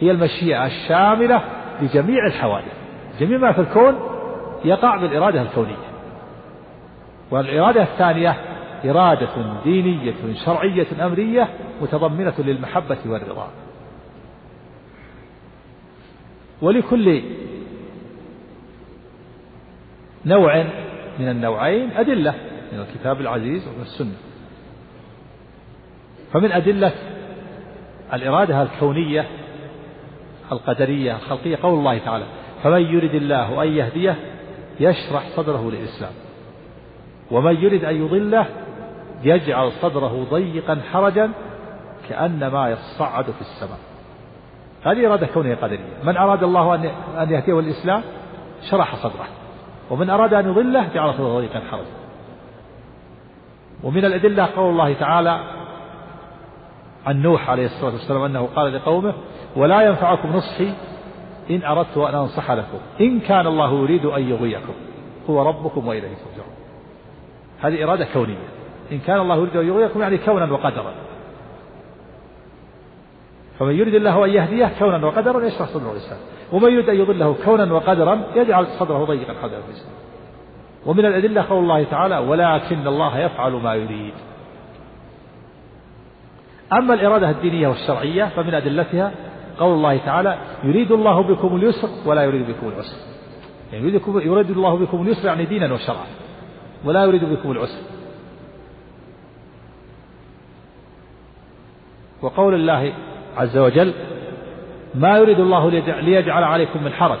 هي 0.00 0.10
المشيئة 0.10 0.66
الشاملة 0.66 1.42
لجميع 1.82 2.26
الحوادث 2.26 2.72
جميع 3.20 3.38
ما 3.38 3.52
في 3.52 3.60
الكون 3.60 3.94
يقع 4.64 4.96
بالإرادة 4.96 5.42
الكونية 5.42 5.76
والإرادة 7.30 7.82
الثانية 7.82 8.36
إرادة 8.84 9.28
دينية 9.64 10.14
شرعية 10.44 10.86
أمرية 11.06 11.48
متضمنة 11.82 12.34
للمحبة 12.38 12.96
والرضا 13.06 13.48
ولكل 16.62 17.22
نوع 20.26 20.64
من 21.18 21.28
النوعين 21.28 21.90
أدلة 21.96 22.34
من 22.72 22.78
الكتاب 22.80 23.20
العزيز 23.20 23.68
ومن 23.68 23.82
السنة 23.82 24.16
فمن 26.32 26.52
أدلة 26.52 26.92
الإرادة 28.12 28.62
الكونية 28.62 29.26
القدرية 30.52 31.16
الخلقية 31.16 31.58
قول 31.62 31.78
الله 31.78 31.98
تعالى 31.98 32.24
فمن 32.62 32.82
يرد 32.82 33.14
الله 33.14 33.62
أن 33.62 33.68
يهديه 33.68 34.16
يشرح 34.80 35.28
صدره 35.36 35.70
للإسلام 35.70 36.12
ومن 37.30 37.56
يرد 37.56 37.84
أن 37.84 37.94
يضله 37.96 38.46
يجعل 39.22 39.72
صدره 39.72 40.26
ضيقا 40.30 40.80
حرجا 40.92 41.30
كأنما 42.08 42.70
يصعد 42.70 43.24
في 43.24 43.40
السماء 43.40 43.78
هذه 44.84 45.06
إرادة 45.06 45.26
كونية 45.26 45.54
قدرية 45.54 45.84
من 46.04 46.16
أراد 46.16 46.42
الله 46.42 46.74
أن 47.22 47.30
يهديه 47.30 47.58
الإسلام 47.60 48.02
شرح 48.70 48.96
صدره 48.96 49.26
ومن 49.90 50.10
أراد 50.10 50.34
أن 50.34 50.48
يضله 50.48 50.88
جعل 50.94 51.14
صدره 51.14 51.38
ضيقا 51.40 51.60
حرجا 51.60 51.99
ومن 53.84 54.04
الأدلة 54.04 54.44
قول 54.56 54.70
الله 54.70 54.92
تعالى 54.94 55.40
عن 57.06 57.22
نوح 57.22 57.50
عليه 57.50 57.66
الصلاة 57.66 57.92
والسلام 57.92 58.22
أنه 58.22 58.48
قال 58.56 58.74
لقومه 58.74 59.14
ولا 59.56 59.82
ينفعكم 59.82 60.28
نصحي 60.28 60.72
إن 61.50 61.62
أردت 61.62 61.98
أن 61.98 62.14
أنصح 62.14 62.50
لكم 62.52 62.78
إن 63.00 63.20
كان 63.20 63.46
الله 63.46 63.74
يريد 63.74 64.04
أن 64.04 64.22
يغويكم 64.22 64.72
هو 65.30 65.42
ربكم 65.42 65.86
وإليه 65.88 66.08
ترجعون 66.08 66.54
هذه 67.60 67.84
إرادة 67.84 68.06
كونية 68.12 68.48
إن 68.92 68.98
كان 68.98 69.20
الله 69.20 69.36
يريد 69.36 69.56
أن 69.56 69.66
يغويكم 69.66 70.00
يعني 70.02 70.18
كونا 70.18 70.52
وقدرا 70.52 70.94
فمن 73.58 73.74
يريد 73.74 73.94
الله 73.94 74.24
أن 74.24 74.30
يهديه 74.30 74.72
كونا 74.78 75.06
وقدرا 75.06 75.44
يشرح 75.46 75.68
صدره 75.68 75.92
الإسلام 75.92 76.20
ومن 76.52 76.72
يريد 76.72 76.88
أن 76.88 76.96
يضله 76.96 77.36
كونا 77.44 77.72
وقدرا 77.72 78.20
يجعل 78.34 78.66
صدره 78.66 79.04
ضيقا 79.04 79.34
حدا 79.42 79.58
الإسلام 79.68 79.94
ومن 80.86 81.06
الأدلة 81.06 81.42
قول 81.42 81.62
الله 81.62 81.84
تعالى 81.84 82.18
ولكن 82.18 82.86
الله 82.86 83.18
يفعل 83.18 83.52
ما 83.52 83.74
يريد 83.74 84.14
أما 86.72 86.94
الإرادة 86.94 87.30
الدينية 87.30 87.68
والشرعية 87.68 88.24
فمن 88.24 88.54
أدلتها 88.54 89.12
قول 89.58 89.74
الله 89.74 89.98
تعالى 89.98 90.38
يريد 90.64 90.92
الله 90.92 91.20
بكم 91.22 91.56
اليسر 91.56 91.88
ولا 92.06 92.22
يريد 92.22 92.46
بكم 92.50 92.68
العسر 92.68 92.96
يعني 93.72 93.84
يريدكم 93.88 94.18
يريد 94.18 94.50
الله 94.50 94.76
بكم 94.78 95.02
اليسر 95.02 95.26
يعني 95.28 95.44
دينا 95.46 95.72
وشرعا 95.72 96.06
ولا 96.84 97.04
يريد 97.04 97.24
بكم 97.24 97.50
العسر 97.50 97.82
وقول 102.22 102.54
الله 102.54 102.92
عز 103.36 103.56
وجل 103.58 103.92
ما 104.94 105.18
يريد 105.18 105.38
الله 105.40 105.70
ليجعل 106.00 106.42
عليكم 106.44 106.82
من 106.84 106.92
حرج 106.92 107.18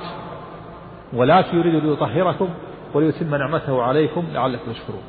ولكن 1.12 1.56
يريد 1.58 1.84
ليطهركم 1.84 2.48
وليتم 2.94 3.34
نعمته 3.34 3.82
عليكم 3.82 4.24
لعلكم 4.32 4.72
تشكرون 4.72 5.02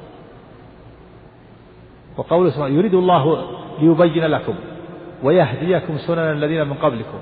وقوله 2.17 2.49
سبحانه 2.49 2.75
يريد 2.75 2.93
الله 2.93 3.41
ليبين 3.81 4.23
لكم 4.25 4.55
ويهديكم 5.23 5.97
سنن 5.97 6.19
الذين 6.31 6.67
من 6.67 6.73
قبلكم 6.73 7.17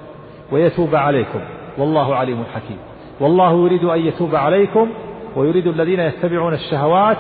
ويتوب 0.52 0.96
عليكم 0.96 1.40
والله 1.78 2.16
عليم 2.16 2.44
حكيم 2.56 2.78
والله 3.20 3.52
يريد 3.66 3.84
أن 3.84 4.00
يتوب 4.00 4.36
عليكم 4.36 4.90
ويريد 5.36 5.68
الذين 5.68 6.00
يتبعون 6.00 6.54
الشهوات 6.54 7.18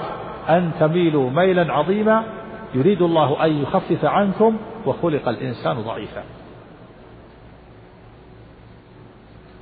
أن 0.49 0.71
تميلوا 0.80 1.30
ميلا 1.30 1.73
عظيما 1.73 2.23
يريد 2.75 3.02
الله 3.02 3.45
أن 3.45 3.52
يخفف 3.62 4.06
عنكم 4.06 4.58
وخلق 4.86 5.30
الإنسان 5.30 5.78
ضعيفا 5.82 6.23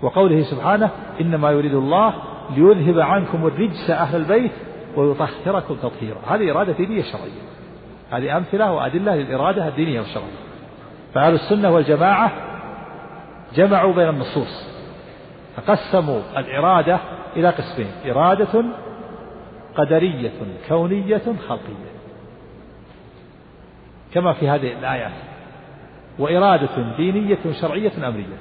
وقوله 0.02 0.42
سبحانه 0.42 0.90
إنما 1.22 1.52
يريد 1.52 1.74
الله 1.74 2.14
ليذهب 2.50 3.00
عنكم 3.00 3.48
الرجس 3.48 3.90
أهل 3.90 4.22
البيت 4.22 4.52
ويطهركم 4.96 5.76
تطهيرا 5.76 6.20
هذه 6.28 6.52
إرادة 6.52 6.74
دينية 6.74 7.04
شرعية 7.04 7.42
هذه 8.12 8.38
أمثلة 8.38 8.72
وأدلة 8.74 9.16
للإرادة 9.16 9.68
الدينية 9.68 10.00
والشرعية 10.00 10.48
فأهل 11.14 11.34
السنة 11.34 11.72
والجماعة 11.72 12.32
جمعوا 13.56 13.94
بين 13.94 14.10
النصوص 14.10 14.68
فقسموا 15.56 16.22
الإرادة 16.38 17.00
إلى 17.36 17.50
قسمين 17.50 17.92
إرادة 18.06 18.64
قدرية 19.78 20.32
كونية 20.68 21.22
خلقية 21.48 21.98
كما 24.14 24.34
في 24.34 24.50
هذه 24.50 24.74
الآيات 24.80 25.12
وإرادة 26.20 26.98
دينية 26.98 27.38
شرعية 27.62 28.08
أمرية 28.08 28.38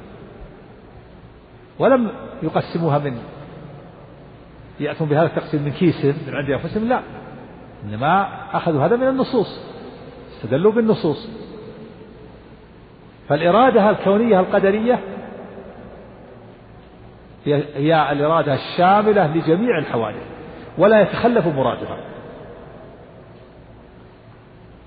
ولم 1.79 2.11
يقسموها 2.43 2.99
من 2.99 3.19
يأتون 4.81 5.09
بهذا 5.09 5.27
التقسيم 5.27 5.63
من 5.63 5.73
كيسهم 5.73 6.15
من 6.27 6.35
عند 6.37 6.51
أنفسهم 6.51 6.89
لا 6.89 7.01
إنما 7.85 8.29
أخذوا 8.57 8.85
هذا 8.85 8.97
من 8.97 9.09
النصوص 9.09 9.61
استدلوا 10.37 10.73
بالنصوص 10.73 11.29
فالإرادة 13.29 13.91
الكونية 13.91 14.41
القدرية 14.41 14.99
هي 17.75 18.13
الإرادة 18.13 18.55
الشاملة 18.55 19.37
لجميع 19.37 19.79
الحوادث 19.79 20.23
ولا 20.79 21.01
يتخلف 21.01 21.47
مرادها 21.47 21.97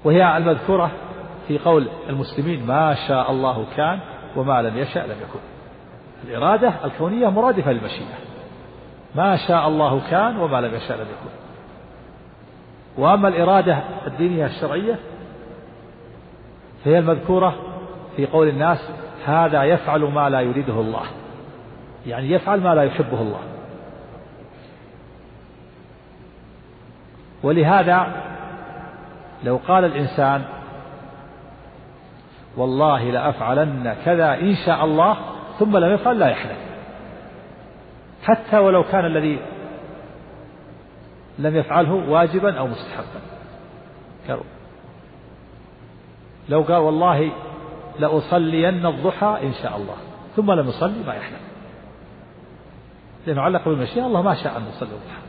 وهي 0.04 0.38
المذكورة 0.38 0.92
في 1.48 1.58
قول 1.58 1.88
المسلمين 2.10 2.66
ما 2.66 2.96
شاء 3.08 3.32
الله 3.32 3.66
كان 3.76 4.00
وما 4.36 4.62
لم 4.62 4.78
يشأ 4.78 5.00
لم 5.00 5.16
يكن 5.22 5.40
الإرادة 6.24 6.74
الكونية 6.86 7.30
مرادفة 7.30 7.72
للمشيئة 7.72 8.29
ما 9.16 9.38
شاء 9.48 9.68
الله 9.68 10.02
كان 10.10 10.38
وما 10.38 10.62
لم 10.62 10.76
يشاء 10.76 10.98
لم 10.98 11.06
يكن 11.08 11.36
وأما 12.98 13.28
الإرادة 13.28 13.80
الدينية 14.08 14.46
الشرعية 14.46 15.00
فهي 16.86 17.00
المذكورة 17.00 17.56
في 18.16 18.26
قول 18.26 18.48
الناس 18.48 18.90
هذا 19.26 19.64
يفعل 19.64 20.00
ما 20.02 20.30
لا 20.30 20.40
يريده 20.40 20.74
الله 20.74 21.02
يعني 22.08 22.32
يفعل 22.32 22.62
ما 22.62 22.76
لا 22.76 22.84
يحبه 22.84 23.22
الله 23.22 23.40
ولهذا 27.44 28.08
لو 29.44 29.60
قال 29.68 29.86
الإنسان 29.86 30.44
والله 32.58 33.04
لأفعلن 33.04 33.96
كذا 34.06 34.34
إن 34.34 34.56
شاء 34.66 34.86
الله 34.86 35.18
ثم 35.60 35.78
لم 35.78 35.94
يفعل 35.94 36.20
لا 36.20 36.28
يحلف 36.30 36.69
حتى 38.24 38.58
ولو 38.58 38.84
كان 38.84 39.06
الذي 39.06 39.40
لم 41.40 41.56
يفعله 41.56 41.94
واجبا 42.10 42.60
أو 42.60 42.68
مستحبا 42.68 43.22
لو 46.50 46.62
قال 46.62 46.78
والله 46.78 47.32
لأصلين 48.00 48.86
الضحى 48.86 49.38
إن 49.44 49.54
شاء 49.54 49.78
الله 49.78 49.96
ثم 50.36 50.52
لم 50.52 50.68
يصلي 50.68 51.04
ما 51.08 51.14
يحلم 51.14 51.40
لأنه 53.28 53.42
علق 53.42 53.66
بالمشيئة 53.66 54.06
الله 54.06 54.22
ما 54.22 54.34
شاء 54.44 54.58
أن 54.58 54.66
يصلي 54.68 54.90
الضحى 54.90 55.20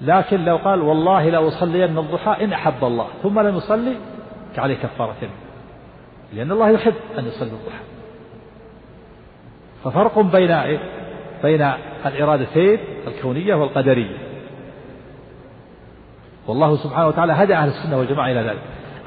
لكن 0.00 0.44
لو 0.44 0.56
قال 0.56 0.80
والله 0.80 1.30
لأصلين 1.30 1.98
الضحى 1.98 2.44
إن 2.44 2.52
أحب 2.52 2.84
الله 2.84 3.06
ثم 3.22 3.40
لم 3.40 3.56
يصلي 3.56 3.96
عليه 4.58 4.74
كفارة 4.74 5.30
لأن 6.32 6.52
الله 6.52 6.70
يحب 6.70 6.94
أن 7.18 7.24
يصلي 7.24 7.50
الضحى 7.52 7.78
ففرق 9.84 10.18
بين 10.20 10.50
إيه؟ 10.50 11.05
بين 11.42 11.62
الإرادتين 12.06 12.78
الكونية 13.06 13.54
والقدرية 13.54 14.16
والله 16.46 16.76
سبحانه 16.76 17.08
وتعالى 17.08 17.32
هدى 17.32 17.54
أهل 17.54 17.68
السنة 17.68 17.98
والجماعة 17.98 18.30
إلى 18.30 18.40
ذلك 18.40 18.60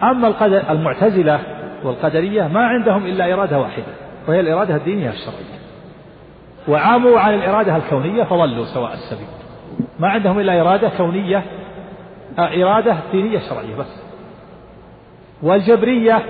أما 0.03 0.27
القدر 0.27 0.71
المعتزلة 0.71 1.39
والقدرية 1.83 2.47
ما 2.47 2.67
عندهم 2.67 3.05
إلا 3.05 3.33
إرادة 3.33 3.59
واحدة 3.59 3.83
وهي 4.27 4.39
الإرادة 4.39 4.75
الدينية 4.75 5.09
الشرعية 5.09 5.59
وعاموا 6.67 7.19
عن 7.19 7.33
الإرادة 7.33 7.75
الكونية 7.75 8.23
فضلوا 8.23 8.65
سواء 8.65 8.93
السبيل 8.93 9.27
ما 9.99 10.07
عندهم 10.07 10.39
إلا 10.39 10.61
إرادة 10.61 10.89
كونية 10.97 11.37
آه، 12.39 12.63
إرادة 12.63 12.97
دينية 13.11 13.39
شرعية 13.49 13.75
بس 13.75 14.03
والجبرية 15.43 16.23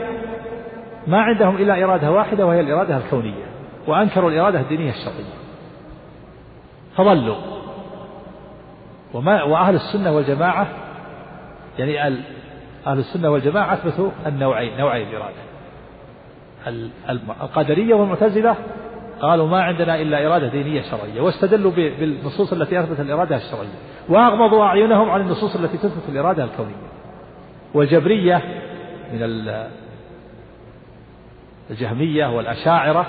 ما 1.07 1.21
عندهم 1.21 1.55
إلا 1.55 1.83
إرادة 1.83 2.11
واحدة 2.11 2.45
وهي 2.45 2.59
الإرادة 2.59 2.97
الكونية 2.97 3.45
وأنكروا 3.87 4.29
الإرادة 4.31 4.59
الدينية 4.59 4.89
الشرعية 4.89 5.38
فضلوا 6.99 7.35
وما 9.13 9.43
وأهل 9.43 9.75
السنة 9.75 10.11
والجماعة 10.15 10.67
يعني 11.77 12.03
أهل 12.87 12.97
السنة 12.99 13.29
والجماعة 13.31 13.73
أثبتوا 13.73 14.11
النوعين 14.27 14.77
نوعي 14.77 15.03
الإرادة 15.03 15.41
القدرية 17.43 17.95
والمعتزلة 17.95 18.55
قالوا 19.21 19.47
ما 19.47 19.61
عندنا 19.63 20.01
إلا 20.01 20.27
إرادة 20.27 20.47
دينية 20.47 20.81
شرعية 20.81 21.21
واستدلوا 21.21 21.71
بالنصوص 21.71 22.53
التي 22.53 22.79
أثبت 22.79 22.99
الإرادة 22.99 23.35
الشرعية 23.35 23.79
وأغمضوا 24.09 24.63
أعينهم 24.63 25.09
عن 25.09 25.21
النصوص 25.21 25.55
التي 25.55 25.77
تثبت 25.77 26.09
الإرادة 26.09 26.43
الكونية 26.43 26.89
والجبرية 27.73 28.41
من 29.13 29.23
الجهمية 31.71 32.25
والأشاعرة 32.27 33.07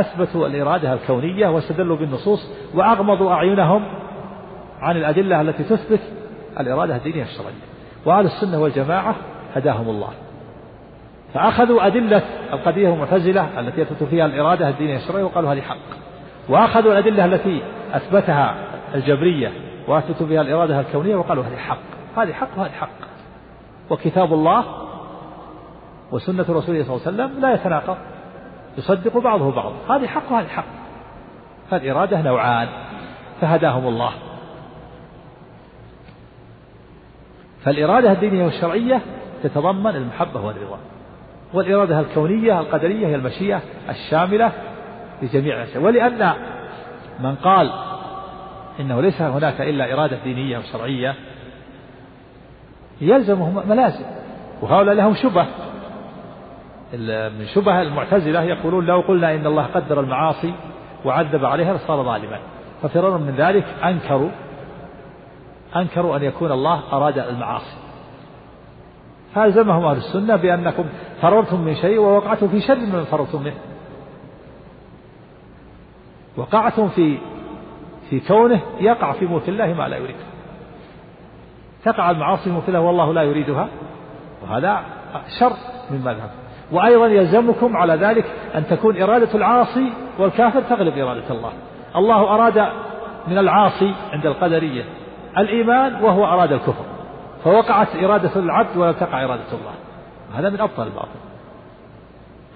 أثبتوا 0.00 0.46
الإرادة 0.46 0.92
الكونية 0.92 1.48
واستدلوا 1.48 1.96
بالنصوص 1.96 2.50
وأغمضوا 2.74 3.32
أعينهم 3.32 3.88
عن 4.80 4.96
الأدلة 4.96 5.40
التي 5.40 5.62
تثبت 5.64 6.00
الإرادة 6.60 6.96
الدينية 6.96 7.22
الشرعية 7.22 7.62
وأهل 8.06 8.24
السنة 8.24 8.60
والجماعة 8.62 9.14
هداهم 9.54 9.88
الله 9.88 10.10
فأخذوا 11.34 11.86
أدلة 11.86 12.22
القضية 12.52 12.94
المعتزلة 12.94 13.60
التي 13.60 13.82
أثبت 13.82 14.04
فيها 14.04 14.26
الإرادة 14.26 14.68
الدينية 14.68 14.96
الشرعية 14.96 15.24
وقالوا 15.24 15.52
هذه 15.52 15.60
حق 15.60 15.96
وأخذوا 16.48 16.92
الأدلة 16.92 17.24
التي 17.24 17.62
أثبتها 17.92 18.54
الجبرية 18.94 19.52
وأثبتوا 19.88 20.26
فيها 20.26 20.40
الإرادة 20.40 20.80
الكونية 20.80 21.16
وقالوا 21.16 21.44
هذه 21.44 21.56
حق 21.56 21.78
هذه 22.18 22.32
حق 22.32 22.58
وهذه 22.58 22.70
حق 22.70 22.90
وكتاب 23.90 24.32
الله 24.32 24.64
وسنة 26.12 26.42
رسوله 26.50 26.58
صلى 26.60 26.72
الله 26.80 27.02
عليه 27.06 27.24
وسلم 27.24 27.40
لا 27.40 27.54
يتناقض 27.54 27.96
يصدق 28.78 29.18
بعضه 29.18 29.50
بعضا 29.52 29.72
هذه 29.96 30.06
حق 30.06 30.32
وهذه 30.32 30.46
حق 30.48 30.64
فالإرادة 31.70 32.22
نوعان 32.22 32.68
فهداهم 33.40 33.86
الله 33.88 34.12
فالإرادة 37.64 38.12
الدينية 38.12 38.44
والشرعية 38.44 39.00
تتضمن 39.42 39.96
المحبة 39.96 40.40
والرضا 40.46 40.78
والإرادة 41.54 42.00
الكونية 42.00 42.60
القدرية 42.60 43.06
هي 43.06 43.14
المشيئة 43.14 43.62
الشاملة 43.88 44.52
لجميع 45.22 45.56
الأشياء 45.56 45.82
ولأن 45.82 46.32
من 47.20 47.34
قال 47.34 47.72
إنه 48.80 49.00
ليس 49.00 49.22
هناك 49.22 49.60
إلا 49.60 49.92
إرادة 49.94 50.18
دينية 50.24 50.58
وشرعية 50.58 51.14
يلزمهم 53.00 53.68
ملازم 53.68 54.04
وهؤلاء 54.62 54.94
لهم 54.94 55.14
شبه 55.14 55.46
من 57.38 57.46
شبه 57.54 57.82
المعتزلة 57.82 58.42
يقولون 58.42 58.84
لو 58.86 59.00
قلنا 59.00 59.34
إن 59.34 59.46
الله 59.46 59.64
قدر 59.66 60.00
المعاصي 60.00 60.54
وعذب 61.04 61.44
عليها 61.44 61.74
لصار 61.74 62.02
ظالما 62.04 62.38
ففرارا 62.82 63.18
من 63.18 63.34
ذلك 63.36 63.64
أنكروا 63.84 64.30
أنكروا 65.76 66.16
أن 66.16 66.22
يكون 66.22 66.52
الله 66.52 66.82
أراد 66.92 67.18
المعاصي 67.18 67.76
فألزمهم 69.34 69.84
أهل 69.84 69.96
السنة 69.96 70.36
بأنكم 70.36 70.84
فررتم 71.22 71.60
من 71.60 71.74
شيء 71.74 71.98
ووقعتم 71.98 72.48
في 72.48 72.60
شر 72.60 72.76
من 72.76 73.04
فررتم 73.04 73.42
منه 73.42 73.58
وقعتم 76.36 76.88
في 76.88 77.18
في 78.10 78.20
كونه 78.20 78.60
يقع 78.80 79.12
في 79.12 79.26
موت 79.26 79.48
الله 79.48 79.66
ما 79.74 79.88
لا 79.88 79.96
يريد 79.96 80.16
تقع 81.84 82.10
المعاصي 82.10 82.42
في 82.44 82.50
موت 82.50 82.68
الله 82.68 82.80
والله 82.80 83.12
لا 83.14 83.22
يريدها 83.22 83.68
وهذا 84.42 84.80
شر 85.40 85.50
من 85.90 85.98
مذهب 86.04 86.30
وأيضا 86.72 87.06
يلزمكم 87.06 87.76
على 87.76 87.94
ذلك 87.94 88.24
أن 88.54 88.66
تكون 88.66 89.02
إرادة 89.02 89.34
العاصي 89.34 89.92
والكافر 90.18 90.60
تغلب 90.60 90.98
إرادة 90.98 91.30
الله 91.30 91.52
الله 91.96 92.34
أراد 92.34 92.68
من 93.28 93.38
العاصي 93.38 93.92
عند 94.12 94.26
القدرية 94.26 94.84
الإيمان 95.38 95.94
وهو 96.04 96.26
أراد 96.26 96.52
الكفر 96.52 96.84
فوقعت 97.44 97.88
إرادة 98.04 98.30
العبد 98.36 98.76
ولا 98.76 98.92
تقع 98.92 99.24
إرادة 99.24 99.52
الله 99.52 99.72
هذا 100.38 100.50
من 100.50 100.60
أبطل 100.60 100.82
الباطل 100.82 101.16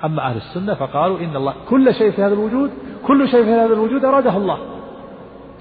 أما 0.05 0.23
أهل 0.23 0.37
السنة 0.37 0.75
فقالوا 0.75 1.19
إن 1.19 1.37
الله 1.37 1.55
كل 1.69 1.95
شيء 1.95 2.11
في 2.11 2.23
هذا 2.23 2.35
الوجود 2.35 2.71
كل 3.07 3.29
شيء 3.29 3.45
في 3.45 3.51
هذا 3.53 3.67
الوجود 3.75 4.05
أراده 4.05 4.37
الله 4.37 4.59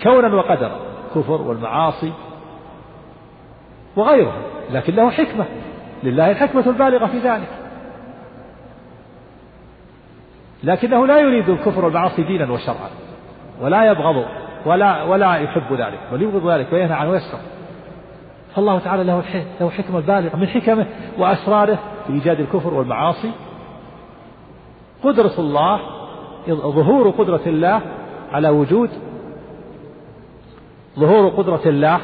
كونا 0.04 0.36
وقدرا 0.36 0.76
كفر 1.16 1.42
والمعاصي 1.42 2.12
وغيرها 3.96 4.38
لكن 4.72 4.96
له 4.96 5.10
حكمة 5.12 5.46
لله 6.04 6.32
الحكمة 6.32 6.64
البالغة 6.68 7.06
في 7.06 7.18
ذلك 7.20 7.59
لكنه 10.64 11.08
لا 11.08 11.18
يريد 11.20 11.50
الكفر 11.50 11.86
والمعاصي 11.86 12.24
دينا 12.24 12.52
وشرعا 12.52 12.90
ولا 13.62 13.86
يبغض 13.92 14.26
ولا 14.66 15.04
ولا 15.04 15.36
يحب 15.36 15.74
ذلك 15.74 16.00
بل 16.12 16.22
يبغض 16.22 16.50
ذلك 16.52 16.74
وينهى 16.74 16.94
عنه 16.94 17.10
ويسره 17.10 17.40
فالله 18.56 18.80
تعالى 18.80 19.04
له 19.04 19.24
له 19.62 19.70
حكمة 19.70 20.00
بالغة 20.00 20.36
من 20.36 20.48
حكمه 20.48 20.86
وأسراره 21.18 21.80
في 22.08 22.14
إيجاد 22.14 22.40
الكفر 22.40 22.74
والمعاصي 22.74 23.32
قدرة 25.04 25.32
الله 25.40 25.80
ظهور 26.50 27.10
قدرة 27.10 27.42
الله 27.48 27.82
على 28.32 28.50
وجود 28.50 28.90
ظهور 31.00 31.30
قدرة 31.30 31.62
الله 31.66 32.00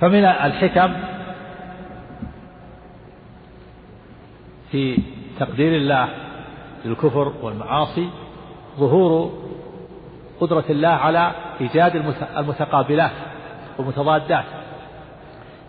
فمن 0.00 0.24
الحكم 0.24 0.94
في 4.70 4.98
تقدير 5.38 5.76
الله 5.76 6.08
للكفر 6.84 7.32
والمعاصي 7.42 8.08
ظهور 8.78 9.32
قدرة 10.40 10.64
الله 10.70 10.88
على 10.88 11.32
إيجاد 11.60 11.96
المتقابلات 12.36 13.10
والمتضادات 13.78 14.44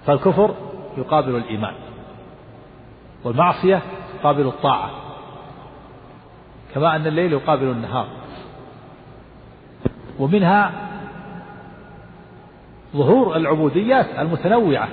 فالكفر 0.05 0.55
يقابل 0.97 1.35
الإيمان 1.35 1.75
والمعصية 3.23 3.81
تقابل 4.19 4.47
الطاعة 4.47 4.89
كما 6.75 6.95
أن 6.95 7.07
الليل 7.07 7.33
يقابل 7.33 7.63
النهار 7.63 8.07
ومنها 10.19 10.71
ظهور 12.95 13.35
العبوديات 13.35 14.05
المتنوعة 14.19 14.87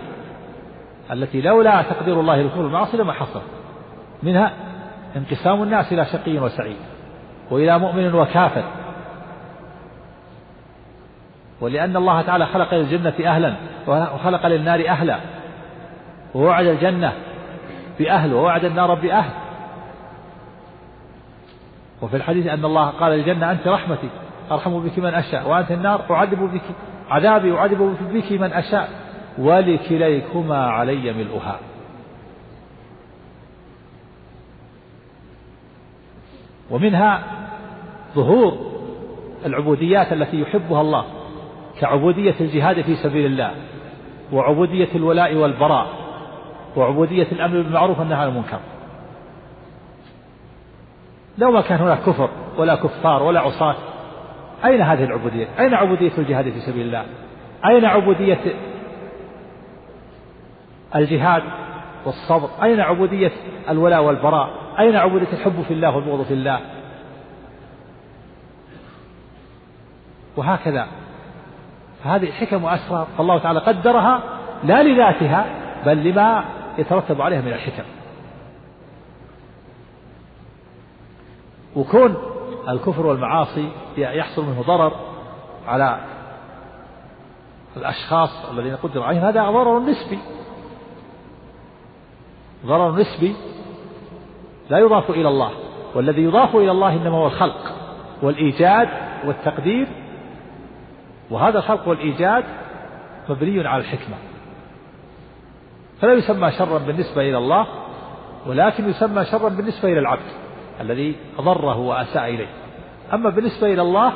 التي 1.13 1.41
لولا 1.41 1.83
تقدير 1.83 2.21
الله 2.21 2.41
الكفر 2.41 2.61
والمعصية 2.63 2.99
لما 2.99 3.13
حصل 3.13 3.41
منها 4.23 4.51
انقسام 5.17 5.63
الناس 5.63 5.93
إلى 5.93 6.05
شقي 6.07 6.39
وسعيد 6.39 6.77
وإلى 7.51 7.79
مؤمن 7.79 8.15
وكافر 8.15 8.65
ولأن 11.61 11.97
الله 11.97 12.23
تعالى 12.23 12.47
خلق 12.47 12.75
للجنة 12.75 13.29
أهلا 13.31 13.55
وخلق 13.87 14.47
للنار 14.47 14.89
أهلا 14.89 15.21
ووعد 16.35 16.67
الجنة 16.67 17.13
بأهل 17.99 18.35
ووعد 18.35 18.65
النار 18.65 18.95
بأهل 18.95 19.31
وفي 22.03 22.17
الحديث 22.17 22.47
أن 22.47 22.65
الله 22.65 22.87
قال 22.91 23.13
للجنة 23.13 23.51
أنت 23.51 23.69
رحمتي 23.69 24.09
أرحم 24.53 24.81
بك 24.81 24.99
من 24.99 25.15
أشاء 25.15 25.49
وأنت 25.49 25.71
النار 25.71 26.01
أعذب 26.11 26.39
بك 26.41 26.63
عذابي 27.11 27.55
أعذب 27.59 27.97
بك 28.13 28.33
من 28.33 28.53
أشاء 28.53 28.89
ولكليكما 29.39 30.67
علي 30.71 31.13
ملؤها 31.13 31.59
ومنها 36.71 37.23
ظهور 38.15 38.53
العبوديات 39.47 40.13
التي 40.13 40.41
يحبها 40.41 40.81
الله 40.81 41.05
كعبودية 41.81 42.35
الجهاد 42.41 42.81
في 42.81 42.97
سبيل 42.97 43.27
الله 43.27 43.51
وعبودية 44.33 44.89
الولاء 44.95 45.35
والبراء 45.35 45.87
وعبودية 46.77 47.27
الأمر 47.33 47.63
بالمعروف 47.63 47.99
والنهي 47.99 48.19
عن 48.23 48.29
المنكر 48.29 48.59
لو 51.39 51.51
ما 51.51 51.61
كان 51.61 51.79
هناك 51.81 52.03
كفر 52.03 52.31
ولا 52.59 52.75
كفار 52.75 53.23
ولا 53.23 53.41
عصاة 53.41 53.75
أين 54.65 54.81
هذه 54.83 55.05
العبودية 55.05 55.49
أين 55.59 55.75
عبودية 55.75 56.13
الجهاد 56.19 56.45
في 56.45 56.61
سبيل 56.61 56.87
الله 56.87 57.05
أين 57.67 57.85
عبودية 57.85 58.39
الجهاد 60.97 61.43
والصبر 62.07 62.49
أين 62.65 62.81
عبودية 62.81 63.33
الولاء 63.69 64.03
والبراء 64.05 64.66
أين 64.79 64.97
عبودية 64.97 65.33
الحب 65.33 65.63
في 65.63 65.73
الله 65.73 65.97
والبغض 65.97 66.23
في 66.27 66.35
الله 66.35 66.61
وهكذا 70.37 70.87
فهذه 72.05 72.31
حكم 72.31 72.65
وأسرار 72.65 73.09
فالله 73.19 73.39
تعالى 73.39 73.61
قدرها 73.61 74.23
لا 74.65 74.83
لذاتها 74.83 75.47
بل 75.87 76.05
لما 76.11 76.45
يترتب 76.79 77.21
عليها 77.21 77.41
من 77.41 77.53
الحكم 77.53 77.85
وكون 81.77 82.17
الكفر 82.69 83.07
والمعاصي 83.07 83.71
يحصل 83.97 84.45
منه 84.45 84.63
ضرر 84.63 84.93
على 85.67 86.01
الأشخاص 87.77 88.45
الذين 88.51 88.77
قدر 88.77 89.03
عليهم 89.03 89.23
هذا 89.25 89.51
ضرر 89.51 89.79
نسبي 89.81 90.19
ضرر 92.67 92.97
نسبي 93.01 93.37
لا 94.71 94.79
يضاف 94.79 95.11
إلى 95.11 95.29
الله 95.29 95.51
والذي 95.95 96.23
يضاف 96.23 96.57
إلى 96.57 96.71
الله 96.71 96.93
إنما 96.93 97.17
هو 97.19 97.27
الخلق 97.27 97.73
والإيجاد 98.23 98.89
والتقدير 99.27 99.87
وهذا 101.31 101.59
الخلق 101.59 101.89
والإيجاد 101.89 102.45
مبني 103.29 103.69
على 103.69 103.81
الحكمة 103.81 104.15
فلا 106.01 106.13
يسمى 106.13 106.51
شرا 106.53 106.79
بالنسبة 106.79 107.23
إلى 107.23 107.39
الله 107.39 107.67
ولكن 108.47 108.89
يسمى 108.89 109.25
شرا 109.25 109.49
بالنسبة 109.49 109.89
إلى 109.93 109.99
العبد 109.99 110.29
الذي 110.81 111.17
أضره 111.39 111.79
وأساء 111.79 112.29
إليه 112.29 112.49
أما 113.13 113.31
بالنسبة 113.31 113.67
إلى 113.75 113.83
الله 113.83 114.13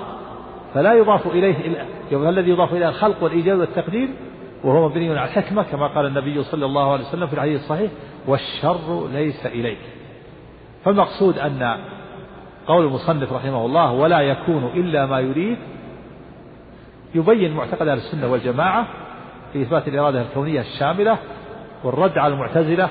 فلا 0.74 0.94
يضاف 0.94 1.26
إليه 1.26 1.82
إلا 2.12 2.28
الذي 2.28 2.50
يضاف 2.50 2.72
إلى 2.72 2.88
الخلق 2.88 3.22
والإيجاد 3.22 3.58
والتقدير 3.58 4.08
وهو 4.64 4.88
مبني 4.88 5.18
على 5.18 5.28
الحكمة 5.28 5.62
كما 5.62 5.86
قال 5.86 6.06
النبي 6.06 6.42
صلى 6.42 6.66
الله 6.66 6.92
عليه 6.92 7.04
وسلم 7.04 7.26
في 7.26 7.32
الحديث 7.34 7.60
الصحيح 7.60 7.90
والشر 8.28 9.08
ليس 9.12 9.46
إليك 9.46 9.78
فالمقصود 10.84 11.38
أن 11.38 11.78
قول 12.66 12.84
المصنف 12.84 13.32
رحمه 13.32 13.66
الله 13.66 13.92
ولا 13.92 14.20
يكون 14.20 14.66
إلا 14.74 15.06
ما 15.06 15.20
يريد 15.20 15.58
يبين 17.14 17.54
معتقد 17.54 17.88
أهل 17.88 17.98
السنة 17.98 18.26
والجماعة 18.26 18.86
في 19.52 19.62
إثبات 19.62 19.88
الإرادة 19.88 20.22
الكونية 20.22 20.60
الشاملة 20.60 21.18
والرد 21.84 22.18
على 22.18 22.34
المعتزلة 22.34 22.88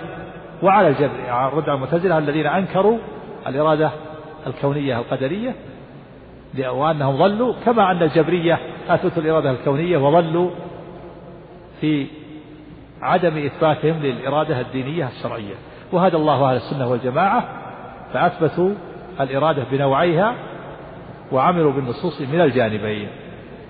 وعلى 0.63 0.87
الجبر 0.87 1.47
الرد 1.47 1.69
على 1.69 1.73
المعتزلة 1.73 2.17
الذين 2.17 2.47
أنكروا 2.47 2.97
الإرادة 3.47 3.91
الكونية 4.47 4.99
القدرية 4.99 5.55
وأنهم 6.69 7.17
ضلوا 7.17 7.53
كما 7.65 7.91
أن 7.91 8.03
الجبرية 8.03 8.59
أثبتوا 8.89 9.23
الإرادة 9.23 9.51
الكونية 9.51 9.97
وظلوا 9.97 10.49
في 11.81 12.07
عدم 13.01 13.37
إثباتهم 13.37 14.01
للإرادة 14.01 14.61
الدينية 14.61 15.07
الشرعية 15.07 15.55
وهذا 15.91 16.17
الله 16.17 16.49
أهل 16.49 16.55
السنة 16.55 16.87
والجماعة 16.87 17.58
فأثبتوا 18.13 18.71
الإرادة 19.21 19.63
بنوعيها 19.71 20.35
وعملوا 21.31 21.71
بالنصوص 21.71 22.21
من 22.21 22.41
الجانبين 22.41 23.07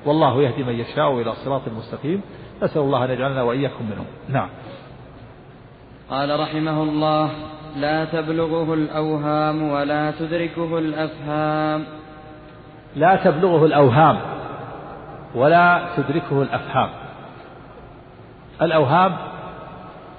والله 0.05 0.41
يهدي 0.41 0.63
من 0.63 0.73
يشاء 0.79 1.21
إلى 1.21 1.33
صراط 1.45 1.61
مستقيم 1.77 2.21
نسأل 2.63 2.81
الله 2.81 3.05
أن 3.05 3.11
يجعلنا 3.11 3.41
وإياكم 3.43 3.85
منهم 3.85 4.05
نعم 4.29 4.49
قال 6.09 6.39
رحمه 6.39 6.83
الله 6.83 7.31
لا 7.75 8.05
تبلغه 8.05 8.73
الأوهام 8.73 9.71
ولا 9.71 10.11
تدركه 10.19 10.77
الأفهام 10.79 11.83
لا 12.95 13.15
تبلغه 13.15 13.65
الأوهام 13.65 14.19
ولا 15.35 15.89
تدركه 15.97 16.41
الأفهام 16.41 16.89
الأوهام 18.61 19.15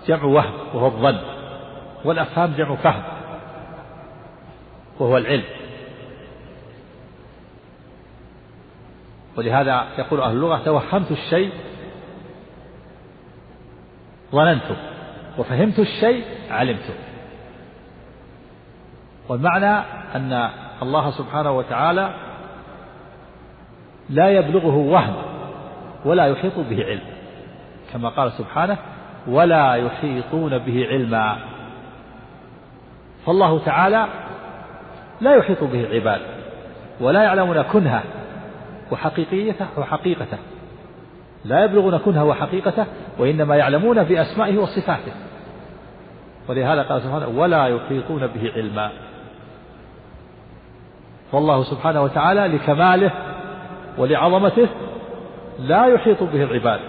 جمع 0.09 0.25
وهم 0.25 0.53
وهو 0.75 0.87
الظن 0.87 1.19
والأفهام 2.05 2.55
جمع 2.59 2.75
فهم 2.77 3.03
وهو 5.01 5.17
العلم 5.19 5.45
ولهذا 9.37 9.87
يقول 9.99 10.21
أهل 10.21 10.33
اللغة 10.33 10.65
توهمت 10.65 11.11
الشيء 11.11 11.53
ظننته 14.33 14.77
وفهمت 15.39 15.79
الشيء 15.79 16.25
علمته 16.51 16.95
والمعنى 19.29 19.75
أن 20.15 20.51
الله 20.83 21.11
سبحانه 21.11 21.53
وتعالى 21.53 22.15
لا 24.11 24.31
يبلغه 24.31 24.75
وهم 24.77 25.17
ولا 26.05 26.27
يحيط 26.27 26.59
به 26.59 26.85
علم 26.85 27.05
كما 27.93 28.09
قال 28.09 28.33
سبحانه 28.33 28.79
ولا 29.27 29.75
يحيطون 29.75 30.59
به 30.59 30.87
علما 30.91 31.39
فالله 33.27 33.59
تعالى 33.65 34.09
لا 35.21 35.35
يحيط 35.35 35.65
به 35.65 35.81
العباد 35.81 36.21
ولا 37.01 37.23
يعلمون 37.23 37.63
كنها 37.63 38.03
وحقيقيته 38.91 39.67
وحقيقته 39.77 40.39
لا 41.45 41.65
يبلغون 41.65 41.99
كنها 41.99 42.23
وحقيقته 42.23 42.87
وإنما 43.19 43.57
يعلمون 43.57 44.03
بأسمائه 44.05 44.59
وصفاته 44.59 45.13
ولهذا 46.49 46.83
قال 46.83 47.03
سبحانه 47.03 47.29
ولا 47.29 47.67
يحيطون 47.67 48.27
به 48.27 48.53
علما 48.57 48.91
فالله 51.33 51.63
سبحانه 51.63 52.03
وتعالى 52.03 52.47
لكماله 52.47 53.11
ولعظمته 53.99 54.69
لا 55.59 55.87
يحيط 55.87 56.23
به 56.23 56.43
العباد 56.43 56.81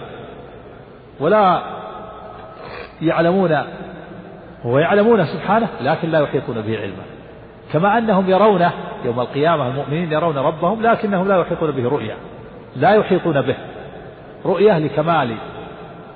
ولا 1.20 1.62
يعلمون 3.02 3.58
ويعلمون 4.64 5.24
سبحانه 5.24 5.68
لكن 5.80 6.08
لا 6.10 6.20
يحيطون 6.20 6.60
به 6.60 6.78
علما 6.80 7.02
كما 7.72 7.98
أنهم 7.98 8.30
يرونه 8.30 8.72
يوم 9.04 9.20
القيامة 9.20 9.68
المؤمنين 9.68 10.12
يرون 10.12 10.36
ربهم 10.38 10.82
لكنهم 10.82 11.28
لا 11.28 11.36
يحيطون 11.40 11.70
به 11.70 11.88
رؤيا 11.88 12.16
لا 12.76 12.90
يحيطون 12.94 13.40
به 13.42 13.56
رؤيا 14.44 14.78
لكمال 14.78 15.36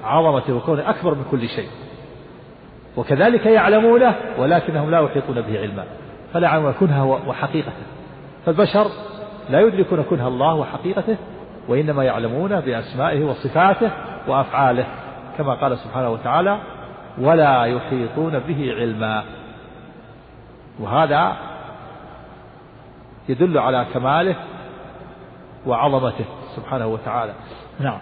عظمته 0.05 0.55
وكونه 0.57 0.91
أكبر 0.91 1.15
من 1.15 1.25
كل 1.31 1.49
شيء 1.49 1.69
وكذلك 2.97 3.47
يعلمونه 3.47 4.15
ولكنهم 4.39 4.91
لا 4.91 5.01
يحيطون 5.01 5.41
به 5.41 5.59
علما 5.61 5.85
فلا 6.33 6.47
يعلمون 6.49 6.73
كنها 6.73 7.03
وحقيقته 7.03 7.73
فالبشر 8.47 8.87
لا 9.51 9.61
يدركون 9.61 10.03
كنه 10.03 10.29
الله 10.29 10.55
وحقيقته 10.55 11.17
وإنما 11.69 12.05
يعلمون 12.05 12.61
بأسمائه 12.61 13.25
وصفاته 13.25 13.91
وأفعاله 14.29 14.85
كما 15.39 15.55
قال 15.55 15.79
سبحانه 15.79 16.11
وتعالى 16.11 16.59
ولا 17.19 17.65
يحيطون 17.65 18.39
به 18.39 18.73
علما 18.79 19.25
وهذا 20.81 21.37
يدل 23.29 23.59
على 23.59 23.87
كماله 23.95 24.37
وعظمته 25.67 26.25
سبحانه 26.57 26.87
وتعالى 26.87 27.33
نعم 27.81 27.99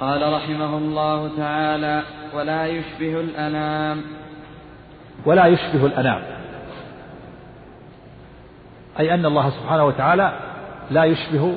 قال 0.00 0.32
رحمه 0.34 0.76
الله 0.78 1.36
تعالى 1.36 2.02
ولا 2.34 2.66
يشبه 2.66 3.20
الأنام 3.20 4.02
ولا 5.26 5.46
يشبه 5.46 5.86
الأنام 5.86 6.22
أي 9.00 9.14
أن 9.14 9.26
الله 9.26 9.50
سبحانه 9.50 9.84
وتعالى 9.84 10.32
لا 10.90 11.04
يشبه 11.04 11.56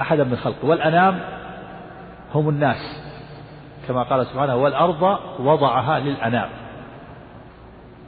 أحدا 0.00 0.24
من 0.24 0.36
خلقه 0.36 0.64
والأنام 0.66 1.20
هم 2.34 2.48
الناس 2.48 3.02
كما 3.88 4.02
قال 4.02 4.26
سبحانه 4.26 4.54
والأرض 4.56 5.02
وضعها 5.40 5.98
للأنام 6.00 6.48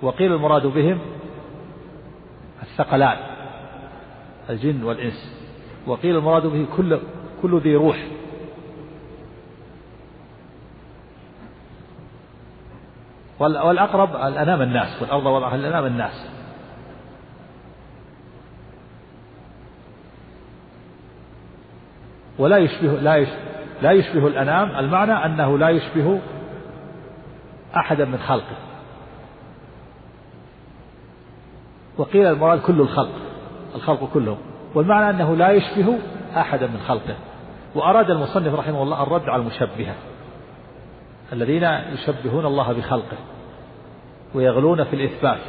وقيل 0.03 0.32
المراد 0.32 0.66
بهم 0.66 0.99
الثقلان 2.62 3.16
الجن 4.51 4.82
والإنس 4.84 5.49
وقيل 5.86 6.16
المراد 6.16 6.46
به 6.46 6.66
كل 6.76 7.01
كل 7.42 7.61
ذي 7.61 7.74
روح 7.76 8.05
والأقرب 13.40 14.16
الأنام 14.16 14.62
الناس 14.62 15.03
والأرض 15.03 15.26
وضعها 15.26 15.55
الأنام 15.55 15.86
الناس 15.86 16.28
ولا 22.38 22.57
يشبه 22.57 22.92
لا 23.01 23.16
يشبه 23.16 23.38
لا 23.82 23.90
يشبه 23.92 24.26
الأنام 24.26 24.70
المعنى 24.70 25.12
أنه 25.12 25.59
لا 25.59 25.68
يشبه 25.68 26.20
أحدا 27.76 28.05
من 28.05 28.18
خلقه 28.18 28.57
وقيل 31.99 32.26
المراد 32.26 32.61
كل 32.61 32.80
الخلق 32.80 33.11
الخلق 33.74 34.11
كله 34.14 34.38
والمعنى 34.74 35.11
أنه 35.11 35.36
لا 35.36 35.51
يشبه 35.51 35.99
أحدا 36.36 36.66
من 36.66 36.78
خلقه 36.78 37.16
وأراد 37.74 38.11
المصنف 38.11 38.55
رحمه 38.55 38.82
الله 38.82 39.03
الرد 39.03 39.22
على 39.28 39.42
المشبهة 39.42 39.94
الذين 41.32 41.62
يشبهون 41.92 42.46
الله 42.46 42.72
بخلقه 42.72 43.16
ويغلون 44.34 44.84
في 44.84 44.96
الإثبات 44.96 45.40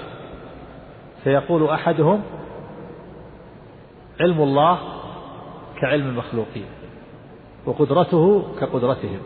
فيقول 1.24 1.70
أحدهم 1.70 2.22
علم 4.22 4.41
الله 4.41 4.80
كعلم 5.82 6.08
المخلوقين 6.10 6.66
وقدرته 7.66 8.43
كقدرتهم 8.60 9.20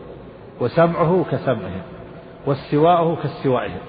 وسمعه 0.60 1.24
كسمعهم 1.30 1.82
واستواءه 2.46 3.16
كاستوائهم 3.22 3.80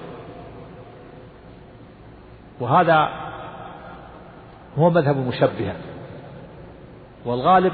وهذا 2.60 3.25
هو 4.78 4.90
مذهب 4.90 5.16
المشبهة 5.18 5.76
والغالب 7.24 7.72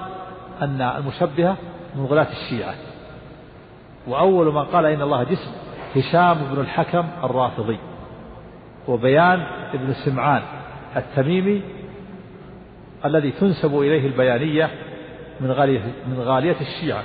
أن 0.62 0.80
المشبهة 0.82 1.56
من 1.96 2.04
غلاة 2.04 2.28
الشيعة 2.30 2.74
وأول 4.08 4.54
من 4.54 4.64
قال 4.64 4.86
إن 4.86 5.02
الله 5.02 5.24
جسم 5.24 5.50
هشام 5.96 6.38
بن 6.54 6.60
الحكم 6.60 7.08
الرافضي 7.24 7.78
وبيان 8.88 9.40
ابن 9.74 9.92
سمعان 9.92 10.42
التميمي 10.96 11.62
الذي 13.04 13.30
تنسب 13.30 13.78
إليه 13.78 14.06
البيانية 14.06 14.70
من 15.40 15.50
غالية, 15.50 15.80
من 16.08 16.20
غالية 16.20 16.56
الشيعة 16.60 17.04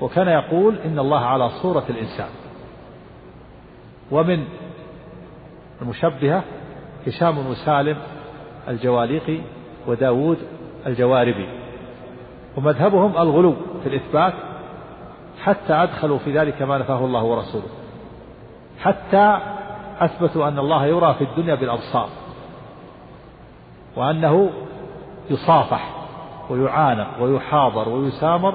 وكان 0.00 0.28
يقول 0.28 0.78
إن 0.84 0.98
الله 0.98 1.20
على 1.26 1.48
صورة 1.48 1.84
الإنسان 1.90 2.28
ومن 4.10 4.44
المشبهة 5.82 6.42
هشام 7.06 7.42
بن 7.44 7.54
سالم 7.54 7.96
الجواليقي 8.68 9.38
وداود 9.86 10.38
الجواربي 10.86 11.48
ومذهبهم 12.56 13.16
الغلو 13.18 13.54
في 13.82 13.88
الإثبات 13.88 14.32
حتى 15.42 15.72
أدخلوا 15.72 16.18
في 16.18 16.38
ذلك 16.38 16.62
ما 16.62 16.78
نفاه 16.78 16.98
الله 17.04 17.24
ورسوله 17.24 17.66
حتى 18.82 19.38
أثبتوا 20.00 20.48
أن 20.48 20.58
الله 20.58 20.86
يرى 20.86 21.14
في 21.18 21.24
الدنيا 21.24 21.54
بالأبصار 21.54 22.08
وأنه 23.96 24.50
يصافح 25.30 25.90
ويعانق 26.50 27.08
ويحاضر 27.22 27.88
ويسامر 27.88 28.54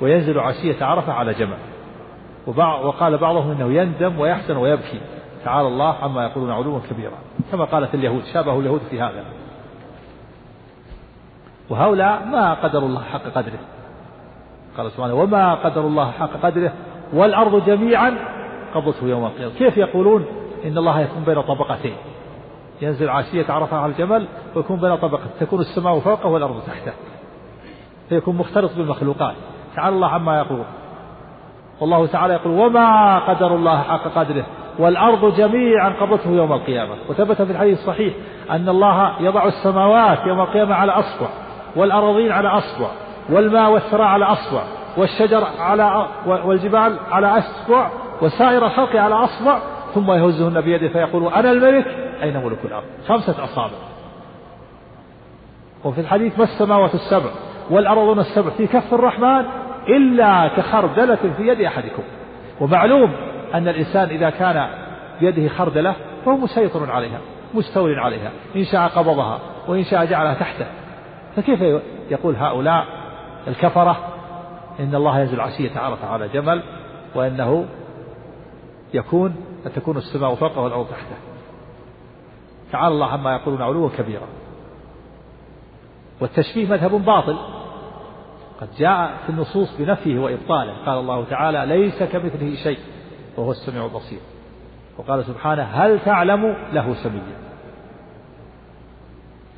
وينزل 0.00 0.38
عشية 0.38 0.84
عرفة 0.84 1.12
على 1.12 1.34
جمع 1.34 1.56
وقال 2.82 3.18
بعضهم 3.18 3.50
أنه 3.50 3.72
يندم 3.74 4.18
ويحزن 4.20 4.56
ويبكي 4.56 5.00
تعالى 5.44 5.68
الله 5.68 5.94
عما 6.04 6.24
يقولون 6.26 6.50
علوا 6.50 6.80
كبيرا 6.90 7.18
كما 7.52 7.64
قالت 7.64 7.94
اليهود 7.94 8.22
شابه 8.34 8.58
اليهود 8.60 8.80
في 8.90 9.00
هذا 9.00 9.24
وهؤلاء 11.70 12.24
ما 12.24 12.54
قدروا 12.54 12.88
الله 12.88 13.02
حق 13.04 13.22
قدره 13.34 13.58
قال 14.78 14.90
سبحانه 14.90 15.14
وما 15.14 15.54
قدر 15.54 15.80
الله 15.80 16.10
حق 16.10 16.30
قدره 16.42 16.72
والأرض 17.12 17.64
جميعا 17.64 18.18
قبضته 18.74 19.06
يوم 19.06 19.24
القيامة 19.24 19.52
كيف 19.58 19.76
يقولون 19.76 20.24
إن 20.64 20.78
الله 20.78 21.00
يكون 21.00 21.22
بين 21.24 21.40
طبقتين 21.42 21.96
ينزل 22.82 23.08
عشية 23.08 23.46
عرفة 23.48 23.76
على 23.76 23.92
الجمل 23.92 24.28
ويكون 24.54 24.80
بين 24.80 24.96
طبقة 24.96 25.22
تكون 25.40 25.60
السماء 25.60 26.00
فوقه 26.00 26.26
والأرض 26.26 26.62
تحته 26.66 26.92
فيكون 28.08 28.36
مختلط 28.36 28.72
بالمخلوقات 28.76 29.34
تعالى 29.76 29.96
الله 29.96 30.08
عما 30.08 30.38
يقول 30.38 30.64
والله 31.80 32.06
تعالى 32.06 32.34
يقول 32.34 32.52
وما 32.60 33.18
قدر 33.28 33.54
الله 33.54 33.78
حق 33.82 34.08
قدره 34.08 34.46
والأرض 34.78 35.36
جميعا 35.36 35.88
قبضته 36.00 36.30
يوم 36.30 36.52
القيامة 36.52 36.94
وثبت 37.08 37.42
في 37.42 37.52
الحديث 37.52 37.78
الصحيح 37.78 38.14
أن 38.50 38.68
الله 38.68 39.12
يضع 39.22 39.44
السماوات 39.46 40.18
يوم 40.26 40.40
القيامة 40.40 40.74
على 40.74 40.92
أصبع 40.92 41.28
والأراضين 41.76 42.32
على 42.32 42.48
أصبع 42.48 42.88
والماء 43.30 43.70
والثرى 43.70 44.02
على 44.02 44.24
أصبع 44.24 44.62
والشجر 44.96 45.44
على 45.60 46.06
والجبال 46.26 46.96
على 47.10 47.26
أصبع 47.38 47.90
وسائر 48.22 48.66
الخلق 48.66 48.96
على 48.96 49.14
أصبع 49.14 49.58
ثم 49.94 50.10
يهزهن 50.12 50.60
بيده 50.60 50.88
فيقول 50.88 51.26
أنا 51.32 51.50
الملك 51.50 51.86
أين 52.22 52.36
ملك 52.44 52.58
الأرض 52.64 52.84
خمسة 53.08 53.44
أصابع 53.44 53.74
وفي 55.84 56.00
الحديث 56.00 56.38
ما 56.38 56.44
السماوات 56.44 56.94
السبع 56.94 57.30
والأرضون 57.70 58.18
السبع 58.18 58.50
في 58.50 58.66
كف 58.66 58.94
الرحمن 58.94 59.44
إلا 59.88 60.48
كخردلة 60.48 61.18
في 61.36 61.42
يد 61.48 61.60
أحدكم 61.60 62.02
ومعلوم 62.60 63.12
أن 63.54 63.68
الإنسان 63.68 64.08
إذا 64.08 64.30
كان 64.30 64.68
بيده 65.20 65.48
خردلة 65.48 65.94
فهو 66.24 66.36
مسيطر 66.36 66.90
عليها 66.90 67.20
مستول 67.54 67.98
عليها 67.98 68.30
إن 68.56 68.64
شاء 68.64 68.88
قبضها 68.88 69.38
وإن 69.68 69.84
شاء 69.84 70.04
جعلها 70.04 70.34
تحته 70.34 70.66
فكيف 71.36 71.60
يقول 72.10 72.36
هؤلاء 72.36 72.84
الكفرة 73.48 73.98
إن 74.80 74.94
الله 74.94 75.18
ينزل 75.20 75.40
عشية 75.40 75.78
عرفة 75.78 76.08
على 76.08 76.28
جمل 76.28 76.62
وأنه 77.14 77.66
يكون 78.94 79.34
أن 79.66 79.72
تكون 79.72 79.96
السماء 79.96 80.34
فوقه 80.34 80.60
والأرض 80.60 80.86
تحته 80.86 81.16
تعالى 82.72 82.94
الله 82.94 83.06
عما 83.06 83.36
يقولون 83.36 83.62
علوا 83.62 83.88
كبيرا 83.98 84.26
والتشبيه 86.20 86.68
مذهب 86.68 87.04
باطل 87.04 87.36
قد 88.60 88.68
جاء 88.78 89.10
في 89.26 89.30
النصوص 89.30 89.76
بنفيه 89.78 90.18
وإبطاله 90.18 90.74
قال 90.86 90.98
الله 90.98 91.24
تعالى 91.24 91.66
ليس 91.66 92.02
كمثله 92.02 92.54
شيء 92.62 92.78
وهو 93.38 93.52
السميع 93.52 93.84
البصير 93.84 94.18
وقال 94.98 95.24
سبحانه 95.24 95.62
هل 95.62 96.00
تعلم 96.00 96.56
له 96.72 96.94
سميا 96.94 97.36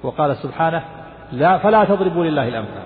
وقال 0.03 0.37
سبحانه 0.37 0.85
لا 1.33 1.59
فلا 1.59 1.85
تضربوا 1.85 2.25
لله 2.25 2.49
الأمثال 2.49 2.83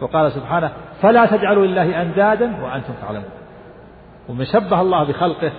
وقال 0.00 0.32
سبحانه 0.32 0.72
فلا 1.02 1.26
تجعلوا 1.26 1.66
لله 1.66 2.02
أندادا 2.02 2.64
وأنتم 2.64 2.94
تعلمون 3.02 3.30
ومن 4.28 4.44
شبه 4.44 4.80
الله 4.80 5.04
بخلقه 5.04 5.52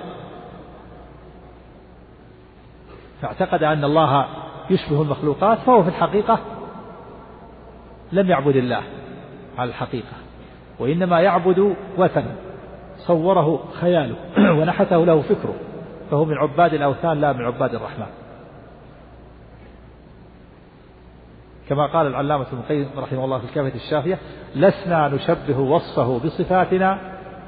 فاعتقد 3.21 3.63
أن 3.63 3.83
الله 3.83 4.25
يشبه 4.69 5.01
المخلوقات 5.01 5.57
فهو 5.57 5.83
في 5.83 5.89
الحقيقة 5.89 6.39
لم 8.11 8.27
يعبد 8.29 8.55
الله 8.55 8.81
على 9.57 9.69
الحقيقة 9.69 10.13
وإنما 10.79 11.19
يعبد 11.21 11.75
وثنا 11.97 12.35
صوره 13.07 13.59
خياله 13.81 14.15
ونحته 14.59 15.05
له 15.05 15.21
فكره 15.21 15.53
فهو 16.11 16.25
من 16.25 16.37
عباد 16.37 16.73
الأوثان 16.73 17.21
لا 17.21 17.33
من 17.33 17.45
عباد 17.45 17.75
الرحمن 17.75 18.07
كما 21.69 21.85
قال 21.87 22.07
العلامة 22.07 22.45
ابن 22.47 22.57
القيم 22.57 22.87
رحمه 22.97 23.25
الله 23.25 23.37
في 23.39 23.45
الكافية 23.45 23.75
الشافية 23.75 24.17
لسنا 24.55 25.07
نشبه 25.07 25.59
وصفه 25.59 26.19
بصفاتنا 26.25 26.99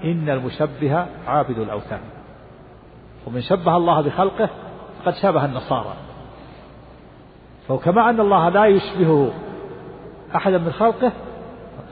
إن 0.04 0.30
المشبه 0.30 1.06
عابد 1.28 1.58
الأوثان 1.60 2.00
ومن 3.28 3.42
شبه 3.42 3.78
الله 3.78 4.02
بخلقه 4.02 4.50
قد 5.06 5.14
شابه 5.14 5.46
النصارى 5.46 5.94
فكما 7.68 8.10
أن 8.10 8.20
الله 8.20 8.50
لا 8.50 8.66
يشبهه 8.66 9.32
أحدا 10.36 10.58
من 10.58 10.72
خلقه 10.72 11.12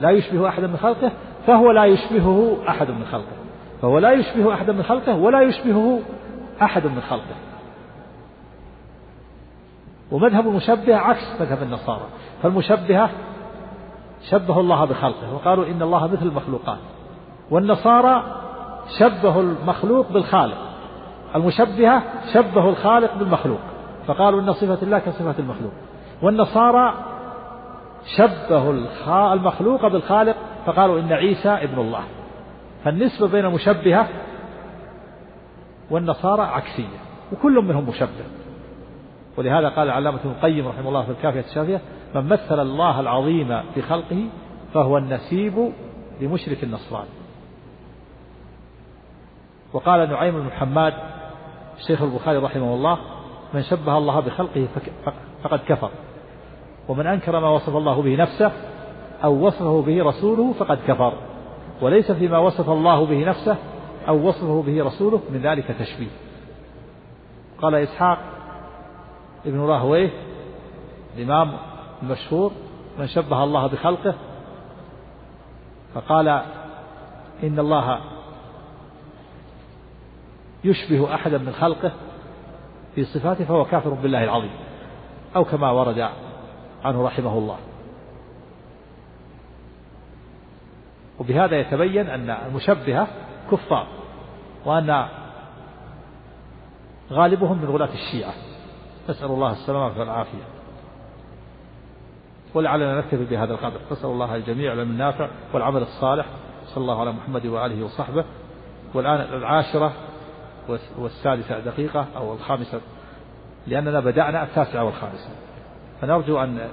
لا 0.00 0.10
يشبه 0.10 0.48
أحدا 0.48 0.66
من 0.66 0.76
خلقه 0.76 1.12
فهو 1.46 1.70
لا 1.70 1.84
يشبهه 1.84 2.56
أحد 2.68 2.90
من 2.90 3.04
خلقه 3.04 3.43
فهو 3.84 3.98
لا 3.98 4.12
يشبه 4.12 4.54
أحدا 4.54 4.72
من 4.72 4.82
خلقه 4.82 5.14
ولا 5.16 5.40
يشبهه 5.42 6.00
أحد 6.62 6.86
من 6.86 7.00
خلقه 7.00 7.36
ومذهب 10.12 10.46
المشبه 10.48 10.96
عكس 10.96 11.40
مذهب 11.40 11.62
النصارى 11.62 12.06
فالمشبهة 12.42 13.10
شبهوا 14.30 14.60
الله 14.62 14.84
بخلقه 14.84 15.34
وقالوا 15.34 15.66
إن 15.66 15.82
الله 15.82 16.06
مثل 16.06 16.22
المخلوقات 16.26 16.78
والنصارى 17.50 18.24
شبهوا 19.00 19.42
المخلوق 19.42 20.12
بالخالق 20.12 20.58
المشبهة 21.34 22.02
شبهوا 22.34 22.70
الخالق 22.70 23.14
بالمخلوق 23.14 23.60
فقالوا 24.06 24.40
إن 24.40 24.52
صفة 24.52 24.82
الله 24.82 24.98
كصفة 24.98 25.34
المخلوق 25.38 25.72
والنصارى 26.22 26.94
شبهوا 28.18 28.72
المخلوق 29.34 29.88
بالخالق 29.88 30.36
فقالوا 30.66 31.00
إن 31.00 31.12
عيسى 31.12 31.48
ابن 31.48 31.78
الله 31.80 32.00
فالنسبة 32.84 33.28
بين 33.28 33.46
مشبهة 33.46 34.08
والنصارى 35.90 36.42
عكسية 36.42 36.98
وكل 37.32 37.52
منهم 37.64 37.88
مشبه 37.88 38.24
ولهذا 39.36 39.68
قال 39.68 39.90
علامة 39.90 40.20
ابن 40.20 40.30
القيم 40.30 40.68
رحمه 40.68 40.88
الله 40.88 41.02
في 41.04 41.10
الكافية 41.10 41.40
الشافية 41.40 41.80
من 42.14 42.24
مثل 42.28 42.60
الله 42.60 43.00
العظيم 43.00 43.62
في 43.74 43.82
خلقه 43.82 44.24
فهو 44.74 44.98
النسيب 44.98 45.72
لمشرك 46.20 46.64
النصران 46.64 47.06
وقال 49.72 50.10
نعيم 50.10 50.34
بن 50.42 50.50
حماد 50.50 50.94
شيخ 51.86 52.02
البخاري 52.02 52.38
رحمه 52.38 52.74
الله 52.74 52.98
من 53.54 53.62
شبه 53.62 53.98
الله 53.98 54.20
بخلقه 54.20 54.68
فقد 55.44 55.60
كفر 55.68 55.90
ومن 56.88 57.06
أنكر 57.06 57.40
ما 57.40 57.48
وصف 57.50 57.76
الله 57.76 58.02
به 58.02 58.16
نفسه 58.16 58.52
أو 59.24 59.46
وصفه 59.46 59.82
به 59.82 60.04
رسوله 60.04 60.52
فقد 60.52 60.78
كفر 60.86 61.12
وليس 61.82 62.12
فيما 62.12 62.38
وصف 62.38 62.70
الله 62.70 63.06
به 63.06 63.28
نفسه 63.28 63.56
أو 64.08 64.28
وصفه 64.28 64.62
به 64.62 64.84
رسوله 64.84 65.20
من 65.30 65.40
ذلك 65.42 65.66
تشبيه 65.78 66.10
قال 67.62 67.74
إسحاق 67.74 68.18
ابن 69.46 69.60
راهويه 69.60 70.10
الإمام 71.16 71.56
المشهور 72.02 72.52
من 72.98 73.06
شبه 73.06 73.44
الله 73.44 73.66
بخلقه 73.66 74.14
فقال 75.94 76.28
إن 77.42 77.58
الله 77.58 78.00
يشبه 80.64 81.14
أحدا 81.14 81.38
من 81.38 81.52
خلقه 81.52 81.92
في 82.94 83.04
صفاته 83.04 83.44
فهو 83.44 83.64
كافر 83.64 83.90
بالله 83.90 84.24
العظيم 84.24 84.50
أو 85.36 85.44
كما 85.44 85.70
ورد 85.70 86.08
عنه 86.84 87.04
رحمه 87.06 87.38
الله 87.38 87.56
وبهذا 91.20 91.56
يتبين 91.60 92.06
أن 92.08 92.30
المشبهة 92.30 93.08
كفار 93.50 93.86
وأن 94.66 95.06
غالبهم 97.10 97.58
من 97.62 97.68
غلاة 97.68 97.88
الشيعة 97.94 98.32
نسأل 99.08 99.30
الله 99.30 99.52
السلامة 99.52 100.00
والعافية 100.00 100.44
ولعلنا 102.54 102.98
نكتفي 102.98 103.24
بهذا 103.24 103.52
القدر 103.54 103.80
نسأل 103.92 104.10
الله 104.10 104.36
الجميع 104.36 104.72
العلم 104.72 104.90
النافع 104.90 105.28
والعمل 105.54 105.82
الصالح 105.82 106.26
صلى 106.66 106.82
الله 106.82 107.00
على 107.00 107.12
محمد 107.12 107.46
وآله 107.46 107.84
وصحبه 107.84 108.24
والآن 108.94 109.20
العاشرة 109.20 109.92
والسادسة 110.98 111.58
دقيقة 111.60 112.06
أو 112.16 112.32
الخامسة 112.32 112.80
لأننا 113.66 114.00
بدأنا 114.00 114.42
التاسعة 114.42 114.84
والخامسة 114.84 115.30
فنرجو 116.00 116.38
أن 116.42 116.68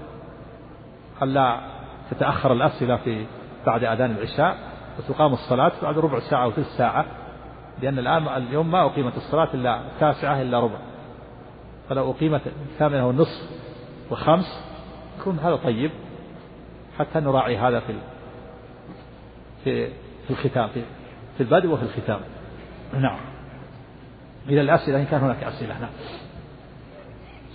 ألا 1.23 1.61
تتأخر 2.11 2.53
الأسئلة 2.53 2.97
في 2.97 3.25
بعد 3.65 3.83
أذان 3.83 4.11
العشاء 4.11 4.57
وتقام 4.99 5.33
الصلاة 5.33 5.71
بعد 5.81 5.97
ربع 5.97 6.19
ساعة 6.19 6.43
أو 6.43 6.51
ثلث 6.51 6.67
ساعة 6.77 7.05
لأن 7.81 7.99
الآن 7.99 8.27
اليوم 8.27 8.71
ما 8.71 8.85
أقيمت 8.85 9.17
الصلاة 9.17 9.53
إلا 9.53 9.81
تاسعة 9.99 10.41
إلا 10.41 10.59
ربع 10.59 10.77
فلو 11.89 12.11
أقيمت 12.11 12.41
الثامنة 12.71 13.07
والنصف 13.07 13.49
وخمس 14.11 14.65
يكون 15.19 15.39
هذا 15.39 15.55
طيب 15.55 15.91
حتى 16.97 17.19
نراعي 17.19 17.57
هذا 17.57 17.79
في 17.79 17.93
في 19.63 19.87
في 20.27 20.29
الختام 20.33 20.67
في, 20.67 20.81
في 21.37 21.43
البدء 21.43 21.69
وفي 21.69 21.83
الختام 21.83 22.19
نعم 22.93 23.19
إلى 24.49 24.61
الأسئلة 24.61 24.99
إن 25.01 25.05
كان 25.05 25.21
هناك 25.21 25.43
أسئلة 25.43 25.79
نعم 25.79 25.89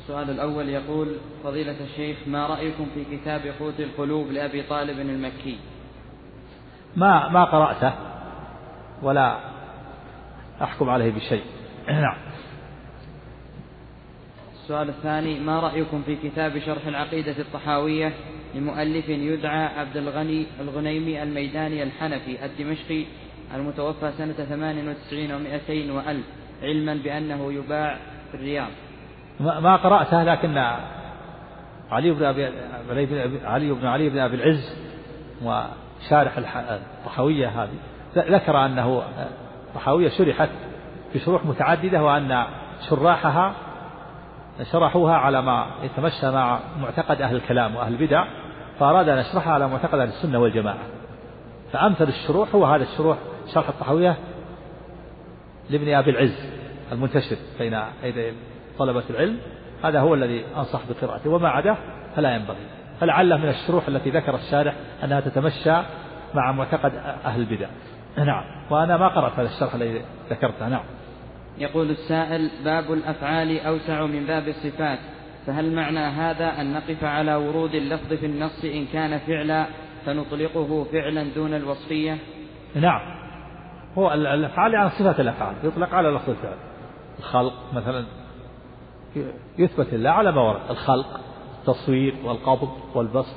السؤال 0.02 0.30
الأول 0.30 0.68
يقول 0.68 1.08
فضيلة 1.44 1.84
الشيخ 1.84 2.18
ما 2.26 2.46
رأيكم 2.46 2.86
في 2.94 3.04
كتاب 3.16 3.40
قوت 3.60 3.80
القلوب 3.80 4.26
لأبي 4.30 4.62
طالب 4.62 5.00
المكي 5.00 5.58
ما 6.96 7.28
ما 7.28 7.44
قرأته 7.44 7.92
ولا 9.02 9.38
أحكم 10.62 10.90
عليه 10.90 11.12
بشيء 11.12 11.42
نعم 11.88 12.16
السؤال 14.52 14.88
الثاني 14.88 15.40
ما 15.40 15.60
رأيكم 15.60 16.02
في 16.02 16.16
كتاب 16.16 16.58
شرح 16.58 16.86
العقيدة 16.86 17.38
الطحاوية 17.38 18.12
لمؤلف 18.54 19.08
يدعى 19.08 19.64
عبد 19.78 19.96
الغني 19.96 20.46
الغنيمي 20.60 21.22
الميداني 21.22 21.82
الحنفي 21.82 22.44
الدمشقي 22.44 23.04
المتوفى 23.54 24.12
سنة 24.12 24.32
98 24.32 25.28
و200 25.28 25.70
وألف 25.96 26.24
علما 26.62 26.94
بأنه 26.94 27.52
يباع 27.52 27.98
في 28.30 28.34
الرياض 28.36 28.68
ما 29.40 29.76
قرأته 29.76 30.22
لكن 30.24 30.56
علي 31.90 32.10
بن 32.10 32.24
أبي 32.24 32.48
علي 33.46 33.72
بن 33.72 33.86
علي 33.86 34.10
بن 34.10 34.18
أبي 34.18 34.36
العز 34.36 34.78
و 35.44 35.64
شارح 36.08 36.38
الطحاوية 36.72 37.48
هذه 37.62 37.74
ذكر 38.16 38.56
أنه 38.66 39.02
الطحاوية 39.68 40.08
شرحت 40.08 40.48
بشروح 41.14 41.46
متعددة 41.46 42.04
وأن 42.04 42.44
شراحها 42.90 43.54
شرحوها 44.72 45.14
على 45.14 45.42
ما 45.42 45.66
يتمشى 45.82 46.30
مع 46.30 46.60
معتقد 46.80 47.22
أهل 47.22 47.36
الكلام 47.36 47.76
وأهل 47.76 47.92
البدع 47.92 48.24
فأراد 48.80 49.08
أن 49.08 49.18
يشرحها 49.18 49.52
على 49.52 49.68
معتقد 49.68 49.94
أهل 49.98 50.08
السنة 50.08 50.38
والجماعة 50.40 50.78
فأمثل 51.72 52.08
الشروح 52.08 52.54
هو 52.54 52.64
هذا 52.64 52.82
الشروح 52.82 53.18
شرح 53.54 53.68
الطحاوية 53.68 54.16
لابن 55.70 55.94
أبي 55.94 56.10
العز 56.10 56.52
المنتشر 56.92 57.36
بين 57.58 57.74
أيدي 57.74 58.32
طلبة 58.78 59.02
العلم 59.10 59.38
هذا 59.84 60.00
هو 60.00 60.14
الذي 60.14 60.44
أنصح 60.56 60.80
بقراءته 60.90 61.30
وما 61.30 61.48
عداه 61.48 61.76
فلا 62.16 62.34
ينبغي 62.34 62.66
فلعله 63.00 63.36
من 63.36 63.48
الشروح 63.48 63.88
التي 63.88 64.10
ذكر 64.10 64.34
الشارح 64.34 64.74
أنها 65.04 65.20
تتمشى 65.20 65.74
مع 66.34 66.52
معتقد 66.52 66.92
أهل 67.24 67.40
البدع 67.40 67.66
نعم 68.18 68.44
وأنا 68.70 68.96
ما 68.96 69.08
قرأت 69.08 69.32
هذا 69.32 69.48
الشرح 69.54 69.74
الذي 69.74 70.02
ذكرته 70.30 70.68
نعم 70.68 70.84
يقول 71.58 71.90
السائل 71.90 72.50
باب 72.64 72.92
الأفعال 72.92 73.60
أوسع 73.60 74.06
من 74.06 74.26
باب 74.26 74.48
الصفات 74.48 74.98
فهل 75.46 75.74
معنى 75.74 76.00
هذا 76.06 76.60
أن 76.60 76.72
نقف 76.74 77.04
على 77.04 77.34
ورود 77.34 77.74
اللفظ 77.74 78.12
في 78.14 78.26
النص 78.26 78.64
إن 78.64 78.86
كان 78.92 79.18
فعلا 79.18 79.66
فنطلقه 80.06 80.84
فعلا 80.92 81.34
دون 81.34 81.54
الوصفية 81.54 82.18
نعم 82.74 83.00
هو 83.98 84.12
الأفعال 84.12 84.76
عن 84.76 84.82
يعني 84.82 84.90
صفات 84.90 85.20
الأفعال 85.20 85.54
يطلق 85.64 85.94
على 85.94 86.08
لفظ 86.10 86.30
الفعل 86.30 86.56
الخلق 87.18 87.52
مثلا 87.72 88.06
يثبت 89.58 89.86
الله 89.92 90.10
على 90.10 90.32
ما 90.32 90.40
ورد 90.40 90.60
الخلق 90.70 91.20
التصوير 91.68 92.16
والقبض 92.24 92.68
والبسط 92.94 93.34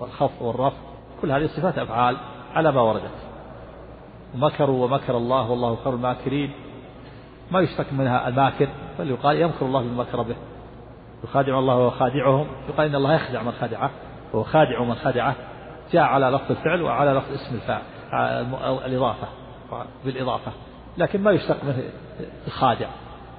والخفض 0.00 0.42
والرفع 0.46 0.76
كل 1.22 1.32
هذه 1.32 1.46
صفات 1.46 1.78
أفعال 1.78 2.16
على 2.54 2.72
ما 2.72 2.80
وردت 2.80 3.10
ومكروا 4.34 4.84
ومكر 4.84 5.16
الله 5.16 5.50
والله 5.50 5.76
خير 5.84 5.94
الماكرين 5.94 6.50
ما 7.50 7.60
يشتك 7.60 7.92
منها 7.92 8.28
الماكر 8.28 8.68
بل 8.98 9.10
يقال 9.10 9.36
يمكر 9.40 9.66
الله 9.66 9.80
بالمكر 9.82 10.22
به 10.22 10.36
يخادع 11.24 11.58
الله 11.58 11.90
خادعهم 11.90 12.46
يقال 12.68 12.88
إن 12.88 12.94
الله 12.94 13.14
يخدع 13.14 13.42
من 13.42 13.52
خدعه 13.52 13.90
وهو 14.32 14.42
خادع 14.42 14.82
من 14.84 14.94
خدعه 14.94 15.34
جاء 15.92 16.02
على 16.02 16.26
لفظ 16.26 16.50
الفعل 16.50 16.82
وعلى 16.82 17.10
لفظ 17.12 17.32
اسم 17.32 17.54
الفاعل 17.54 17.82
آه، 18.12 18.86
الإضافة 18.86 19.26
بالإضافة 20.04 20.52
لكن 20.98 21.22
ما 21.22 21.30
يشتق 21.30 21.64
منه 21.64 21.82
الخادع 22.46 22.88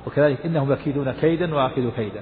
وكذلك 0.08 0.46
إنهم 0.46 0.72
يكيدون 0.72 1.12
كيدا 1.12 1.56
وأكيد 1.56 1.92
كيدا 1.92 2.22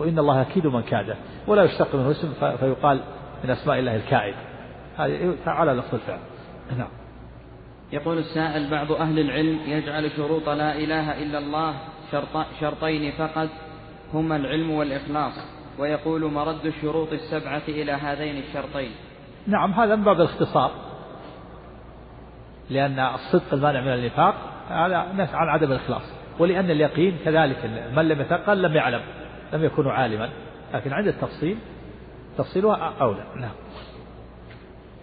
وإن 0.00 0.18
الله 0.18 0.40
يكيد 0.40 0.66
من 0.66 0.82
كاده 0.82 1.16
ولا 1.46 1.62
يشتق 1.64 1.94
منه 1.94 2.10
اسم 2.10 2.56
فيقال 2.56 3.00
من 3.44 3.50
أسماء 3.50 3.78
الله 3.78 3.96
الكائد 3.96 4.34
هذه 4.98 5.34
على 5.46 5.72
لفظ 5.72 5.94
الفعل 5.94 6.18
نعم 6.78 6.88
يقول 7.92 8.18
السائل 8.18 8.70
بعض 8.70 8.92
أهل 8.92 9.18
العلم 9.18 9.58
يجعل 9.66 10.10
شروط 10.10 10.48
لا 10.48 10.76
إله 10.78 11.22
إلا 11.22 11.38
الله 11.38 11.74
شرط 12.12 12.46
شرطين 12.60 13.12
فقط 13.12 13.48
هما 14.14 14.36
العلم 14.36 14.70
والإخلاص 14.70 15.32
ويقول 15.78 16.32
مرد 16.32 16.66
الشروط 16.66 17.12
السبعة 17.12 17.62
إلى 17.68 17.92
هذين 17.92 18.36
الشرطين 18.36 18.90
نعم 19.46 19.72
هذا 19.72 19.96
من 19.96 20.04
باب 20.04 20.16
الاختصار 20.20 20.70
لأن 22.70 22.98
الصدق 23.00 23.54
المانع 23.54 23.80
من 23.80 23.92
النفاق 23.94 24.34
على 24.70 24.96
عن 25.34 25.48
عدم 25.48 25.72
الإخلاص 25.72 26.02
ولأن 26.38 26.70
اليقين 26.70 27.16
كذلك 27.24 27.64
من 27.96 28.08
لم 28.08 28.20
يتقن 28.20 28.54
لم 28.56 28.74
يعلم 28.74 29.00
لم 29.52 29.64
يكونوا 29.64 29.92
عالما 29.92 30.30
لكن 30.74 30.92
عند 30.92 31.06
التفصيل 31.08 31.58
تفصيلها 32.38 32.76
أولى 32.76 33.24
نعم 33.36 33.54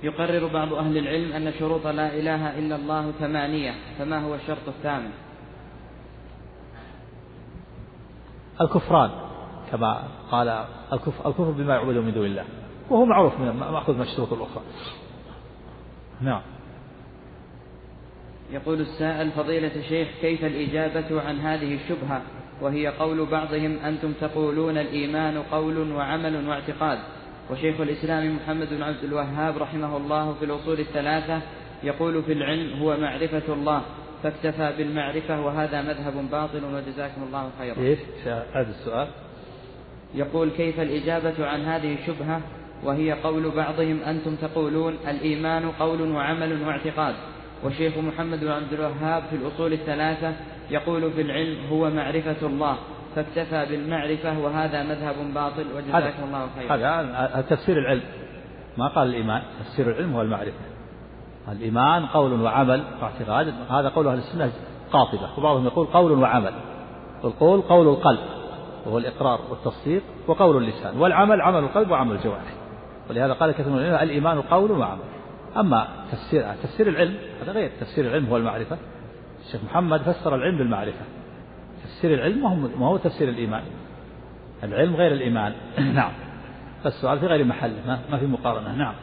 يقرر 0.04 0.48
بعض 0.54 0.74
أهل 0.74 0.98
العلم 0.98 1.32
أن 1.48 1.54
شروط 1.60 1.88
لا 1.88 2.14
إله 2.16 2.60
إلا 2.60 2.76
الله 2.76 3.12
ثمانية 3.12 3.74
فما 4.00 4.22
هو 4.26 4.36
الشرط 4.36 4.68
الثامن 4.68 5.10
الكفران 8.62 9.12
كما 9.72 10.04
قال 10.32 10.48
الكفر, 10.94 11.30
الكفر 11.30 11.52
بما 11.52 11.76
يعبد 11.76 11.96
من 11.98 12.14
دون 12.14 12.26
الله 12.26 12.46
وهو 12.90 13.06
معروف 13.06 13.40
من 13.40 13.52
مأخوذ 13.52 13.96
من 13.96 14.02
الشروط 14.02 14.34
الأخرى 14.34 14.64
نعم 16.22 16.42
يقول 18.52 18.82
السائل 18.82 19.32
فضيلة 19.32 19.76
الشيخ 19.76 20.08
كيف 20.22 20.44
الإجابة 20.46 21.22
عن 21.22 21.40
هذه 21.40 21.76
الشبهة 21.76 22.22
وهي 22.62 22.88
قول 22.88 23.26
بعضهم 23.26 23.78
أنتم 23.86 24.14
تقولون 24.22 24.78
الإيمان 24.78 25.42
قول 25.52 25.92
وعمل 25.92 26.48
واعتقاد 26.50 27.00
وشيخ 27.52 27.80
الإسلام 27.82 28.36
محمد 28.36 28.68
بن 28.72 28.84
عبد 28.84 29.04
الوهاب 29.04 29.58
رحمه 29.58 29.98
الله 29.98 30.34
في 30.40 30.46
الأصول 30.46 30.80
الثلاثة 30.80 31.42
يقول 31.84 32.24
في 32.24 32.34
العلم 32.34 32.80
هو 32.82 32.98
معرفة 32.98 33.54
الله 33.54 33.82
فاكتفى 34.24 34.74
بالمعرفة 34.78 35.46
وهذا 35.46 35.82
مذهب 35.82 36.30
باطل 36.32 36.62
وجزاكم 36.74 37.24
الله 37.24 37.50
خيرا 37.60 37.76
كيف 37.76 38.00
هذا 38.54 38.70
السؤال 38.80 39.08
يقول 40.16 40.50
كيف 40.50 40.80
الإجابة 40.80 41.48
عن 41.48 41.62
هذه 41.62 41.94
الشبهة 41.94 42.42
وهي 42.84 43.12
قول 43.12 43.50
بعضهم 43.52 44.00
أنتم 44.02 44.36
تقولون 44.36 44.94
الإيمان 45.08 45.72
قول 45.72 46.12
وعمل 46.12 46.64
واعتقاد 46.68 47.16
والشيخ 47.64 47.98
محمد 47.98 48.40
بن 48.40 48.48
عبد 48.52 48.74
الوهاب 48.74 49.24
في 49.30 49.36
الأصول 49.36 49.74
الثلاثة 49.74 50.34
يقول 50.70 51.12
في 51.14 51.22
العلم 51.22 51.68
هو 51.70 51.90
معرفة 51.90 52.48
الله 52.48 52.76
فاكتفى 53.16 53.66
بالمعرفة 53.70 54.40
وهذا 54.40 54.84
مذهب 54.84 55.16
باطل 55.34 55.66
وجزاكم 55.76 56.24
الله 56.24 56.48
خيرا 56.60 56.76
هذا 56.76 56.88
آه، 56.90 57.38
آه، 57.40 57.42
تفسير 57.42 57.78
العلم 57.78 58.02
ما 58.78 58.88
قال 58.96 59.08
الإيمان 59.10 59.42
تفسير 59.60 59.90
العلم 59.92 60.14
هو 60.14 60.22
المعرفة 60.22 60.54
الإيمان 61.52 62.06
قول 62.06 62.42
وعمل 62.42 62.84
واعتقاد 63.02 63.54
هذا 63.72 63.90
قول 63.90 64.08
أهل 64.08 64.18
السنة 64.18 64.52
قاطبة 64.92 65.30
وبعضهم 65.38 65.66
يقول 65.66 65.88
قول 65.88 66.12
وعمل 66.12 66.54
القول 67.24 67.62
قول 67.62 67.88
القلب 67.88 68.20
وهو 68.86 68.98
الإقرار 68.98 69.40
والتصديق 69.50 70.02
وقول 70.28 70.58
اللسان 70.64 70.98
والعمل 71.00 71.42
عمل 71.42 71.60
القلب 71.60 71.92
وعمل 71.92 72.16
الجوارح 72.16 72.54
ولهذا 73.10 73.34
قال 73.34 73.52
كثير 73.52 73.70
من 73.70 73.76
العلماء 73.80 74.04
الإيمان 74.04 74.42
قول 74.42 74.72
وعمل 74.72 75.02
أما 75.60 75.88
تفسير 76.12 76.54
تفسير 76.64 76.90
العلم 76.90 77.18
هذا 77.42 77.52
غير 77.52 77.72
تفسير 77.80 78.08
العلم 78.08 78.26
هو 78.26 78.38
المعرفة 78.38 78.78
الشيخ 79.48 79.64
محمد 79.64 80.02
فسر 80.02 80.36
العلم 80.36 80.58
بالمعرفة 80.58 81.06
تفسير 81.84 82.14
العلم 82.14 82.64
ما 82.80 82.86
هو 82.88 82.98
تفسير 82.98 83.30
الإيمان 83.30 83.64
العلم 84.64 84.96
غير 84.96 85.12
الإيمان 85.14 85.54
نعم 86.02 86.12
فالسؤال 86.84 87.20
في 87.20 87.26
غير 87.28 87.44
محله 87.46 88.00
ما 88.10 88.18
في 88.18 88.26
مقارنة 88.26 88.76
نعم 88.76 88.94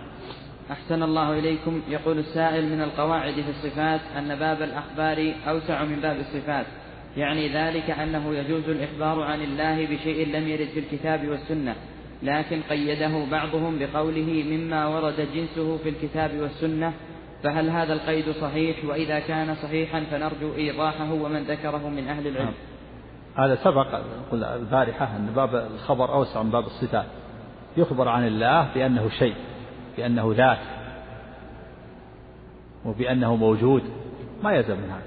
أحسن 0.71 1.03
الله 1.03 1.39
إليكم 1.39 1.83
يقول 1.89 2.19
السائل 2.19 2.65
من 2.73 2.83
القواعد 2.83 3.35
في 3.35 3.49
الصفات 3.51 4.01
أن 4.17 4.37
باب 4.39 4.63
الأخبار 4.63 5.33
أوسع 5.49 5.85
من 5.85 6.01
باب 6.01 6.17
الصفات 6.17 6.67
يعني 7.17 7.55
ذلك 7.57 7.91
أنه 7.91 8.35
يجوز 8.35 8.69
الإخبار 8.69 9.23
عن 9.23 9.41
الله 9.43 9.87
بشيء 9.95 10.29
لم 10.37 10.49
يرد 10.49 10.69
في 10.69 10.79
الكتاب 10.79 11.29
والسنة 11.29 11.75
لكن 12.23 12.63
قيده 12.63 13.25
بعضهم 13.31 13.79
بقوله 13.79 14.23
مما 14.47 14.87
ورد 14.87 15.29
جنسه 15.35 15.77
في 15.77 15.89
الكتاب 15.89 16.35
والسنة 16.41 16.93
فهل 17.43 17.71
هذا 17.71 17.93
القيد 17.93 18.31
صحيح 18.31 18.85
وإذا 18.85 19.19
كان 19.21 19.55
صحيحا 19.55 20.01
فنرجو 20.11 20.55
إيضاحه 20.55 21.13
ومن 21.13 21.43
ذكره 21.45 21.89
من 21.89 22.09
أهل 22.09 22.27
العلم 22.27 22.45
نعم. 22.47 22.55
هذا 23.45 23.55
سبق 23.55 24.01
قلنا 24.33 24.57
البارحة 24.57 25.17
أن 25.17 25.27
باب 25.37 25.55
الخبر 25.75 26.13
أوسع 26.15 26.43
من 26.43 26.51
باب 26.51 26.65
الصفات 26.67 27.07
يخبر 27.77 28.09
عن 28.09 28.27
الله 28.27 28.75
بأنه 28.75 29.09
شيء 29.09 29.35
بأنه 29.97 30.33
ذات 30.37 30.59
وبأنه 32.85 33.37
موجود 33.37 33.83
ما 34.43 34.53
يلزم 34.53 34.77
من 34.77 34.91
هذا 34.91 35.03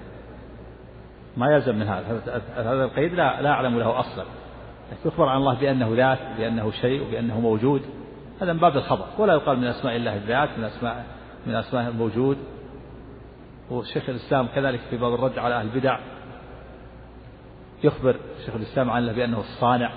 ما 1.37 1.47
يلزم 1.53 1.75
من 1.75 1.87
هذا 1.87 2.21
هذا 2.55 2.83
القيد 2.83 3.13
لا, 3.13 3.41
لا 3.41 3.49
أعلم 3.49 3.79
له 3.79 3.99
أصلا 3.99 4.23
يخبر 5.05 5.29
عن 5.29 5.37
الله 5.37 5.59
بأنه 5.59 5.93
ذات 5.95 6.19
بأنه 6.37 6.71
شيء 6.71 7.07
وبأنه 7.07 7.39
موجود 7.39 7.81
هذا 8.41 8.53
من 8.53 8.59
باب 8.59 8.77
الخبر 8.77 9.05
ولا 9.17 9.33
يقال 9.33 9.57
من 9.57 9.67
أسماء 9.67 9.95
الله 9.95 10.15
الذات 10.15 10.49
من 10.57 10.63
أسماء 10.63 11.05
من 11.47 11.55
أسماء 11.55 11.89
الموجود 11.89 12.37
وشيخ 13.71 14.09
الإسلام 14.09 14.47
كذلك 14.55 14.79
في 14.89 14.97
باب 14.97 15.13
الرد 15.13 15.39
على 15.39 15.55
أهل 15.55 15.65
البدع 15.65 15.99
يخبر 17.83 18.15
شيخ 18.45 18.55
الإسلام 18.55 18.89
عنه 18.91 19.11
بأنه 19.13 19.39
الصانع 19.39 19.91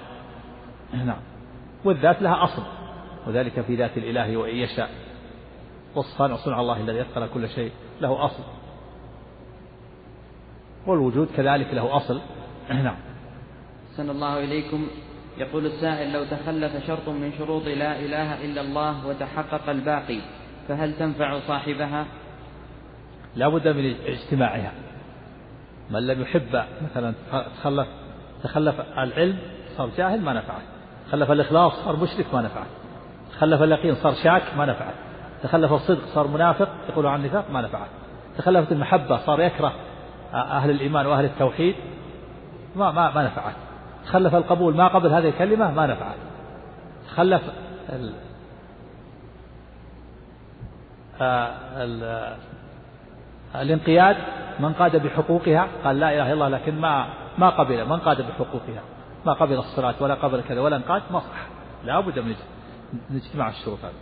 نعم 0.95 1.20
والذات 1.84 2.22
لها 2.22 2.45
أصل 2.45 2.62
وذلك 3.26 3.61
في 3.61 3.76
ذات 3.76 3.97
الإله 3.99 4.36
وإن 4.36 4.57
يشاء 4.57 4.91
والصانع 5.97 6.36
صنع 6.36 6.61
الله 6.61 6.76
الذي 6.80 7.01
أثقل 7.01 7.26
كل 7.34 7.49
شيء 7.49 7.72
له 8.01 8.24
أصل 8.24 8.43
والوجود 10.86 11.28
كذلك 11.36 11.74
له 11.74 11.97
أصل 11.97 12.20
نعم 12.68 12.97
أحسن 13.91 14.11
الله 14.11 14.38
إليكم 14.45 14.86
يقول 15.38 15.66
السائل 15.66 16.12
لو 16.12 16.24
تخلف 16.24 16.86
شرط 16.86 17.09
من 17.09 17.32
شروط 17.38 17.62
لا 17.66 17.99
إله 17.99 18.45
إلا 18.45 18.61
الله 18.61 19.07
وتحقق 19.07 19.68
الباقي 19.70 20.18
فهل 20.68 20.95
تنفع 20.99 21.38
صاحبها 21.49 22.07
لا 23.36 23.49
بد 23.49 23.68
من 23.68 23.95
اجتماعها 24.07 24.72
من 25.91 26.07
لم 26.07 26.20
يحب 26.22 26.62
مثلا 26.91 27.14
تخلف 27.62 27.86
تخلف 28.43 28.80
العلم 28.80 29.38
صار 29.76 29.91
جاهل 29.99 30.20
ما 30.20 30.32
نفعه 30.32 30.61
تخلف 31.09 31.30
الإخلاص 31.30 31.72
صار 31.84 31.97
مشرك 31.97 32.34
ما 32.34 32.43
نفعه 32.43 32.66
تخلف 33.32 33.62
اليقين 33.62 33.95
صار 33.95 34.14
شاك 34.24 34.43
ما 34.57 34.66
نفعه 34.66 34.93
تخلف 35.43 35.72
الصدق 35.72 36.07
صار 36.07 36.26
منافق 36.28 36.68
يقول 36.88 37.07
عن 37.07 37.20
النفاق 37.20 37.51
ما 37.51 37.61
نفعه 37.61 37.86
تخلفت 38.38 38.72
المحبة 38.72 39.26
صار 39.26 39.41
يكره 39.41 39.74
آه، 40.34 40.43
أهل 40.43 40.70
الإيمان 40.70 41.07
وأهل 41.07 41.24
التوحيد 41.24 41.74
ما 42.76 42.91
ما 42.91 43.11
ما 43.14 43.24
نفعت 43.26 43.55
تخلف 44.11 44.34
القبول 44.34 44.76
ما 44.76 44.88
قبل 44.88 45.11
هذه 45.11 45.28
الكلمة 45.28 45.70
ما 45.70 45.86
نفعت 45.86 46.14
تخلف 47.06 47.42
ال... 47.90 48.12
آه، 51.20 51.58
ال... 51.84 52.04
آه، 52.04 52.36
الانقياد 53.62 54.16
من 54.61 54.72
قاد 54.72 54.96
بحقوقها 54.96 55.68
قال 55.84 55.98
لا 56.00 56.08
إله 56.12 56.22
إلا 56.26 56.32
الله 56.32 56.48
لكن 56.48 56.80
ما 56.80 57.06
ما 57.38 57.50
قبل 57.50 57.86
من 57.88 57.98
قاد 57.98 58.20
بحقوقها 58.20 58.82
ما 59.26 59.32
قبل 59.32 59.54
الصلاة 59.58 59.94
ولا 60.00 60.14
قبل 60.14 60.42
كذا 60.48 60.61
ولا 60.61 60.76
انقاد 60.76 61.02
ما 61.11 61.20
صح 61.20 61.46
لا 61.84 62.00
بد 62.00 62.18
من 62.18 62.34
اجتماع 63.16 63.48
الشروط 63.48 63.78
هذه 63.78 63.92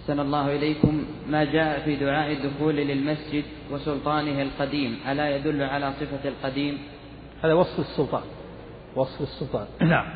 أحسن 0.00 0.20
الله 0.20 0.56
إليكم 0.56 1.04
ما 1.26 1.44
جاء 1.44 1.84
في 1.84 1.96
دعاء 1.96 2.32
الدخول 2.32 2.74
للمسجد 2.76 3.44
وسلطانه 3.70 4.42
القديم 4.42 4.98
ألا 5.08 5.36
يدل 5.36 5.62
على 5.62 5.92
صفة 5.92 6.28
القديم 6.28 6.78
هذا 7.44 7.54
وصف 7.54 7.78
السلطان 7.80 8.22
وصف 8.96 9.20
السلطان 9.22 9.66
نعم 9.80 10.06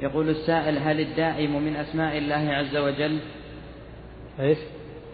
يقول 0.00 0.28
السائل 0.30 0.78
هل 0.78 1.00
الدائم 1.00 1.62
من 1.64 1.76
أسماء 1.76 2.18
الله 2.18 2.52
عز 2.54 2.76
وجل 2.76 3.18
إيش 4.40 4.58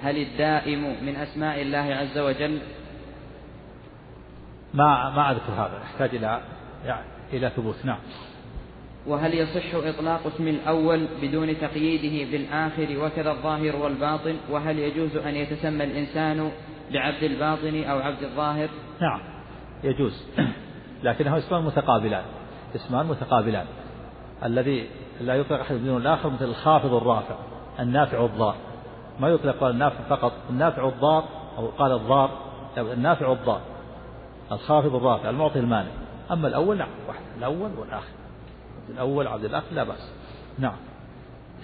هل 0.03 0.17
الدائم 0.17 1.05
من 1.07 1.17
أسماء 1.17 1.63
الله 1.63 1.79
عز 1.95 2.19
وجل 2.19 2.59
ما 4.75 5.11
ما 5.11 5.31
أذكر 5.31 5.53
هذا 5.53 5.81
يحتاج 5.83 6.11
إلى 6.17 6.41
يعني 6.85 7.05
إلى 7.33 7.51
ثبوت 7.57 7.77
نعم 7.85 7.99
وهل 9.07 9.35
يصح 9.35 9.75
إطلاق 9.75 10.27
اسم 10.27 10.49
الأول 10.49 11.09
بدون 11.23 11.59
تقييده 11.61 12.31
بالآخر 12.33 12.87
وكذا 13.05 13.31
الظاهر 13.31 13.77
والباطن 13.77 14.37
وهل 14.51 14.79
يجوز 14.79 15.17
أن 15.17 15.35
يتسمى 15.35 15.85
الإنسان 15.85 16.51
بعبد 16.93 17.23
الباطن 17.23 17.85
أو 17.85 17.99
عبد 17.99 18.23
الظاهر 18.23 18.69
نعم 19.01 19.21
يجوز 19.87 20.23
لكنه 21.03 21.39
اسمان 21.39 21.65
متقابلان 21.65 22.25
اسمان 22.75 23.07
متقابلان 23.07 23.67
الذي 24.45 24.87
لا 25.21 25.35
يطلق 25.35 25.61
أحد 25.61 25.75
دون 25.85 26.01
الآخر 26.03 26.31
مثل 26.31 26.45
الخافض 26.45 26.95
الرافع 26.95 27.35
النافع 27.81 28.25
الضار 28.25 28.57
ما 29.21 29.29
يطلق 29.29 29.57
قال 29.61 29.71
النافع 29.71 29.99
فقط 30.17 30.33
النافع 30.51 30.89
الضار 30.89 31.25
أو 31.59 31.67
قال 31.67 31.93
الضار 31.93 32.31
النافع 32.79 33.33
الضار 33.33 33.61
الخافض 34.53 34.95
الرافع 34.95 35.31
المعطي 35.31 35.59
المانع 35.59 35.89
أما 36.31 36.49
الأول 36.49 36.79
نعم 36.79 36.89
واحد 37.09 37.21
الأول 37.39 37.71
والآخر 37.79 38.09
الأول 38.89 39.27
عبد 39.27 39.45
الأخ 39.45 39.63
لا 39.73 39.85
بأس 39.85 40.13
نعم 40.59 40.77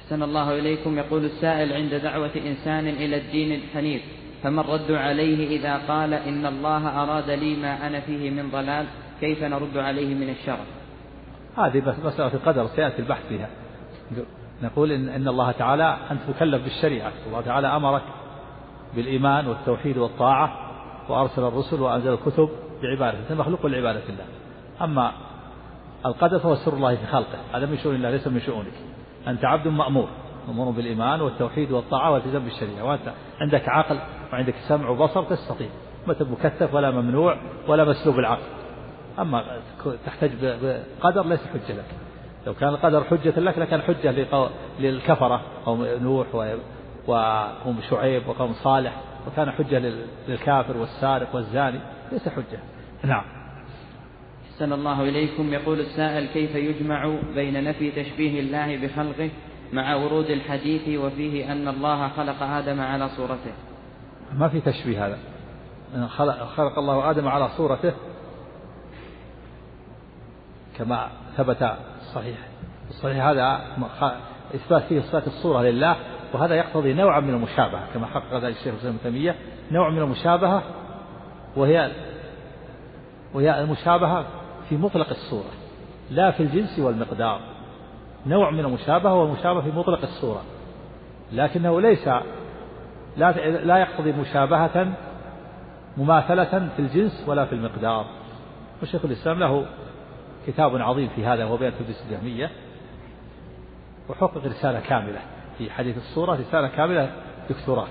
أحسن 0.02 0.22
الله 0.22 0.58
إليكم 0.58 0.98
يقول 0.98 1.24
السائل 1.24 1.72
عند 1.72 1.94
دعوة 1.94 2.30
إنسان 2.36 2.88
إلى 2.88 3.16
الدين 3.26 3.60
الحنيف 3.62 4.02
فما 4.42 4.60
الرد 4.60 4.90
عليه 4.92 5.56
إذا 5.58 5.86
قال 5.88 6.14
إن 6.14 6.46
الله 6.46 7.02
أراد 7.02 7.30
لي 7.30 7.56
ما 7.56 7.86
أنا 7.86 8.00
فيه 8.00 8.30
من 8.30 8.50
ضلال 8.50 8.86
كيف 9.20 9.42
نرد 9.42 9.76
عليه 9.76 10.14
من 10.14 10.28
الشر 10.30 10.58
هذه 11.58 11.80
بس 11.80 11.94
مسألة 12.04 12.34
القدر 12.34 12.66
سيأتي 12.66 12.98
البحث 12.98 13.26
فيها 13.28 13.48
نقول 14.62 14.92
إن, 14.92 15.08
إن 15.08 15.28
الله 15.28 15.50
تعالى 15.52 15.96
أنت 16.10 16.20
مكلف 16.28 16.62
بالشريعة 16.62 17.12
الله 17.26 17.40
تعالى 17.40 17.66
أمرك 17.76 18.02
بالإيمان 18.96 19.46
والتوحيد 19.46 19.96
والطاعة 19.98 20.52
وأرسل 21.08 21.42
الرسل 21.42 21.80
وأنزل 21.82 22.12
الكتب 22.12 22.48
بعبادة 22.82 23.18
أنت 23.18 23.32
مخلوق 23.40 23.66
لعبادة 23.66 24.02
الله 24.08 24.24
أما 24.82 25.12
القدر 26.06 26.38
فهو 26.38 26.54
سر 26.54 26.72
الله 26.72 26.96
في 26.96 27.06
خلقه 27.06 27.38
هذا 27.54 27.66
من 27.66 27.76
شؤون 27.78 27.94
الله 27.94 28.10
ليس 28.10 28.26
من 28.28 28.40
شؤونك 28.40 28.72
أنت 29.28 29.44
عبد 29.44 29.68
مأمور 29.68 30.08
مأمور 30.48 30.70
بالإيمان 30.72 31.20
والتوحيد 31.20 31.70
والطاعة 31.72 32.10
والالتزام 32.10 32.44
بالشريعة 32.44 32.84
وأنت 32.84 33.12
عندك 33.40 33.68
عقل 33.68 33.98
وعندك 34.32 34.54
سمع 34.68 34.88
وبصر 34.88 35.22
تستطيع 35.24 35.68
ما 36.06 36.14
مكثف 36.20 36.74
ولا 36.74 36.90
ممنوع 36.90 37.36
ولا 37.68 37.84
مسلوب 37.84 38.18
العقل 38.18 38.42
أما 39.18 39.44
تحتاج 40.06 40.30
بقدر 40.42 41.26
ليس 41.26 41.40
حجة 41.46 41.72
لك 41.76 41.84
لو 42.46 42.54
كان 42.54 42.68
القدر 42.68 43.04
حجة 43.04 43.40
لك 43.40 43.58
لكان 43.58 43.82
حجة 43.82 44.26
للكفرة 44.80 45.42
قوم 45.66 45.84
نوح 45.84 46.26
وقوم 47.06 47.78
شعيب 47.90 48.28
وقوم 48.28 48.52
صالح 48.52 48.92
وكان 49.26 49.50
حجة 49.50 49.78
للكافر 50.28 50.76
والسارق 50.76 51.34
والزاني 51.34 51.80
ليس 52.12 52.28
حجة 52.28 52.58
نعم 53.04 53.24
أحسن 54.52 54.72
الله 54.72 55.02
إليكم 55.02 55.52
يقول 55.52 55.80
السائل 55.80 56.26
كيف 56.26 56.54
يجمع 56.54 57.18
بين 57.34 57.64
نفي 57.64 57.90
تشبيه 57.90 58.40
الله 58.40 58.86
بخلقه 58.86 59.30
مع 59.72 59.94
ورود 59.94 60.26
الحديث 60.30 60.98
وفيه 61.00 61.52
أن 61.52 61.68
الله 61.68 62.08
خلق 62.08 62.42
آدم 62.42 62.80
على 62.80 63.08
صورته 63.08 63.52
ما 64.38 64.48
في 64.48 64.60
تشبيه 64.60 65.06
هذا 65.06 65.18
خلق, 66.46 66.78
الله 66.78 67.10
آدم 67.10 67.28
على 67.28 67.48
صورته 67.56 67.92
كما 70.78 71.08
ثبت 71.36 71.76
صحيح 72.14 72.38
الصحيح 72.90 73.24
هذا 73.26 73.60
إثبات 74.54 74.82
فيه 74.82 75.00
صفات 75.00 75.26
الصورة 75.26 75.62
لله 75.62 75.96
وهذا 76.32 76.54
يقتضي 76.54 76.94
نوعا 76.94 77.20
من 77.20 77.34
المشابهة 77.34 77.92
كما 77.94 78.06
حقق 78.06 78.34
ذلك 78.38 78.56
الشيخ 78.56 78.74
ابن 78.84 78.98
تيمية 79.02 79.34
نوع 79.70 79.90
من 79.90 79.98
المشابهة 79.98 80.62
وهي 81.56 81.92
وهي 83.34 83.60
المشابهة 83.60 84.26
في 84.68 84.76
مطلق 84.76 85.08
الصورة 85.08 85.50
لا 86.10 86.30
في 86.30 86.42
الجنس 86.42 86.78
والمقدار 86.78 87.40
نوع 88.26 88.50
من 88.50 88.60
المشابهة 88.60 89.14
والمشابهة 89.14 89.62
في 89.62 89.70
مطلق 89.78 90.02
الصورة 90.02 90.42
لكنه 91.32 91.80
ليس 91.80 92.08
لا 93.16 93.32
لا 93.56 93.76
يقتضي 93.78 94.12
مشابهة 94.12 94.92
مماثلة 95.96 96.44
في 96.68 96.78
الجنس 96.78 97.24
ولا 97.28 97.44
في 97.44 97.52
المقدار 97.54 98.06
وشيخ 98.82 99.04
الإسلام 99.04 99.38
له 99.38 99.66
كتاب 100.46 100.76
عظيم 100.76 101.08
في 101.08 101.26
هذا 101.26 101.44
وهو 101.44 101.56
بيان 101.56 101.72
تدريس 101.78 102.02
الجهمية 102.06 102.50
وحقق 104.08 104.44
رسالة 104.46 104.80
كاملة 104.80 105.18
في 105.58 105.70
حديث 105.70 105.96
الصورة 105.96 106.32
رسالة 106.32 106.68
كاملة 106.68 107.10
دكتوراه 107.50 107.86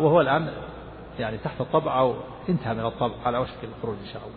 وهو 0.00 0.20
الآن 0.20 0.48
يعني 1.18 1.38
تحت 1.38 1.60
الطبع 1.60 1.98
أو 2.00 2.14
انتهى 2.48 2.74
من 2.74 2.86
الطبع 2.86 3.14
على 3.26 3.38
وشك 3.38 3.56
الخروج 3.64 3.96
إن 4.00 4.06
شاء 4.12 4.22
الله 4.22 4.34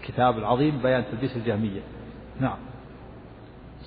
الكتاب 0.00 0.38
العظيم 0.38 0.78
بيان 0.82 1.04
تلبيس 1.10 1.36
الجهمية 1.36 1.80
نعم 2.40 2.58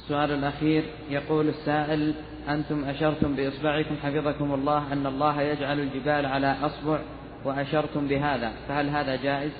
السؤال 0.09 0.31
الأخير 0.31 0.83
يقول 1.09 1.47
السائل 1.47 2.13
أنتم 2.49 2.83
أشرتم 2.85 3.35
بإصبعكم 3.35 3.95
حفظكم 4.03 4.53
الله 4.53 4.93
أن 4.93 5.05
الله 5.05 5.41
يجعل 5.41 5.79
الجبال 5.79 6.25
على 6.25 6.55
أصبع 6.61 6.99
وأشرتم 7.45 8.07
بهذا 8.07 8.51
فهل 8.67 8.89
هذا 8.89 9.15
جائز؟ 9.15 9.51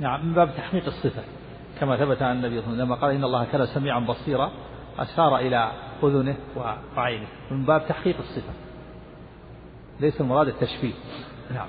نعم 0.00 0.26
من 0.28 0.34
باب 0.34 0.50
تحقيق 0.56 0.86
الصفة 0.86 1.22
كما 1.80 1.96
ثبت 1.96 2.22
عن 2.22 2.36
النبي 2.36 2.60
صلى 2.60 2.60
الله 2.60 2.66
عليه 2.66 2.74
وسلم 2.82 2.86
لما 2.86 2.94
قال 2.94 3.14
إن 3.14 3.24
الله 3.24 3.44
كان 3.44 3.66
سميعا 3.66 4.00
بصيرا 4.00 4.50
أشار 4.98 5.36
إلى 5.38 5.70
أذنه 6.04 6.36
وعينه 6.96 7.26
من 7.50 7.64
باب 7.64 7.82
تحقيق 7.88 8.16
الصفة 8.18 8.52
ليس 10.00 10.20
المراد 10.20 10.48
التشبيه 10.48 10.92
نعم 11.54 11.68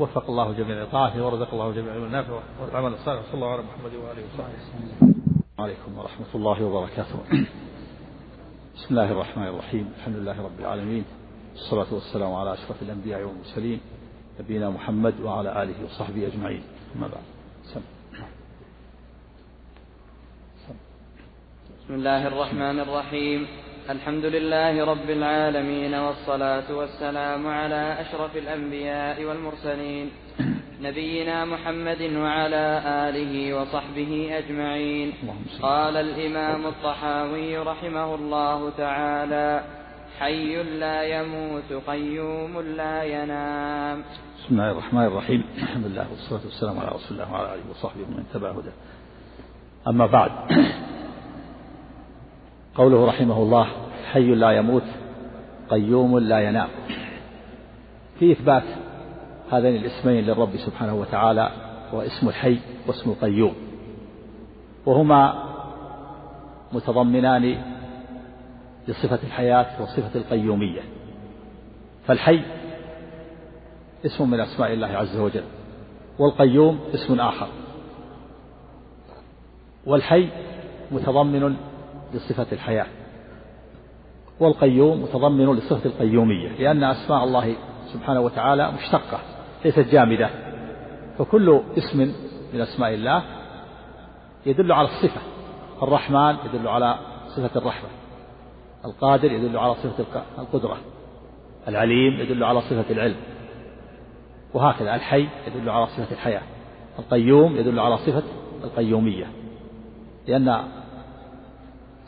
وفق 0.00 0.30
الله 0.30 0.52
جميع 0.52 0.84
طاعته 0.84 1.26
ورزق 1.26 1.54
الله 1.54 1.72
جميع 1.72 1.94
النافع 1.96 2.40
والعمل 2.60 2.92
الصالح 2.92 3.22
صلى 3.24 3.34
الله 3.34 3.50
على 3.52 3.62
محمد 3.62 3.94
واله 3.94 4.24
وصحبه 4.24 4.48
وسلم. 4.48 5.24
عليكم 5.58 5.98
ورحمه 5.98 6.26
الله 6.34 6.64
وبركاته. 6.64 7.18
بسم 8.74 8.86
الله 8.90 9.12
الرحمن 9.12 9.46
الرحيم، 9.48 9.92
الحمد 9.98 10.16
لله 10.16 10.42
رب 10.42 10.60
العالمين 10.60 11.04
والصلاه 11.52 11.94
والسلام 11.94 12.32
على 12.34 12.52
اشرف 12.54 12.82
الانبياء 12.82 13.22
والمرسلين 13.24 13.80
نبينا 14.40 14.70
محمد 14.70 15.20
وعلى 15.20 15.62
اله 15.62 15.84
وصحبه 15.84 16.26
اجمعين. 16.26 16.62
اما 16.96 17.08
بعد. 17.08 17.22
سم. 17.74 17.80
بسم 21.84 21.94
الله 21.94 22.26
الرحمن 22.26 22.78
الرحيم. 22.80 23.65
الحمد 23.90 24.24
لله 24.24 24.84
رب 24.84 25.10
العالمين 25.10 25.94
والصلاة 25.94 26.74
والسلام 26.74 27.46
على 27.46 27.96
أشرف 28.00 28.36
الأنبياء 28.36 29.24
والمرسلين 29.24 30.10
نبينا 30.82 31.44
محمد 31.44 32.02
وعلى 32.16 32.82
آله 32.86 33.54
وصحبه 33.54 34.38
أجمعين 34.38 35.12
قال 35.62 35.96
الإمام 35.96 36.66
الطحاوي 36.66 37.58
رحمه 37.58 38.14
الله 38.14 38.70
تعالى 38.70 39.64
حي 40.18 40.62
لا 40.62 41.02
يموت 41.02 41.72
قيوم 41.86 42.60
لا 42.60 43.02
ينام 43.02 44.00
بسم 44.44 44.54
الله 44.54 44.70
الرحمن 44.72 45.04
الرحيم 45.04 45.44
الحمد 45.62 45.86
لله 45.86 46.06
والصلاة 46.10 46.44
والسلام 46.44 46.78
على 46.78 46.88
رسول 46.88 47.18
الله 47.20 47.32
وعلى 47.32 47.54
آله 47.54 47.70
وصحبه 47.70 48.02
ومن 48.02 48.24
تبع 48.34 48.50
هدى 48.50 48.70
أما 49.88 50.06
بعد 50.06 50.30
قوله 52.76 53.06
رحمه 53.06 53.36
الله 53.42 53.68
حي 54.12 54.34
لا 54.34 54.50
يموت 54.50 54.82
قيوم 55.70 56.18
لا 56.18 56.40
ينام 56.40 56.68
في 58.18 58.32
إثبات 58.32 58.62
هذين 59.52 59.76
الاسمين 59.76 60.24
للرب 60.24 60.56
سبحانه 60.56 60.94
وتعالى 60.94 61.50
هو 61.94 62.00
اسم 62.02 62.28
الحي 62.28 62.58
واسم 62.86 63.10
القيوم 63.10 63.54
وهما 64.86 65.44
متضمنان 66.72 67.62
لصفة 68.88 69.18
الحياة 69.26 69.82
وصفة 69.82 70.18
القيومية 70.20 70.80
فالحي 72.06 72.40
اسم 74.06 74.30
من 74.30 74.40
أسماء 74.40 74.72
الله 74.72 74.86
عز 74.88 75.16
وجل 75.16 75.44
والقيوم 76.18 76.80
اسم 76.94 77.20
آخر 77.20 77.48
والحي 79.86 80.28
متضمن 80.92 81.56
لصفة 82.14 82.46
الحياة 82.52 82.86
والقيوم 84.40 85.02
متضمن 85.02 85.54
لصفة 85.56 85.86
القيومية 85.90 86.48
لأن 86.48 86.84
أسماء 86.84 87.24
الله 87.24 87.56
سبحانه 87.92 88.20
وتعالى 88.20 88.72
مشتقة 88.72 89.18
ليست 89.64 89.78
جامدة 89.80 90.30
فكل 91.18 91.60
اسم 91.78 91.98
من 92.54 92.60
أسماء 92.60 92.94
الله 92.94 93.22
يدل 94.46 94.72
على 94.72 94.88
الصفة 94.88 95.20
الرحمن 95.82 96.36
يدل 96.44 96.68
على 96.68 96.98
صفة 97.36 97.58
الرحمة 97.60 97.88
القادر 98.84 99.32
يدل 99.32 99.58
على 99.58 99.74
صفة 99.74 100.04
القدرة 100.38 100.76
العليم 101.68 102.20
يدل 102.20 102.44
على 102.44 102.60
صفة 102.60 102.84
العلم 102.90 103.16
وهكذا 104.54 104.94
الحي 104.94 105.28
يدل 105.46 105.70
على 105.70 105.86
صفة 105.86 106.12
الحياة 106.12 106.42
القيوم 106.98 107.56
يدل 107.56 107.78
على 107.80 107.96
صفة 107.98 108.22
القيومية 108.64 109.26
لأن 110.28 110.48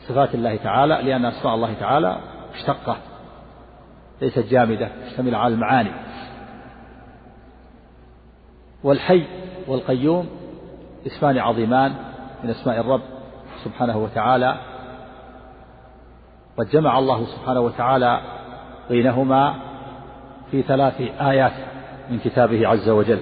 صفات 0.09 0.35
الله 0.35 0.55
تعالى 0.55 1.01
لأن 1.03 1.25
أسماء 1.25 1.55
الله 1.55 1.73
تعالى 1.73 2.17
مشتقة 2.55 2.97
ليست 4.21 4.39
جامدة 4.39 4.89
تشتمل 5.05 5.35
على 5.35 5.53
المعاني 5.53 5.91
والحي 8.83 9.27
والقيوم 9.67 10.29
اسمان 11.07 11.37
عظيمان 11.37 11.93
من 12.43 12.49
أسماء 12.49 12.79
الرب 12.81 13.01
سبحانه 13.63 13.97
وتعالى 13.97 14.57
قد 16.57 16.65
جمع 16.69 16.99
الله 16.99 17.25
سبحانه 17.25 17.59
وتعالى 17.59 18.21
بينهما 18.89 19.55
في 20.51 20.61
ثلاث 20.61 21.01
آيات 21.19 21.53
من 22.09 22.19
كتابه 22.19 22.67
عز 22.67 22.89
وجل 22.89 23.21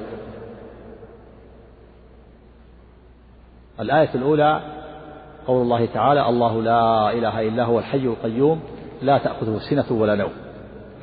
الآية 3.79 4.09
الأولى 4.15 4.76
قول 5.47 5.61
الله 5.61 5.85
تعالى 5.85 6.29
الله 6.29 6.61
لا 6.61 7.11
إله 7.13 7.47
إلا 7.47 7.63
هو 7.65 7.79
الحي 7.79 7.97
القيوم 7.97 8.59
لا 9.01 9.17
تأخذه 9.17 9.57
سنة 9.69 9.99
ولا 9.99 10.15
نوم 10.15 10.31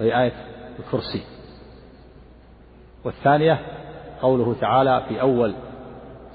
وهي 0.00 0.20
آية 0.22 0.32
الكرسي 0.78 1.22
والثانية 3.04 3.58
قوله 4.22 4.54
تعالى 4.60 5.04
في 5.08 5.20
أول 5.20 5.54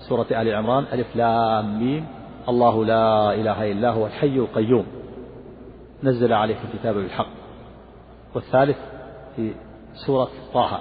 سورة 0.09 0.25
آل 0.31 0.53
عمران 0.55 0.83
ألف 0.93 1.15
لام 1.15 1.79
ميم 1.83 2.05
الله 2.49 2.85
لا 2.85 3.33
إله 3.33 3.71
إلا 3.71 3.89
هو 3.91 4.05
الحي 4.05 4.39
القيوم 4.39 4.85
نزل 6.03 6.33
عليه 6.33 6.55
الكتاب 6.65 6.95
بالحق 6.95 7.27
والثالث 8.35 8.77
في 9.35 9.51
سورة 10.07 10.27
طه 10.53 10.79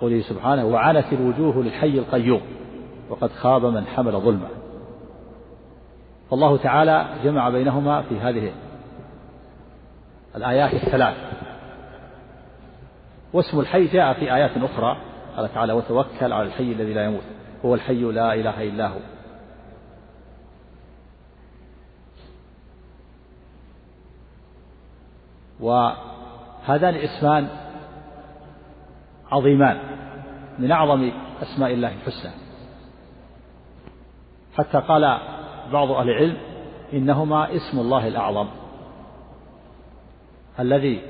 قوله 0.00 0.20
سبحانه 0.20 0.64
وعنت 0.66 1.12
الوجوه 1.12 1.62
للحي 1.64 1.98
القيوم 1.98 2.40
وقد 3.10 3.30
خاب 3.30 3.64
من 3.64 3.86
حمل 3.86 4.12
ظلمه 4.12 4.48
فالله 6.30 6.56
تعالى 6.56 7.08
جمع 7.24 7.48
بينهما 7.48 8.02
في 8.02 8.20
هذه 8.20 8.52
الآيات 10.36 10.74
الثلاث 10.74 11.16
واسم 13.32 13.60
الحي 13.60 13.86
جاء 13.86 14.12
في 14.14 14.34
آيات 14.34 14.50
أخرى 14.62 14.96
قال 15.36 15.54
تعالى 15.54 15.72
وتوكل 15.72 16.32
على 16.32 16.42
الحي 16.42 16.72
الذي 16.72 16.94
لا 16.94 17.04
يموت 17.04 17.22
هو 17.64 17.74
الحي 17.74 17.94
لا 18.00 18.34
إله 18.34 18.62
إلا 18.68 18.86
هو 18.88 18.98
وهذان 25.60 26.94
اسمان 26.94 27.48
عظيمان 29.32 29.78
من 30.58 30.70
أعظم 30.72 31.12
أسماء 31.42 31.72
الله 31.74 31.94
الحسنى 31.94 32.30
حتى 34.58 34.78
قال 34.78 35.04
بعض 35.72 35.90
أهل 35.90 36.10
العلم 36.10 36.36
إنهما 36.92 37.56
اسم 37.56 37.78
الله 37.80 38.08
الأعظم 38.08 38.48
الذي 40.60 41.00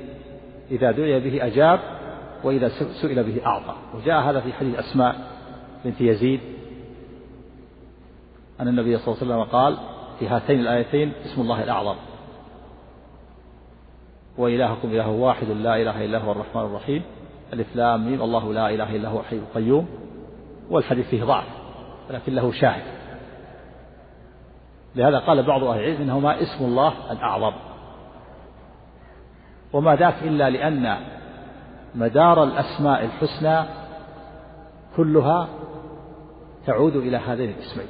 إذا 0.71 0.91
دعي 0.91 1.19
به 1.19 1.45
أجاب 1.47 1.79
وإذا 2.43 2.69
سئل 3.01 3.23
به 3.23 3.45
أعطى 3.45 3.75
وجاء 3.95 4.21
هذا 4.21 4.39
في 4.39 4.53
حديث 4.53 4.75
أسماء 4.79 5.27
بنت 5.85 6.01
يزيد 6.01 6.39
أن 8.59 8.67
النبي 8.67 8.97
صلى 8.97 9.15
الله 9.21 9.33
عليه 9.35 9.45
وسلم 9.45 9.53
قال 9.57 9.77
في 10.19 10.27
هاتين 10.27 10.59
الآيتين 10.59 11.13
اسم 11.25 11.41
الله 11.41 11.63
الأعظم 11.63 11.95
وإلهكم 14.37 14.89
إله 14.89 15.09
واحد 15.09 15.47
لا 15.47 15.81
إله 15.81 16.05
إلا 16.05 16.17
هو 16.17 16.31
الرحمن 16.31 16.61
الرحيم 16.61 17.01
الف 17.53 17.67
الله 17.75 18.53
لا 18.53 18.69
إله 18.73 18.95
إلا 18.95 19.09
هو 19.09 19.19
الحي 19.19 19.35
القيوم 19.35 19.87
والحديث 20.69 21.09
فيه 21.09 21.23
ضعف 21.23 21.45
لكن 22.11 22.35
له 22.35 22.51
شاهد 22.51 22.83
لهذا 24.97 25.19
قال 25.19 25.43
بعض 25.43 25.63
أهل 25.63 25.79
العلم 25.79 26.01
إنهما 26.01 26.41
اسم 26.41 26.65
الله 26.65 27.11
الأعظم 27.11 27.53
وما 29.73 29.95
ذاك 29.95 30.13
إلا 30.23 30.49
لأن 30.49 30.97
مدار 31.95 32.43
الأسماء 32.43 33.05
الحسنى 33.05 33.63
كلها 34.95 35.47
تعود 36.67 36.95
إلى 36.95 37.17
هذين 37.17 37.49
الاسمين 37.49 37.87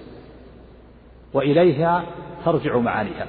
وإليها 1.33 2.03
ترجع 2.45 2.77
معانيها 2.77 3.27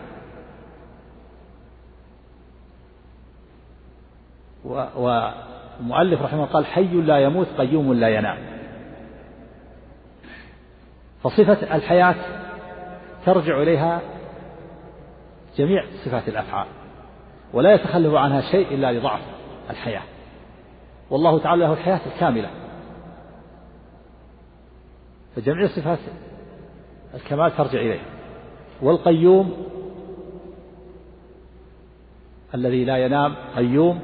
والمؤلف 4.96 6.22
رحمه 6.22 6.40
الله 6.40 6.52
قال 6.52 6.66
حي 6.66 6.88
لا 7.00 7.18
يموت 7.18 7.46
قيوم 7.58 7.92
لا 7.94 8.08
ينام 8.08 8.38
فصفة 11.22 11.76
الحياة 11.76 12.37
ترجع 13.34 13.62
إليها 13.62 14.00
جميع 15.56 15.84
صفات 16.04 16.28
الأفعال 16.28 16.66
ولا 17.52 17.74
يتخلف 17.74 18.14
عنها 18.14 18.40
شيء 18.40 18.74
إلا 18.74 18.92
لضعف 18.92 19.20
الحياة 19.70 20.02
والله 21.10 21.38
تعالى 21.38 21.62
له 21.66 21.72
الحياة 21.72 22.00
الكاملة 22.14 22.50
فجميع 25.36 25.66
صفات 25.66 25.98
الكمال 27.14 27.56
ترجع 27.56 27.80
إليه 27.80 28.00
والقيوم 28.82 29.66
الذي 32.54 32.84
لا 32.84 32.96
ينام 32.96 33.34
قيوم 33.56 34.00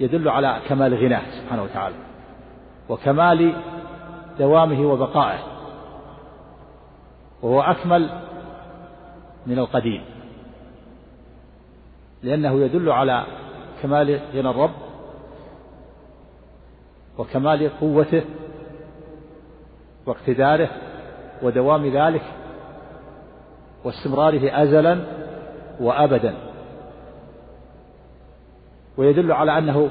يدل 0.00 0.28
على 0.28 0.60
كمال 0.68 0.94
غناه 0.94 1.30
سبحانه 1.40 1.62
وتعالى 1.62 1.96
وكمال 2.88 3.52
دوامه 4.38 4.80
وبقائه 4.80 5.51
وهو 7.42 7.60
أكمل 7.60 8.22
من 9.46 9.58
القديم 9.58 10.04
لأنه 12.22 12.60
يدل 12.60 12.92
على 12.92 13.24
كمال 13.82 14.20
غنى 14.34 14.50
الرب 14.50 14.72
وكمال 17.18 17.70
قوته 17.80 18.24
واقتداره 20.06 20.68
ودوام 21.42 21.86
ذلك 21.96 22.22
واستمراره 23.84 24.62
أزلا 24.62 25.04
وأبدا 25.80 26.34
ويدل 28.96 29.32
على 29.32 29.58
أنه 29.58 29.90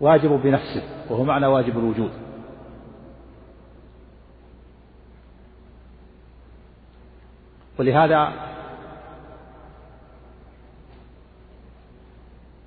واجب 0.00 0.30
بنفسه 0.30 0.82
وهو 1.10 1.24
معنى 1.24 1.46
واجب 1.46 1.78
الوجود 1.78 2.10
ولهذا 7.78 8.32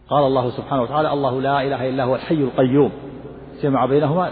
قال 0.10 0.24
الله 0.24 0.50
سبحانه 0.58 0.82
وتعالى 0.82 1.14
الله 1.14 1.42
لا 1.42 1.62
إله 1.62 1.90
إلا 1.90 2.04
هو 2.04 2.16
الحي 2.16 2.36
القيوم 2.36 2.92
جمع 3.64 3.86
بينهما 3.86 4.32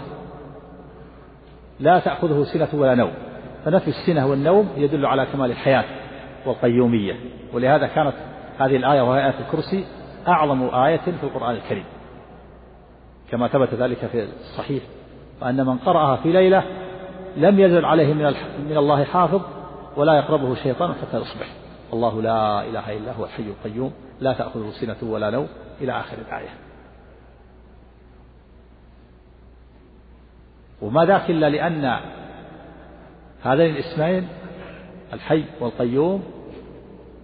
لا 1.80 1.98
تأخذه 1.98 2.44
سنة 2.52 2.68
ولا 2.74 2.94
نوم 2.94 3.12
فنفي 3.64 3.88
السنة 3.88 4.26
والنوم 4.26 4.68
يدل 4.76 5.06
على 5.06 5.26
كمال 5.26 5.50
الحياة 5.50 5.84
والقيومية 6.46 7.16
ولهذا 7.52 7.86
كانت 7.86 8.12
هذه 8.58 8.76
الآية 8.76 9.00
وهي 9.02 9.26
آية 9.26 9.34
الكرسي 9.46 9.84
أعظم 10.28 10.74
آية 10.74 10.96
في 10.96 11.10
القرآن 11.22 11.54
الكريم 11.54 11.84
كما 13.30 13.48
ثبت 13.48 13.74
ذلك 13.74 14.06
في 14.06 14.28
الصحيح 14.40 14.82
وأن 15.42 15.66
من 15.66 15.78
قرأها 15.78 16.16
في 16.16 16.32
ليلة 16.32 16.62
لم 17.36 17.58
يزل 17.58 17.84
عليه 17.84 18.14
من, 18.14 18.24
من 18.68 18.76
الله 18.76 19.04
حافظ 19.04 19.42
ولا 19.98 20.14
يقربه 20.16 20.54
شيطان 20.54 20.94
حتى 20.94 21.16
يصبح 21.16 21.48
الله 21.92 22.22
لا 22.22 22.62
إله 22.64 22.96
إلا 22.96 23.12
هو 23.12 23.24
الحي 23.24 23.42
القيوم 23.42 23.92
لا 24.20 24.32
تأخذه 24.32 24.70
سنة 24.70 24.96
ولا 25.10 25.30
نوم 25.30 25.48
إلى 25.80 25.92
آخر 26.00 26.18
الآية 26.18 26.48
وما 30.82 31.04
ذاك 31.04 31.30
إلا 31.30 31.50
لأن 31.50 32.00
هذين 33.42 33.70
الاسمين 33.76 34.28
الحي 35.12 35.44
والقيوم 35.60 36.22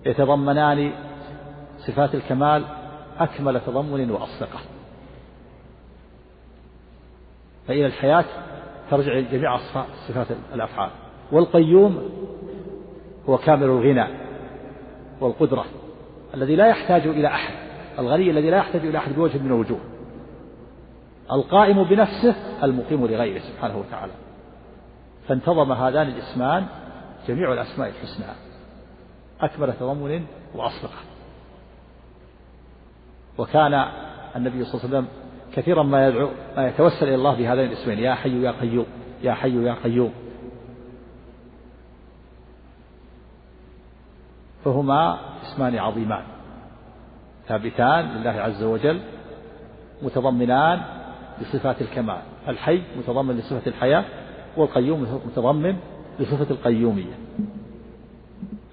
يتضمنان 0.07 0.93
صفات 1.79 2.15
الكمال 2.15 2.65
أكمل 3.19 3.61
تضمن 3.61 4.11
وأصدقه 4.11 4.61
فإلى 7.69 7.87
الحياة 7.87 8.25
ترجع 8.91 9.21
جميع 9.21 9.57
صفات 10.09 10.27
الأفعال 10.55 10.91
والقيوم 11.33 12.11
هو 13.29 13.39
كامل 13.39 13.63
الغنى 13.65 14.07
والقدرة 15.21 15.65
الذي 16.35 16.57
لا 16.57 16.67
يحتاج 16.67 17.07
إلى 17.07 17.29
أحد 17.29 17.55
الغني 17.99 18.31
الذي 18.31 18.51
لا 18.51 18.57
يحتاج 18.57 18.87
إلى 18.87 18.99
أحد 18.99 19.13
بوجه 19.13 19.39
من 19.39 19.47
الوجوه 19.47 19.81
القائم 21.33 21.85
بنفسه 21.85 22.37
المقيم 22.65 23.07
لغيره 23.07 23.41
سبحانه 23.41 23.79
وتعالى 23.79 24.13
فانتظم 25.29 25.73
هذان 25.73 26.07
الاسمان 26.09 26.67
جميع 27.29 27.53
الأسماء 27.53 27.89
الحسنى 27.89 28.25
أكمل 29.41 29.73
تضمن 29.81 30.25
وأصدقه 30.55 30.99
وكان 33.39 33.75
النبي 34.37 34.65
صلى 34.65 34.85
الله 34.85 34.97
عليه 34.97 35.07
وسلم 35.07 35.07
كثيرا 35.57 35.83
ما 35.83 36.09
يدعو 36.09 36.29
ما 36.57 36.69
يتوسل 36.69 37.03
إلى 37.07 37.15
الله 37.15 37.35
بهذين 37.37 37.65
الاسمين 37.73 37.99
يا 37.99 38.15
حي 38.15 38.43
يا 38.43 38.51
قيوم 38.51 38.87
يا 39.23 39.33
حي 39.35 39.65
يا 39.65 39.75
قيوم 39.85 40.13
فهما 44.65 45.19
اسمان 45.43 45.79
عظيمان 45.79 46.23
ثابتان 47.49 48.01
لله 48.05 48.31
عز 48.31 48.63
وجل 48.63 49.01
متضمنان 50.03 50.81
لصفات 51.41 51.83
الكمال 51.83 52.23
الحي 52.49 52.83
متضمن 52.99 53.39
لصفة 53.39 53.67
الحياة 53.67 54.05
والقيوم 54.57 55.21
متضمن 55.27 55.77
لصفة 56.21 56.51
القيومية 56.51 57.15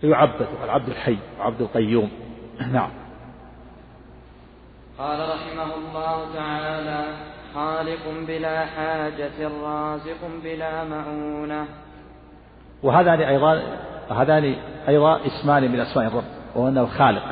فيعبد 0.01 0.47
العبد 0.63 0.89
الحي 0.89 1.17
وعبد 1.39 1.61
القيوم 1.61 2.11
نعم 2.71 2.89
قال 4.99 5.19
رحمه 5.19 5.75
الله 5.75 6.33
تعالى 6.33 7.05
خالق 7.53 8.09
بلا 8.27 8.65
حاجة 8.65 9.47
رازق 9.63 10.19
بلا 10.43 10.83
مؤونة 10.83 11.65
وهذان 12.83 13.21
أيضا 13.21 13.61
هذان 14.11 14.55
أيضا 14.87 15.25
اسمان 15.25 15.71
من 15.71 15.79
أسماء 15.79 16.07
الرب 16.07 16.23
وهو 16.55 16.67
أنه 16.67 16.81
الخالق 16.81 17.23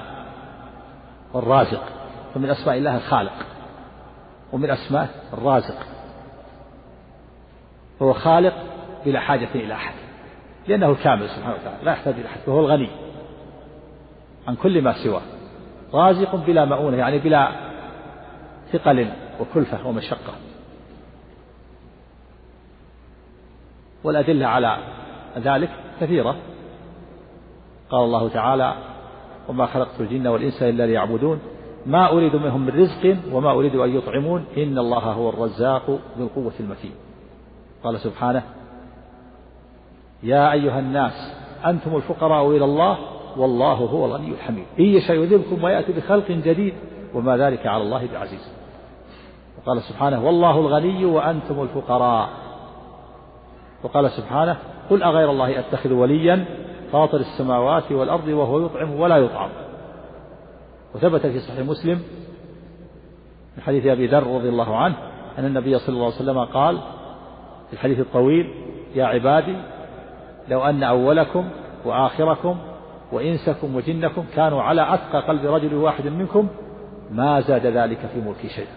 والرازق 1.34 1.84
فمن 2.34 2.50
أسماء 2.50 2.78
الله 2.78 2.96
الخالق 2.98 3.34
ومن 4.54 4.70
أسماء 4.70 5.10
الرازق 5.34 5.76
هو 8.02 8.14
خالق 8.14 8.54
بلا 9.06 9.20
حاجة 9.20 9.48
إلى 9.56 9.74
أحد 9.74 9.94
لأنه 10.68 10.90
الكامل 10.90 11.30
سبحانه 11.30 11.56
وتعالى 11.56 11.84
لا 11.84 11.92
يحتاج 11.92 12.14
إلى 12.14 12.26
أحد 12.28 12.40
وهو 12.48 12.60
الغني 12.60 12.90
عن 14.48 14.56
كل 14.56 14.82
ما 14.82 14.94
سواه 15.04 15.22
رازق 15.94 16.36
بلا 16.36 16.66
مؤونة 16.66 16.98
يعني 16.98 17.20
بلا 17.20 17.52
ثقل 18.74 19.10
وكلفة 19.40 19.88
ومشقة 19.88 20.34
والأدلة 24.04 24.46
على 24.48 24.78
ذلك 25.38 25.70
كثيرة 26.02 26.36
قال 27.90 28.04
الله 28.04 28.30
تعالى 28.30 28.74
وما 29.50 29.66
خلقت 29.66 30.02
الجن 30.02 30.28
والإنس 30.28 30.64
إلا 30.64 30.86
ليعبدون 30.86 31.40
ما 31.86 32.12
أريد 32.12 32.36
منهم 32.36 32.66
من 32.66 32.70
رزق 32.80 33.18
وما 33.32 33.52
أريد 33.52 33.76
أن 33.76 33.96
يطعمون 33.96 34.46
إن 34.58 34.78
الله 34.78 35.00
هو 35.00 35.30
الرزاق 35.30 35.90
ذو 36.20 36.26
القوة 36.26 36.54
المتين 36.60 36.92
قال 37.84 38.00
سبحانه 38.00 38.44
يا 40.24 40.52
أيها 40.52 40.80
الناس 40.80 41.14
أنتم 41.66 41.96
الفقراء 41.96 42.52
إلى 42.58 42.66
الله 42.66 42.98
والله 43.38 43.74
هو 43.74 44.06
الغني 44.06 44.32
الحميد 44.32 44.66
إن 44.80 44.86
يشاء 44.86 45.18
يذبكم 45.18 45.64
ويأتي 45.64 45.92
بخلق 45.94 46.28
جديد 46.32 46.74
وما 47.16 47.38
ذلك 47.38 47.68
على 47.68 47.84
الله 47.84 48.08
بعزيز 48.14 48.54
وقال 49.58 49.82
سبحانه 49.82 50.26
والله 50.26 50.60
الغني 50.60 51.06
وأنتم 51.06 51.62
الفقراء 51.62 52.30
وقال 53.84 54.12
سبحانه 54.12 54.58
قل 54.90 55.04
أغير 55.04 55.32
الله 55.32 55.60
أتخذ 55.60 55.94
وليا 55.94 56.46
فاطر 56.92 57.18
السماوات 57.20 57.92
والأرض 57.92 58.28
وهو 58.28 58.66
يطعم 58.66 59.00
ولا 59.00 59.18
يطعم 59.18 59.50
وثبت 60.96 61.22
في 61.28 61.40
صحيح 61.40 61.60
مسلم 61.60 62.00
من 63.58 63.64
حديث 63.64 63.86
أبي 63.86 64.08
ذر 64.08 64.24
رضي 64.36 64.50
الله 64.50 64.76
عنه 64.78 64.96
أن 65.38 65.46
النبي 65.46 65.80
صلى 65.80 65.96
الله 65.96 66.06
عليه 66.06 66.16
وسلم 66.16 66.40
قال 66.44 66.78
في 67.68 67.74
الحديث 67.74 68.00
الطويل 68.00 68.54
يا 68.96 69.06
عبادي 69.06 69.56
لو 70.48 70.64
أن 70.66 70.84
أولكم 70.84 71.50
وآخركم 71.86 72.58
وإنسكم 73.12 73.76
وجنكم 73.76 74.26
كانوا 74.36 74.62
على 74.62 74.94
أتقى 74.94 75.28
قلب 75.28 75.46
رجل 75.46 75.74
واحد 75.76 76.08
منكم 76.08 76.48
ما 77.12 77.42
زاد 77.42 77.66
ذلك 77.66 77.98
في 78.14 78.20
ملكي 78.22 78.50
شيئا 78.50 78.74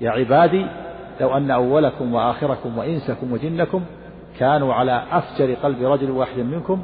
يا 0.00 0.10
عبادي 0.10 0.66
لو 1.20 1.36
أن 1.36 1.50
أولكم 1.50 2.14
وآخركم 2.14 2.78
وإنسكم 2.78 3.32
وجنكم 3.32 3.84
كانوا 4.38 4.74
على 4.74 5.02
أفجر 5.10 5.54
قلب 5.54 5.82
رجل 5.82 6.10
واحد 6.10 6.38
منكم 6.38 6.82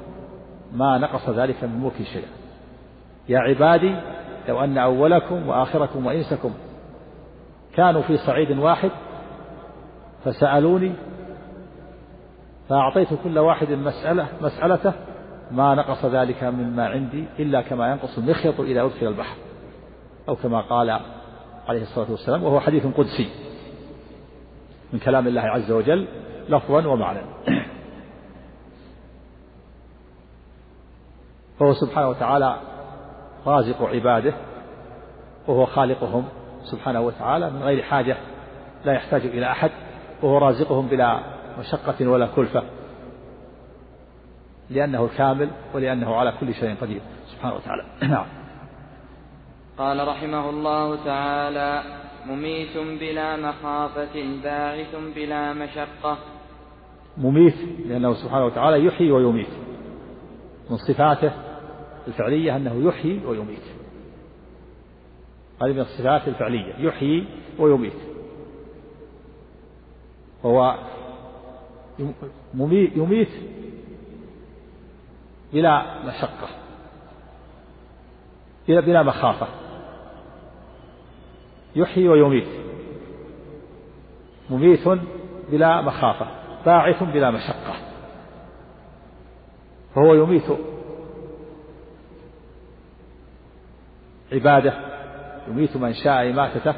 ما 0.75 0.99
نقص 0.99 1.29
ذلك 1.31 1.65
من 1.65 1.81
ملكي 1.81 2.05
شيئا 2.05 2.29
يا 3.29 3.39
عبادي 3.39 3.97
لو 4.49 4.61
أن 4.61 4.79
أولكم 4.79 5.49
وآخركم 5.49 6.07
وإنسكم 6.07 6.55
كانوا 7.77 8.03
في 8.03 8.17
صعيد 8.17 8.59
واحد 8.59 8.91
فسألوني 10.25 10.93
فأعطيت 12.69 13.09
كل 13.25 13.39
واحد 13.39 13.71
مسألة 13.71 14.27
مسألته 14.43 14.93
ما 15.51 15.75
نقص 15.75 16.05
ذلك 16.07 16.45
مما 16.45 16.87
عندي 16.89 17.25
إلا 17.39 17.61
كما 17.63 17.91
ينقص 17.91 18.19
المخيط 18.19 18.61
إذا 18.61 18.83
أدخل 18.83 19.07
البحر 19.07 19.37
أو 20.29 20.37
كما 20.37 20.61
قال 20.61 20.91
عليه 21.69 21.83
الصلاة 21.83 22.11
والسلام 22.11 22.45
وهو 22.45 22.61
حديث 22.61 22.87
قدسي 22.87 23.29
من 24.93 24.99
كلام 24.99 25.27
الله 25.29 25.41
عز 25.43 25.71
وجل 25.73 26.09
لفظا 26.49 26.87
ومعنى 26.89 27.21
فهو 31.65 31.75
سبحانه 31.75 32.09
وتعالى 32.09 32.59
رازق 33.47 33.83
عباده 33.83 34.35
وهو 35.49 35.67
خالقهم 35.67 36.25
سبحانه 36.73 37.01
وتعالى 37.01 37.51
من 37.51 37.63
غير 37.63 37.83
حاجة 37.83 38.17
لا 38.85 38.93
يحتاج 38.93 39.27
إلى 39.27 39.51
أحد 39.51 39.71
وهو 40.23 40.39
رازقهم 40.39 40.87
بلا 40.87 41.21
مشقة 41.59 42.07
ولا 42.09 42.27
كلفة 42.27 42.63
لأنه 44.71 45.05
الكامل 45.05 45.51
ولأنه 45.75 46.15
على 46.17 46.33
كل 46.41 46.55
شيء 46.55 46.75
قدير 46.81 47.01
سبحانه 47.27 47.55
وتعالى 47.55 47.83
نعم 48.15 48.27
قال 49.79 50.09
رحمه 50.09 50.51
الله 50.51 51.05
تعالى 51.05 51.83
مميت 52.27 53.01
بلا 53.01 53.37
مخافة 53.37 54.43
باعث 54.43 54.95
بلا 55.17 55.53
مشقة 55.53 56.19
مميت 57.19 57.57
لأنه 57.87 58.15
سبحانه 58.15 58.45
وتعالى 58.45 58.85
يحيي 58.85 59.11
ويميت 59.13 59.49
من 60.71 60.77
صفاته 60.77 61.33
الفعلية 62.09 62.57
أنه 62.57 62.89
يحيي 62.89 63.25
ويميت 63.27 63.63
هذه 65.63 65.73
من 65.73 65.81
الصفات 65.81 66.29
الفعلية 66.29 66.75
يحيي 66.79 67.29
ويميت 67.59 67.93
وهو 70.43 70.79
يميت 72.97 73.29
بلا 75.53 76.03
مشقة 76.05 76.49
بلا 78.69 79.03
مخافة 79.03 79.47
يحيي 81.77 82.09
ويميت 82.09 82.49
مميت 84.51 84.81
بلا 85.51 85.81
مخافة 85.81 86.27
باعث 86.67 87.03
بلا 87.03 87.31
مشقة 87.31 87.75
فهو 89.95 90.15
يميت 90.15 90.51
عباده 94.35 94.73
يميت 95.49 95.77
من 95.77 95.95
شاء 95.95 96.31
إماتته 96.31 96.75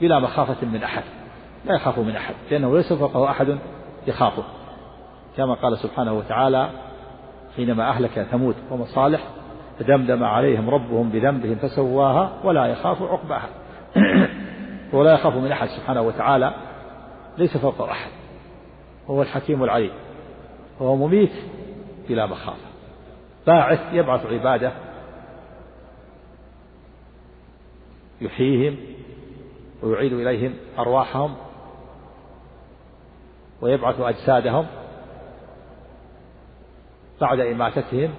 بلا 0.00 0.18
مخافة 0.20 0.66
من 0.66 0.82
أحد 0.82 1.02
لا 1.64 1.74
يخاف 1.74 1.98
من 1.98 2.16
أحد 2.16 2.34
لأنه 2.50 2.76
ليس 2.76 2.92
فوقه 2.92 3.30
أحد 3.30 3.58
يخافه 4.06 4.44
كما 5.36 5.54
قال 5.54 5.78
سبحانه 5.78 6.12
وتعالى 6.12 6.70
حينما 7.56 7.88
أهلك 7.88 8.26
ثمود 8.30 8.54
ومصالح 8.70 9.20
فدمدم 9.78 10.24
عليهم 10.24 10.70
ربهم 10.70 11.08
بذنبهم 11.10 11.54
فسواها 11.56 12.30
ولا 12.44 12.66
يخاف 12.66 13.02
عقباها 13.02 13.48
ولا 14.92 15.12
يخاف 15.14 15.36
من 15.36 15.52
أحد 15.52 15.68
سبحانه 15.68 16.02
وتعالى 16.02 16.54
ليس 17.38 17.56
فوقه 17.56 17.90
أحد 17.90 18.10
وهو 19.08 19.22
الحكيم 19.22 19.64
العليم 19.64 19.92
وهو 20.80 20.96
مميت 20.96 21.32
بلا 22.08 22.26
مخافة 22.26 22.66
باعث 23.46 23.80
يبعث 23.92 24.26
عباده 24.26 24.72
يحييهم 28.20 28.76
ويعيد 29.82 30.12
إليهم 30.12 30.54
أرواحهم 30.78 31.34
ويبعث 33.62 34.00
أجسادهم 34.00 34.66
بعد 37.20 37.40
إماتتهم 37.40 38.10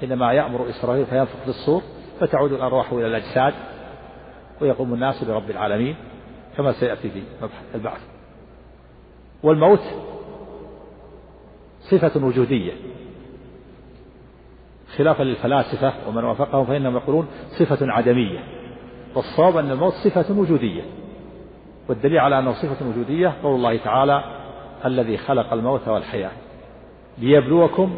حينما 0.00 0.32
يأمر 0.32 0.68
إسرائيل 0.70 1.06
فينفخ 1.06 1.36
في 1.44 1.48
الصور 1.48 1.82
فتعود 2.20 2.52
الأرواح 2.52 2.92
إلى 2.92 3.06
الأجساد 3.06 3.54
ويقوم 4.60 4.94
الناس 4.94 5.24
برب 5.24 5.50
العالمين 5.50 5.96
كما 6.56 6.72
سيأتي 6.72 7.10
في 7.10 7.22
البعث 7.74 8.00
والموت 9.42 9.80
صفة 11.90 12.24
وجودية 12.26 12.72
خلافا 14.96 15.22
للفلاسفة 15.22 16.08
ومن 16.08 16.24
وافقهم 16.24 16.64
فإنهم 16.66 16.96
يقولون 16.96 17.28
صفة 17.60 17.78
عدمية 17.80 18.59
والصواب 19.14 19.56
أن 19.56 19.70
الموت 19.70 19.92
صفة 19.92 20.34
وجودية 20.38 20.82
والدليل 21.88 22.18
على 22.18 22.38
أنه 22.38 22.52
صفة 22.52 22.88
وجودية 22.88 23.36
قول 23.42 23.54
الله 23.54 23.76
تعالى 23.76 24.22
الذي 24.84 25.16
خلق 25.16 25.52
الموت 25.52 25.88
والحياة 25.88 26.30
ليبلوكم 27.18 27.96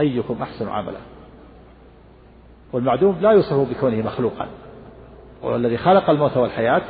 أيكم 0.00 0.42
أحسن 0.42 0.68
عملا 0.68 0.98
والمعدوم 2.72 3.16
لا 3.20 3.30
يوصف 3.30 3.70
بكونه 3.76 3.96
مخلوقا 3.96 4.48
والذي 5.42 5.76
خلق 5.76 6.10
الموت 6.10 6.36
والحياة 6.36 6.82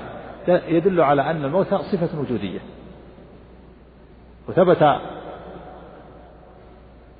يدل 0.48 1.00
على 1.00 1.22
أن 1.30 1.44
الموت 1.44 1.74
صفة 1.74 2.20
وجودية 2.20 2.60
وثبت 4.48 4.76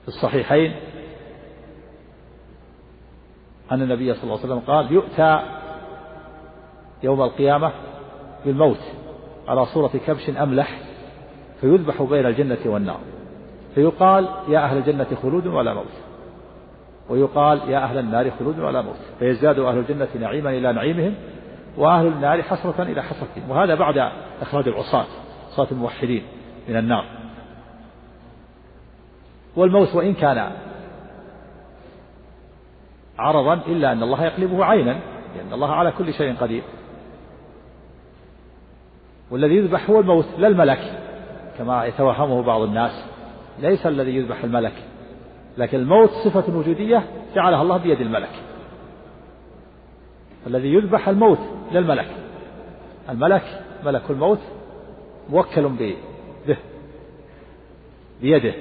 في 0.02 0.08
الصحيحين 0.08 0.74
أن 3.72 3.82
النبي 3.82 4.14
صلى 4.14 4.22
الله 4.24 4.36
عليه 4.38 4.44
وسلم 4.44 4.58
قال 4.66 4.92
يؤتى 4.92 5.42
يوم 7.02 7.22
القيامة 7.22 7.72
بالموت 8.46 8.80
على 9.48 9.66
صورة 9.66 9.90
كبش 10.06 10.30
أملح 10.30 10.78
فيذبح 11.60 12.02
بين 12.02 12.26
الجنة 12.26 12.58
والنار 12.66 13.00
فيقال 13.74 14.28
يا 14.48 14.58
أهل 14.58 14.76
الجنة 14.76 15.06
خلود 15.22 15.46
ولا 15.46 15.74
موت 15.74 15.86
ويقال 17.10 17.70
يا 17.70 17.78
أهل 17.78 17.98
النار 17.98 18.30
خلود 18.30 18.58
ولا 18.58 18.82
موت 18.82 18.96
فيزداد 19.18 19.58
أهل 19.58 19.78
الجنة 19.78 20.08
نعيما 20.20 20.50
إلى 20.50 20.72
نعيمهم 20.72 21.14
وأهل 21.78 22.06
النار 22.06 22.42
حسرة 22.42 22.82
إلى 22.82 23.02
حسرتهم 23.02 23.50
وهذا 23.50 23.74
بعد 23.74 24.10
إخراج 24.42 24.68
العصاة 24.68 25.06
عصاة 25.52 25.66
الموحدين 25.72 26.22
من 26.68 26.76
النار 26.76 27.04
والموت 29.56 29.94
وإن 29.94 30.14
كان 30.14 30.52
عرضا 33.18 33.54
إلا 33.54 33.92
أن 33.92 34.02
الله 34.02 34.24
يقلبه 34.24 34.64
عينا 34.64 34.96
لأن 35.36 35.52
الله 35.52 35.72
على 35.72 35.92
كل 35.92 36.12
شيء 36.14 36.36
قدير 36.36 36.62
والذي 39.30 39.56
يذبح 39.56 39.90
هو 39.90 40.00
الموت 40.00 40.26
لا 40.38 40.48
الملك 40.48 40.98
كما 41.58 41.84
يتوهمه 41.84 42.42
بعض 42.42 42.60
الناس 42.60 43.04
ليس 43.58 43.86
الذي 43.86 44.16
يذبح 44.16 44.44
الملك 44.44 44.72
لكن 45.58 45.78
الموت 45.78 46.10
صفة 46.24 46.56
وجودية 46.58 47.02
جعلها 47.34 47.62
الله 47.62 47.76
بيد 47.76 48.00
الملك 48.00 48.30
الذي 50.46 50.68
يذبح 50.74 51.08
الموت 51.08 51.38
لا 51.72 51.78
الملك 51.78 52.08
الملك 53.10 53.42
ملك 53.84 54.10
الموت 54.10 54.38
موكل 55.28 55.68
به 55.68 55.96
بيده 58.20 58.54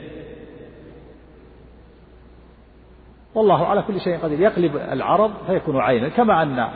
والله 3.36 3.68
على 3.68 3.82
كل 3.82 4.00
شيء 4.02 4.18
قدير 4.18 4.40
يقلب 4.40 4.76
العرض 4.78 5.32
فيكون 5.48 5.78
عينا 5.82 6.10
كما 6.10 6.42
أن 6.42 6.68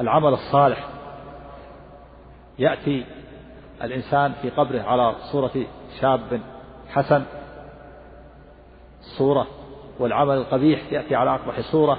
العمل 0.00 0.28
الصالح 0.32 0.88
يأتي 2.58 3.04
الإنسان 3.82 4.32
في 4.42 4.50
قبره 4.50 4.80
على 4.82 5.14
صورة 5.32 5.52
شاب 6.00 6.40
حسن 6.88 7.24
صورة 9.18 9.46
والعمل 9.98 10.34
القبيح 10.36 10.92
يأتي 10.92 11.14
على 11.14 11.30
أقبح 11.34 11.60
صورة 11.60 11.98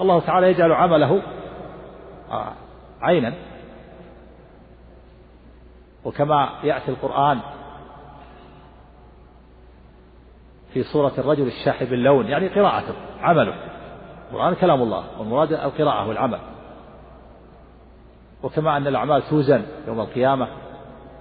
الله 0.00 0.20
تعالى 0.20 0.48
يجعل 0.50 0.72
عمله 0.72 1.22
آه، 2.30 2.52
عينا 3.00 3.34
وكما 6.04 6.48
يأتي 6.64 6.88
القرآن 6.90 7.38
في 10.72 10.82
صورة 10.82 11.12
الرجل 11.18 11.46
الشاحب 11.46 11.92
اللون 11.92 12.26
يعني 12.26 12.48
قراءته 12.48 12.94
عمله 13.20 13.54
القرآن 14.32 14.54
كلام 14.54 14.82
الله 14.82 15.04
والمراد 15.18 15.52
القراءة 15.52 16.08
والعمل 16.08 16.40
وكما 18.42 18.76
أن 18.76 18.86
الأعمال 18.86 19.22
توزن 19.30 19.66
يوم 19.86 20.00
القيامة 20.00 20.48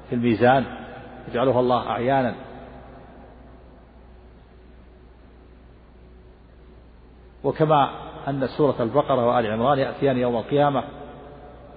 في 0.10 0.16
الميزان 0.16 0.66
يجعلها 1.28 1.60
الله 1.60 1.90
أعيانا 1.90 2.36
وكما 7.44 7.90
أن 8.28 8.48
سورة 8.58 8.76
البقرة 8.80 9.26
وآل 9.28 9.52
عمران 9.52 9.80
يأتيان 9.80 10.18
يوم 10.18 10.36
القيامة 10.36 10.84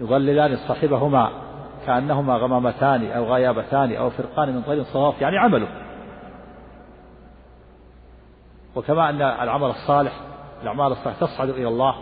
يظللان 0.01 0.57
صاحبهما 0.69 1.31
كأنهما 1.87 2.37
غمامتان 2.37 3.11
أو 3.11 3.25
غيابتان 3.35 3.93
أو 3.93 4.11
فرقان 4.11 4.55
من 4.57 4.63
طريق 4.63 4.83
صواف 4.85 5.21
يعني 5.21 5.39
عمله 5.39 5.69
وكما 8.77 9.09
أن 9.11 9.23
العمل 9.23 9.69
الصالح 9.71 10.21
الأعمال 10.63 10.87
الصالحة 10.93 11.21
تصعد 11.21 11.49
إلى 11.49 11.69
الله 11.69 11.95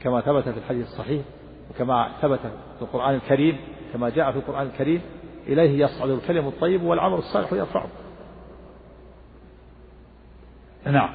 كما 0.00 0.20
ثبت 0.20 0.48
في 0.48 0.58
الحديث 0.58 0.86
الصحيح 0.86 1.24
وكما 1.70 2.08
ثبت 2.22 2.40
في 2.76 2.82
القرآن 2.82 3.14
الكريم 3.14 3.60
كما 3.92 4.08
جاء 4.10 4.30
في 4.32 4.36
القرآن 4.38 4.66
الكريم 4.66 5.02
إليه 5.46 5.84
يصعد 5.84 6.10
الكلم 6.10 6.46
الطيب 6.46 6.82
والعمل 6.82 7.14
الصالح 7.18 7.52
يرفعه 7.52 7.86
نعم 10.86 11.10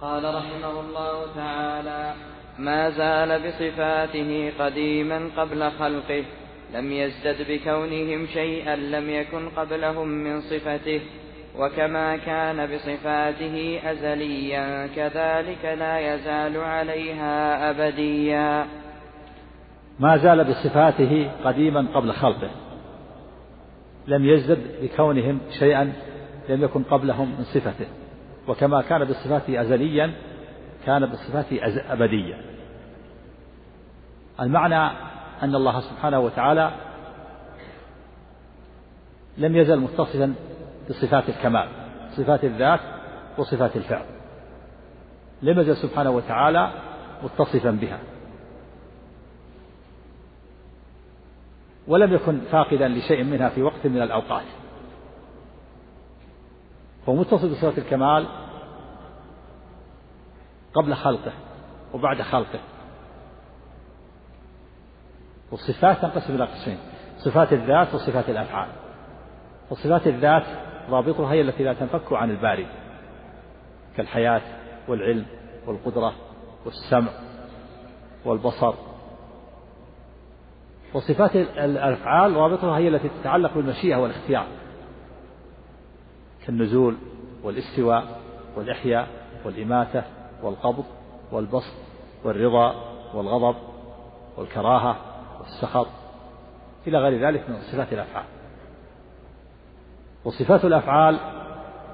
قال 0.00 0.34
رحمه 0.34 0.80
الله 0.80 1.34
تعالى 1.34 2.14
ما 2.58 2.90
زال 2.90 3.48
بصفاته 3.48 4.52
قديما 4.58 5.30
قبل 5.36 5.70
خلقه 5.70 6.24
لم 6.72 6.92
يزدد 6.92 7.46
بكونهم 7.48 8.26
شيئا 8.26 8.76
لم 8.76 9.10
يكن 9.10 9.48
قبلهم 9.48 10.08
من 10.08 10.40
صفته 10.40 11.00
وكما 11.58 12.16
كان 12.16 12.74
بصفاته 12.74 13.80
أزليا 13.84 14.86
كذلك 14.86 15.64
لا 15.64 16.14
يزال 16.14 16.56
عليها 16.56 17.70
أبديا 17.70 18.66
ما 20.00 20.16
زال 20.16 20.44
بصفاته 20.44 21.30
قديما 21.44 21.86
قبل 21.94 22.12
خلقه 22.12 22.50
لم 24.06 24.24
يزدد 24.24 24.60
بكونهم 24.82 25.38
شيئا 25.58 25.92
لم 26.48 26.62
يكن 26.64 26.82
قبلهم 26.82 27.28
من 27.38 27.44
صفته 27.44 27.86
وكما 28.48 28.82
كان 28.82 29.04
بصفاته 29.04 29.60
أزليا 29.60 30.12
كان 30.86 31.06
بصفاته 31.06 31.58
أبديا 31.92 32.40
المعنى 34.40 34.90
أن 35.42 35.54
الله 35.54 35.80
سبحانه 35.80 36.20
وتعالى 36.20 36.70
لم 39.38 39.56
يزل 39.56 39.76
متصفا 39.80 40.34
بصفات 40.90 41.28
الكمال 41.28 41.68
صفات 42.16 42.44
الذات 42.44 42.80
وصفات 43.38 43.76
الفعل 43.76 44.04
لم 45.42 45.60
يزل 45.60 45.76
سبحانه 45.76 46.10
وتعالى 46.10 46.72
متصفا 47.22 47.70
بها 47.70 48.00
ولم 51.88 52.12
يكن 52.12 52.40
فاقدا 52.52 52.88
لشيء 52.88 53.24
منها 53.24 53.48
في 53.48 53.62
وقت 53.62 53.86
من 53.86 54.02
الأوقات 54.02 54.44
هو 57.08 57.14
متصف 57.14 57.44
بصفات 57.50 57.78
الكمال 57.78 58.26
قبل 60.74 60.94
خلقه 60.94 61.32
وبعد 61.94 62.22
خلقه 62.22 62.60
والصفات 65.50 65.98
تنقسم 66.02 66.34
إلى 66.34 66.44
قسمين 66.44 66.78
صفات 67.18 67.52
الذات 67.52 67.94
وصفات 67.94 68.28
الأفعال 68.28 68.68
وصفات 69.70 70.06
الذات 70.06 70.46
ضابطها 70.88 71.32
هي 71.32 71.40
التي 71.40 71.64
لا 71.64 71.72
تنفك 71.74 72.12
عن 72.12 72.30
الباري 72.30 72.66
كالحياة 73.96 74.42
والعلم 74.88 75.26
والقدرة 75.66 76.12
والسمع 76.66 77.12
والبصر 78.24 78.74
وصفات 80.94 81.36
الأفعال 81.36 82.34
ضابطها 82.34 82.78
هي 82.78 82.88
التي 82.88 83.08
تتعلق 83.20 83.54
بالمشيئة 83.54 83.96
والاختيار 83.96 84.46
كالنزول 86.46 86.96
والاستواء 87.42 88.20
والإحياء 88.56 89.08
والإماتة 89.44 90.02
والقبض 90.42 90.84
والبسط 91.32 91.74
والرضا 92.24 92.74
والغضب 93.14 93.56
والكراهة 94.36 94.96
والسخط 95.40 95.86
إلى 96.86 96.98
غير 96.98 97.26
ذلك 97.28 97.50
من 97.50 97.56
صفات 97.72 97.92
الأفعال 97.92 98.24
وصفات 100.24 100.64
الأفعال 100.64 101.16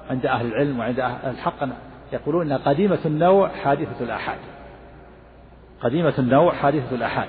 عند 0.09 0.25
أهل 0.25 0.45
العلم 0.45 0.79
وعند 0.79 0.99
أهل 0.99 1.29
الحق 1.29 1.67
يقولون 2.13 2.45
أنها 2.51 2.57
قديمة 2.65 2.97
النوع 3.05 3.49
حادثة 3.49 4.03
الآحاد 4.03 4.37
قديمة 5.81 6.13
النوع 6.19 6.53
حادثة 6.53 6.95
الآحاد 6.95 7.27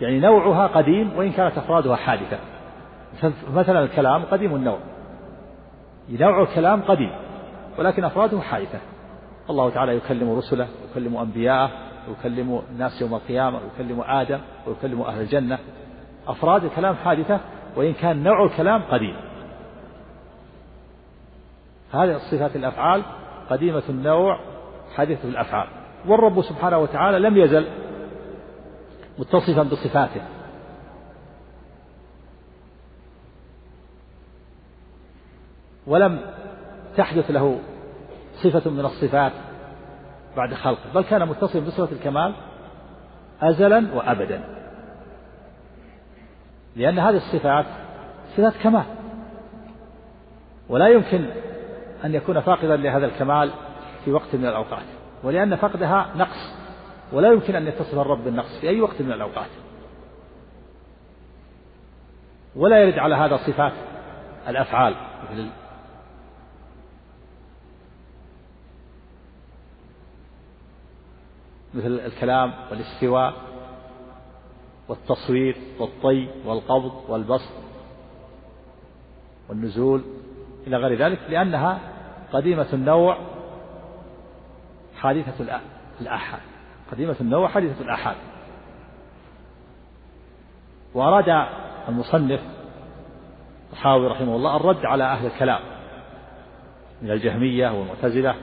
يعني 0.00 0.20
نوعها 0.20 0.66
قديم 0.66 1.16
وإن 1.16 1.32
كانت 1.32 1.58
أفرادها 1.58 1.96
حادثة 1.96 2.38
مثلا 3.54 3.80
الكلام 3.84 4.24
قديم 4.24 4.54
النوع 4.54 4.78
نوع 6.10 6.42
الكلام 6.42 6.82
قديم 6.82 7.10
ولكن 7.78 8.04
أفراده 8.04 8.40
حادثة 8.40 8.78
الله 9.50 9.70
تعالى 9.70 9.96
يكلم 9.96 10.36
رسله 10.38 10.68
يكلم 10.90 11.16
أنبياءه 11.16 11.70
ويكلم 12.08 12.62
الناس 12.70 13.00
يوم 13.02 13.14
القيامة 13.14 13.58
ويكلم 13.58 14.00
آدم 14.00 14.38
ويكلم 14.66 15.00
أهل 15.00 15.20
الجنة 15.20 15.58
أفراد 16.28 16.64
الكلام 16.64 16.94
حادثة 16.94 17.40
وإن 17.76 17.92
كان 17.92 18.22
نوع 18.22 18.44
الكلام 18.44 18.82
قديم 18.82 19.16
هذه 21.92 22.16
الصفات 22.16 22.56
الأفعال 22.56 23.04
قديمة 23.50 23.82
النوع 23.88 24.38
حديثة 24.94 25.28
الأفعال 25.28 25.68
والرب 26.06 26.42
سبحانه 26.42 26.78
وتعالى 26.78 27.18
لم 27.18 27.36
يزل 27.36 27.66
متصفا 29.18 29.62
بصفاته 29.62 30.22
ولم 35.86 36.20
تحدث 36.96 37.30
له 37.30 37.58
صفة 38.44 38.70
من 38.70 38.80
الصفات 38.84 39.32
بعد 40.36 40.54
خلقه 40.54 40.92
بل 40.94 41.02
كان 41.02 41.28
متصفا 41.28 41.60
بصفة 41.60 41.92
الكمال 41.92 42.34
أزلا 43.42 43.94
وأبدا 43.94 44.44
لأن 46.76 46.98
هذه 46.98 47.16
الصفات 47.16 47.66
صفات 48.36 48.52
كمال 48.62 48.84
ولا 50.68 50.88
يمكن 50.88 51.30
أن 52.04 52.14
يكون 52.14 52.40
فاقدا 52.40 52.76
لهذا 52.76 53.06
الكمال 53.06 53.52
في 54.04 54.12
وقت 54.12 54.34
من 54.34 54.46
الأوقات 54.46 54.86
ولأن 55.22 55.56
فقدها 55.56 56.12
نقص 56.16 56.54
ولا 57.12 57.32
يمكن 57.32 57.54
أن 57.56 57.66
يتصف 57.66 57.98
الرب 57.98 58.24
بالنقص 58.24 58.60
في 58.60 58.68
أي 58.68 58.80
وقت 58.80 59.02
من 59.02 59.12
الأوقات 59.12 59.50
ولا 62.56 62.82
يرد 62.82 62.98
على 62.98 63.14
هذا 63.14 63.36
صفات 63.36 63.72
الأفعال 64.48 64.94
مثل 65.32 65.50
مثل 71.74 71.86
الكلام 72.06 72.54
والاستواء 72.70 73.34
والتصوير 74.88 75.56
والطي 75.80 76.28
والقبض 76.46 76.92
والبسط 77.10 77.52
والنزول 79.48 80.02
إلى 80.66 80.76
غير 80.76 80.98
ذلك 80.98 81.18
لأنها 81.28 81.78
قديمة 82.32 82.66
النوع 82.72 83.18
حادثة 84.96 85.54
الآحاد 86.00 86.40
قديمة 86.92 87.16
النوع 87.20 87.48
حادثة 87.48 87.84
الآحاد 87.84 88.16
وأراد 90.94 91.46
المصنف 91.88 92.40
الطحاوي 93.66 94.06
رحمه 94.06 94.36
الله 94.36 94.56
الرد 94.56 94.84
على 94.84 95.04
أهل 95.04 95.26
الكلام 95.26 95.60
من 97.02 97.10
الجهمية 97.10 97.68
والمعتزلة 97.70 98.34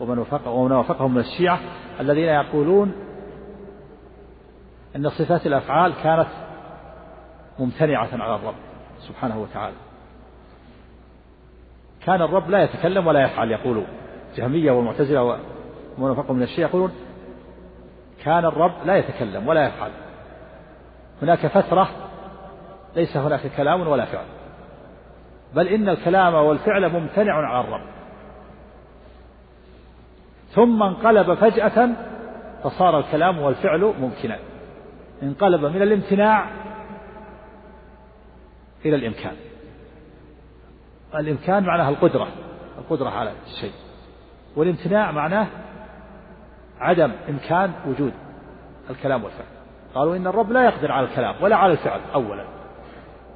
ومن 0.00 0.24
ومن 0.46 0.72
وافقهم 0.72 1.14
من 1.14 1.20
الشيعة 1.20 1.58
الذين 2.00 2.24
يقولون 2.28 2.92
أن 4.96 5.08
صفات 5.08 5.46
الأفعال 5.46 5.94
كانت 6.02 6.26
ممتنعة 7.58 8.08
على 8.12 8.34
الرب 8.34 8.54
سبحانه 9.00 9.40
وتعالى 9.42 9.76
كان 12.06 12.22
الرب 12.22 12.50
لا 12.50 12.62
يتكلم 12.64 13.06
ولا 13.06 13.22
يفعل 13.24 13.50
يقول 13.50 13.84
جهمية 14.36 14.72
والمعتزلة 14.72 15.38
ومنافقهم 15.98 16.36
من 16.36 16.42
الشيعة 16.42 16.68
يقولون 16.68 16.92
كان 18.24 18.44
الرب 18.44 18.72
لا 18.84 18.96
يتكلم 18.96 19.48
ولا 19.48 19.66
يفعل 19.68 19.90
هناك 21.22 21.46
فترة 21.46 21.88
ليس 22.96 23.16
هناك 23.16 23.40
كلام 23.56 23.88
ولا 23.88 24.04
فعل 24.04 24.26
بل 25.54 25.66
إن 25.68 25.88
الكلام 25.88 26.34
والفعل 26.34 26.88
ممتنع 26.88 27.34
على 27.34 27.64
الرب 27.68 27.86
ثم 30.52 30.82
انقلب 30.82 31.34
فجأة 31.34 31.88
فصار 32.64 32.98
الكلام 32.98 33.38
والفعل 33.38 33.80
ممكنا 34.00 34.38
انقلب 35.22 35.64
من 35.64 35.82
الامتناع 35.82 36.50
إلى 38.84 38.96
الإمكان 38.96 39.36
الإمكان 41.14 41.62
معناها 41.64 41.88
القدرة 41.90 42.28
القدرة 42.78 43.10
على 43.10 43.32
الشيء 43.46 43.72
والامتناع 44.56 45.10
معناه 45.12 45.46
عدم 46.80 47.12
إمكان 47.28 47.72
وجود 47.86 48.12
الكلام 48.90 49.24
والفعل 49.24 49.46
قالوا 49.94 50.16
إن 50.16 50.26
الرب 50.26 50.52
لا 50.52 50.64
يقدر 50.64 50.92
على 50.92 51.06
الكلام 51.06 51.34
ولا 51.40 51.56
على 51.56 51.72
الفعل 51.72 52.00
أولا 52.14 52.44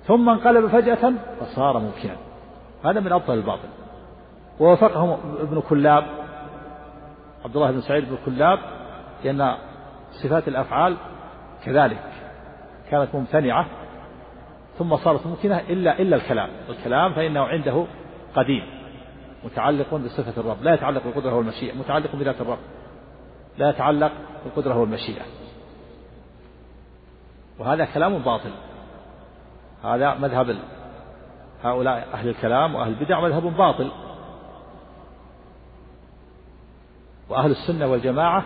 ثم 0.07 0.29
انقلب 0.29 0.67
فجأة 0.67 1.13
فصار 1.41 1.79
ممكنا 1.79 2.17
هذا 2.85 3.01
من 3.01 3.13
أبطل 3.13 3.35
الباطل 3.35 3.69
ووافقهم 4.61 5.19
ابن 5.41 5.61
كلاب 5.69 6.05
عبد 7.45 7.57
الله 7.57 7.71
بن 7.71 7.81
سعيد 7.81 8.05
بن 8.09 8.19
كلاب 8.27 8.59
لأن 9.25 9.55
صفات 10.23 10.49
الأفعال 10.49 10.97
كذلك 11.65 12.03
كانت 12.91 13.15
ممتنعة 13.15 13.67
ثم 14.79 14.97
صارت 14.97 15.27
ممكنة 15.27 15.59
إلا 15.61 15.99
إلا 16.01 16.17
الكلام 16.17 16.51
الكلام 16.69 17.13
فإنه 17.15 17.45
عنده 17.45 17.87
قديم 18.37 18.63
متعلق 19.45 19.95
بصفة 19.95 20.41
الرب 20.41 20.63
لا 20.63 20.75
يتعلق 20.75 21.05
بالقدرة 21.05 21.35
والمشيئة 21.35 21.73
متعلق 21.75 22.17
بذات 22.17 22.41
الرب 22.41 22.59
لا 23.59 23.71
يتعلق 23.71 24.13
بالقدرة 24.45 24.79
والمشيئة 24.79 25.23
وهذا 27.59 27.85
كلام 27.85 28.19
باطل 28.19 28.51
هذا 29.85 30.15
مذهب 30.15 30.57
هؤلاء 31.63 32.09
أهل 32.15 32.29
الكلام 32.29 32.75
وأهل 32.75 32.89
البدع 32.93 33.21
مذهب 33.21 33.43
باطل 33.57 33.91
وأهل 37.29 37.51
السنة 37.51 37.87
والجماعة 37.87 38.45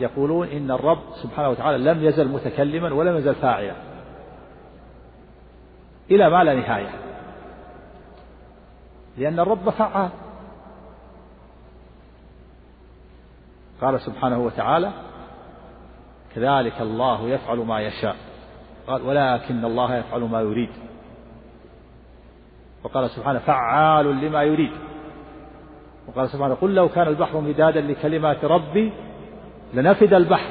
يقولون 0.00 0.46
إن 0.48 0.70
الرب 0.70 0.98
سبحانه 1.22 1.48
وتعالى 1.48 1.84
لم 1.90 2.02
يزل 2.04 2.28
متكلما 2.28 2.92
ولم 2.94 3.16
يزل 3.16 3.34
فاعلا 3.34 3.74
إلى 6.10 6.30
ما 6.30 6.44
لا 6.44 6.54
نهاية 6.54 6.90
لأن 9.18 9.40
الرب 9.40 9.70
فعال 9.70 10.10
قال 13.80 14.00
سبحانه 14.00 14.38
وتعالى 14.38 14.90
كذلك 16.34 16.80
الله 16.80 17.28
يفعل 17.28 17.58
ما 17.58 17.80
يشاء 17.80 18.16
قال 18.86 19.02
ولكن 19.02 19.64
الله 19.64 19.96
يفعل 19.96 20.20
ما 20.20 20.40
يريد 20.40 20.70
وقال 22.84 23.10
سبحانه 23.10 23.38
فعال 23.38 24.06
لما 24.20 24.42
يريد 24.42 24.72
وقال 26.08 26.28
سبحانه 26.30 26.54
قل 26.54 26.74
لو 26.74 26.88
كان 26.88 27.08
البحر 27.08 27.40
مدادا 27.40 27.80
لكلمات 27.80 28.44
ربي 28.44 28.92
لنفد 29.74 30.14
البحر 30.14 30.50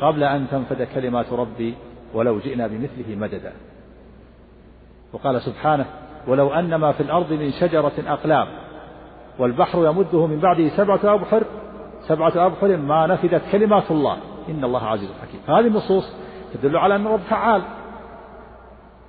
قبل 0.00 0.24
أن 0.24 0.46
تنفد 0.50 0.82
كلمات 0.82 1.32
ربي 1.32 1.74
ولو 2.14 2.38
جئنا 2.38 2.66
بمثله 2.66 3.16
مددا 3.16 3.52
وقال 5.14 5.42
سبحانه 5.42 5.84
ولو 6.26 6.52
أن 6.52 6.74
ما 6.74 6.92
في 6.92 7.00
الأرض 7.02 7.32
من 7.32 7.52
شجرة 7.52 7.92
أقلام 8.06 8.46
والبحر 9.38 9.86
يمده 9.86 10.26
من 10.26 10.40
بعده 10.40 10.68
سبعة 10.68 11.00
أبحر 11.14 11.44
سبعة 12.06 12.46
أبحر 12.46 12.76
ما 12.76 13.06
نفذت 13.06 13.42
كلمات 13.52 13.90
الله 13.90 14.18
إن 14.48 14.64
الله 14.64 14.86
عزيز 14.86 15.10
حكيم 15.22 15.40
فهذه 15.46 15.66
النصوص 15.66 16.14
تدل 16.54 16.76
على 16.76 16.96
أن 16.96 17.06
الرب 17.06 17.20
فعال 17.20 17.62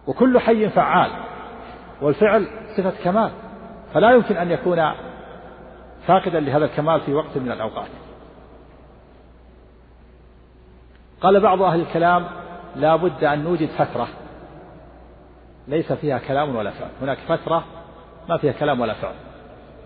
وكل 0.07 0.39
حي 0.39 0.69
فعال 0.69 1.11
والفعل 2.01 2.47
صفة 2.77 2.93
كمال 3.03 3.31
فلا 3.93 4.11
يمكن 4.11 4.37
أن 4.37 4.51
يكون 4.51 4.83
فاقدا 6.07 6.39
لهذا 6.39 6.65
الكمال 6.65 6.99
في 7.01 7.13
وقت 7.13 7.37
من 7.37 7.51
الأوقات 7.51 7.87
قال 11.21 11.39
بعض 11.39 11.61
أهل 11.61 11.79
الكلام 11.79 12.25
لا 12.75 12.95
بد 12.95 13.23
أن 13.23 13.43
نوجد 13.43 13.69
فترة 13.69 14.07
ليس 15.67 15.93
فيها 15.93 16.17
كلام 16.17 16.55
ولا 16.55 16.71
فعل 16.71 16.89
هناك 17.01 17.17
فترة 17.17 17.63
ما 18.29 18.37
فيها 18.37 18.51
كلام 18.51 18.79
ولا 18.79 18.93
فعل 18.93 19.15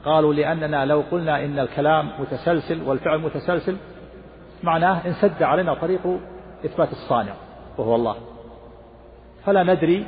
قالوا 0.06 0.34
لأننا 0.34 0.86
لو 0.86 1.04
قلنا 1.12 1.46
إن 1.46 1.60
الكلام 1.60 2.22
متسلسل 2.22 2.84
والفعل 2.84 3.18
متسلسل 3.20 3.78
معناه 4.64 5.08
انسد 5.08 5.44
علينا 5.44 5.74
طريق 5.74 6.20
إثبات 6.66 6.90
الصانع 6.92 7.34
وهو 7.78 7.96
الله 7.96 8.16
فلا 9.46 9.64
ندري 9.64 10.08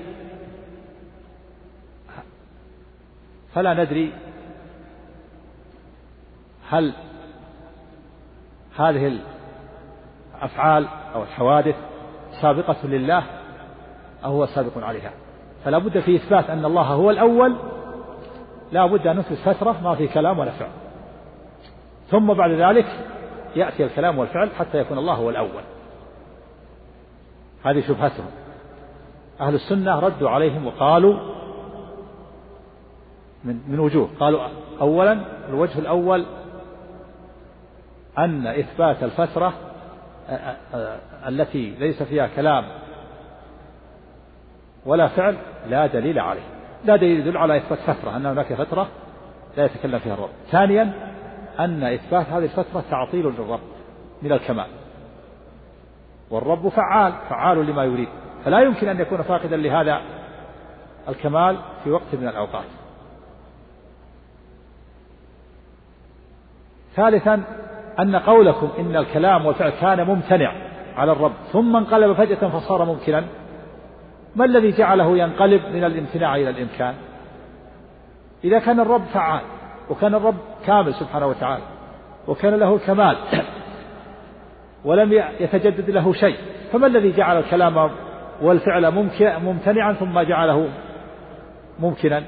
فلا 3.54 3.74
ندري 3.84 4.14
هل 6.70 6.94
هذه 8.78 9.20
الأفعال 10.36 10.88
أو 11.16 11.24
الحوادث 11.24 11.76
سابقة 12.42 12.88
لله 12.88 13.24
أو 14.26 14.32
هو 14.34 14.46
سابق 14.46 14.78
عليها 14.78 15.12
فلا 15.66 15.78
بد 15.78 16.00
في 16.00 16.16
إثبات 16.16 16.50
أن 16.50 16.66
الله 16.66 16.82
هو 16.84 17.12
الأول 17.12 17.56
لا 18.72 18.86
بد 18.86 19.08
أن 19.08 19.18
نثبت 19.18 19.38
فترة 19.38 19.82
ما 19.84 19.96
في 19.96 20.08
كلام 20.08 20.40
ولا 20.40 20.52
فعل 20.52 20.72
ثم 22.10 22.34
بعد 22.34 22.52
ذلك 22.52 22.86
يأتي 23.56 23.84
الكلام 23.84 24.18
والفعل 24.18 24.50
حتى 24.50 24.78
يكون 24.78 24.98
الله 24.98 25.14
هو 25.14 25.30
الأول 25.30 25.64
هذه 27.66 27.88
شبهتهم 27.88 28.26
أهل 29.42 29.56
السنة 29.56 30.00
ردوا 30.00 30.30
عليهم 30.30 30.68
وقالوا 30.68 31.14
من, 33.44 33.60
من 33.68 33.80
وجوه 33.80 34.10
قالوا 34.20 34.48
أولا 34.82 35.20
الوجه 35.50 35.80
الأول 35.80 36.26
أن 38.18 38.48
إثبات 38.48 39.04
الفترة 39.04 39.54
التي 41.28 41.76
ليس 41.80 42.04
فيها 42.04 42.28
كلام 42.28 42.81
ولا 44.86 45.08
فعل 45.08 45.38
لا 45.68 45.88
دليل 45.88 46.20
عليه 46.20 46.42
لا 46.86 46.96
دليل 46.96 47.20
يدل 47.20 47.38
على 47.38 47.58
إثبات 47.58 47.80
فترة 47.80 48.16
أن 48.18 48.26
هناك 48.26 48.54
فترة 48.54 48.88
لا 49.58 49.66
يتكلم 49.66 50.00
فيها 50.00 50.14
الرب 50.14 50.30
ثانيا 50.52 50.94
أن 51.60 51.84
إثبات 51.84 52.26
هذه 52.30 52.44
الفترة 52.44 52.84
تعطيل 52.92 53.26
للرب 53.26 53.60
من 54.22 54.32
الكمال 54.32 54.68
والرب 56.30 56.70
فعال 56.70 57.14
فعال 57.30 57.66
لما 57.66 57.84
يريد 57.84 58.08
فلا 58.46 58.60
يمكن 58.60 58.88
أن 58.88 59.00
يكون 59.00 59.22
فاقدا 59.22 59.58
لهذا 59.58 60.02
الكمال 61.10 61.58
في 61.84 61.92
وقت 61.92 62.16
من 62.22 62.28
الأوقات 62.28 62.66
ثالثا 66.96 67.44
أن 68.00 68.16
قولكم 68.16 68.70
إن 68.80 68.96
الكلام 68.96 69.46
والفعل 69.46 69.70
كان 69.70 70.08
ممتنع 70.08 70.54
على 70.96 71.12
الرب 71.12 71.34
ثم 71.52 71.76
انقلب 71.76 72.14
فجأة 72.14 72.50
فصار 72.50 72.86
ممكنا 72.86 73.26
ما 74.36 74.46
الذي 74.46 74.72
جعله 74.72 75.18
ينقلب 75.18 75.62
من 75.74 75.84
الامتناع 75.84 76.36
إلى 76.36 76.50
الإمكان 76.50 76.94
إذا 78.44 78.60
كان 78.60 78.80
الرب 78.80 79.04
فعال 79.14 79.42
وكان 79.90 80.16
الرب 80.16 80.38
كامل 80.66 80.94
سبحانه 80.94 81.28
وتعالى 81.28 81.64
وكان 82.28 82.54
له 82.54 82.76
الكمال 82.76 83.18
ولم 84.86 85.14
يتجدد 85.40 85.90
له 85.90 86.14
شيء 86.14 86.38
فما 86.72 86.88
الذي 86.88 87.12
جعل 87.12 87.38
الكلام 87.40 87.90
والفعل 88.42 88.92
ممكن 88.92 89.34
ممتنعا 89.44 89.94
ثم 89.94 90.22
جعله 90.22 90.70
ممكنا 91.80 92.24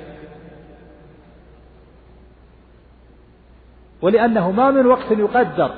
ولأنه 4.01 4.51
ما 4.51 4.71
من 4.71 4.85
وقت 4.85 5.11
يقدر 5.11 5.71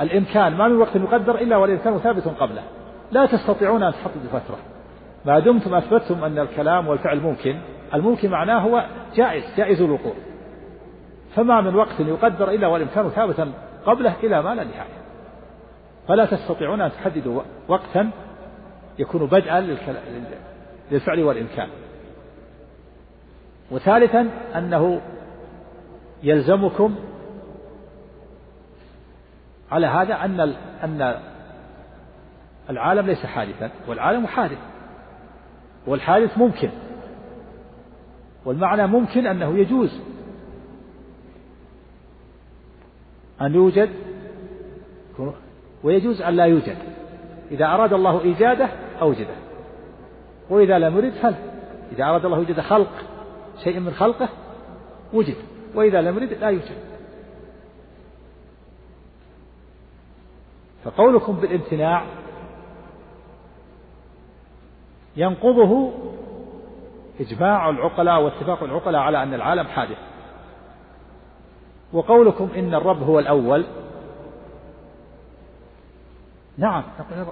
الإمكان 0.00 0.54
ما 0.56 0.68
من 0.68 0.76
وقت 0.76 0.96
يقدر 0.96 1.34
إلا 1.34 1.56
والإنسان 1.56 1.98
ثابت 1.98 2.28
قبله 2.28 2.62
لا 3.12 3.26
تستطيعون 3.26 3.82
أن 3.82 3.92
تحطوا 3.92 4.20
بفترة 4.24 4.58
ما 5.26 5.38
دمتم 5.38 5.74
أثبتتم 5.74 6.24
أن 6.24 6.38
الكلام 6.38 6.88
والفعل 6.88 7.20
ممكن 7.20 7.58
الممكن 7.94 8.30
معناه 8.30 8.58
هو 8.58 8.86
جائز 9.16 9.44
جائز 9.56 9.82
الوقوع 9.82 10.12
فما 11.34 11.60
من 11.60 11.74
وقت 11.74 12.00
يقدر 12.00 12.50
إلا 12.50 12.66
والإمكان 12.66 13.08
ثابتا 13.10 13.52
قبله 13.86 14.14
إلى 14.22 14.42
ما 14.42 14.54
لا 14.54 14.64
نهاية 14.64 15.02
فلا 16.08 16.24
تستطيعون 16.26 16.80
أن 16.80 16.90
تحددوا 16.92 17.42
وقتا 17.68 18.10
يكون 18.98 19.26
بدءا 19.26 19.60
للفعل 20.90 21.20
والإمكان 21.20 21.68
وثالثا 23.70 24.30
أنه 24.56 25.00
يلزمكم 26.22 26.94
على 29.72 29.86
هذا 29.86 30.14
أن 30.14 30.40
أن 30.82 31.14
العالم 32.70 33.06
ليس 33.06 33.26
حادثا 33.26 33.70
والعالم 33.88 34.26
حادث 34.26 34.58
والحادث 35.86 36.38
ممكن 36.38 36.68
والمعنى 38.44 38.86
ممكن 38.86 39.26
أنه 39.26 39.58
يجوز 39.58 40.00
أن 43.42 43.54
يوجد 43.54 43.90
ويجوز 45.84 46.22
أن 46.22 46.36
لا 46.36 46.44
يوجد 46.44 46.76
إذا 47.50 47.64
أراد 47.66 47.92
الله 47.92 48.20
إيجاده 48.20 48.68
أوجده 49.02 49.34
وإذا 50.50 50.78
لم 50.78 50.96
يرد 50.96 51.12
فلا 51.12 51.34
إذا 51.92 52.04
أراد 52.04 52.24
الله 52.24 52.38
يوجد 52.38 52.60
خلق 52.60 52.90
شيء 53.64 53.80
من 53.80 53.90
خلقه 53.94 54.28
وجد 55.12 55.36
وإذا 55.74 56.00
لم 56.02 56.16
يرد 56.16 56.32
لا 56.32 56.48
يوجد 56.48 56.78
فقولكم 60.84 61.32
بالامتناع 61.36 62.04
ينقضه 65.16 65.90
إجماع 67.20 67.70
العقلاء 67.70 68.20
واتفاق 68.22 68.62
العقلاء 68.62 69.00
على 69.02 69.22
أن 69.22 69.34
العالم 69.34 69.66
حادث 69.66 69.96
وقولكم 71.92 72.48
إن 72.56 72.74
الرب 72.74 73.02
هو 73.02 73.18
الأول 73.18 73.66
نعم 76.58 76.82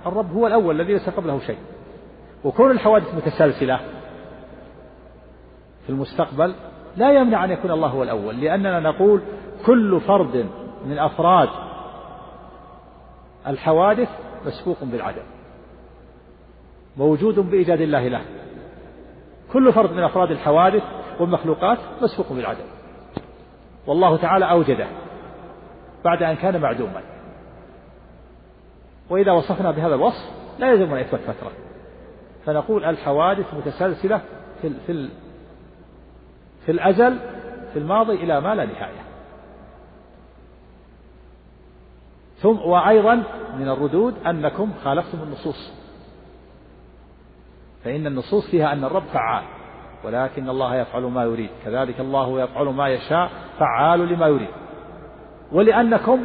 الرب 0.07 0.33
هو 0.33 0.47
الأول 0.47 0.81
الذي 0.81 0.93
ليس 0.93 1.09
قبله 1.09 1.39
شيء 1.41 1.59
وكون 2.45 2.71
الحوادث 2.71 3.15
متسلسلة 3.15 3.77
في 5.83 5.91
المستقبل 5.91 6.55
لا 6.97 7.13
يمنع 7.13 7.45
أن 7.45 7.51
يكون 7.51 7.71
الله 7.71 7.89
هو 7.89 8.03
الأول 8.03 8.41
لأننا 8.41 8.81
نقول 8.81 9.21
كل 9.67 10.01
فرد 10.01 10.47
من 10.87 10.99
أفراد 10.99 11.49
الحوادث 13.47 14.09
مسبوق 14.47 14.77
بالعدم 14.85 15.23
موجود 16.97 17.39
بإيجاد 17.51 17.81
الله 17.81 18.09
له 18.09 18.23
كل 19.53 19.73
فرد 19.73 19.93
من 19.93 20.03
أفراد 20.03 20.31
الحوادث 20.31 20.83
والمخلوقات 21.21 21.79
مسبوق 22.03 22.33
بالعدم 22.33 22.65
والله 23.87 24.17
تعالى 24.17 24.51
أوجده 24.51 24.89
بعد 26.05 26.23
أن 26.23 26.35
كان 26.37 26.61
معدوما 26.61 27.03
وإذا 29.11 29.33
وصفنا 29.33 29.71
بهذا 29.71 29.95
الوصف 29.95 30.31
لا 30.59 30.71
يلزم 30.73 30.95
أن 30.95 31.01
يثبت 31.01 31.21
فترة 31.21 31.53
فنقول 32.47 32.85
الحوادث 32.85 33.55
متسلسلة 33.55 34.21
في 34.63 34.67
ال 34.69 34.75
في 34.87 34.93
ال 34.93 35.11
في 36.67 36.73
الأزل 36.73 37.19
في 37.73 37.79
الماضي 37.79 38.15
إلى 38.15 38.41
ما 38.41 38.55
لا 38.55 38.65
نهاية 38.65 39.05
ثم 42.37 42.59
وأيضا 42.59 43.15
من 43.59 43.69
الردود 43.69 44.15
أنكم 44.27 44.73
خالفتم 44.85 45.23
النصوص 45.23 45.84
فإن 47.85 48.07
النصوص 48.07 48.47
فيها 48.51 48.73
أن 48.73 48.85
الرب 48.85 49.03
فعال 49.05 49.45
ولكن 50.05 50.49
الله 50.49 50.77
يفعل 50.77 51.03
ما 51.03 51.23
يريد 51.25 51.51
كذلك 51.65 52.01
الله 52.01 52.41
يفعل 52.43 52.65
ما 52.67 52.89
يشاء 52.89 53.31
فعال 53.59 54.01
لما 54.09 54.27
يريد 54.27 54.49
ولأنكم 55.53 56.19